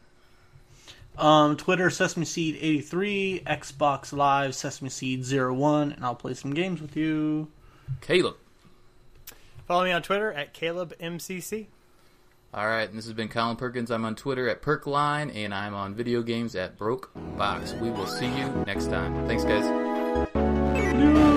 [1.19, 6.53] Um, Twitter Sesame Seed eighty three, Xbox Live Sesame Seed 01, and I'll play some
[6.53, 7.49] games with you.
[8.01, 8.37] Caleb.
[9.67, 11.67] Follow me on Twitter at CalebMCC.
[12.55, 13.91] All right, and this has been Colin Perkins.
[13.91, 17.75] I'm on Twitter at Perkline, and I'm on video games at Broke Box.
[17.75, 19.27] We will see you next time.
[19.27, 21.36] Thanks, guys.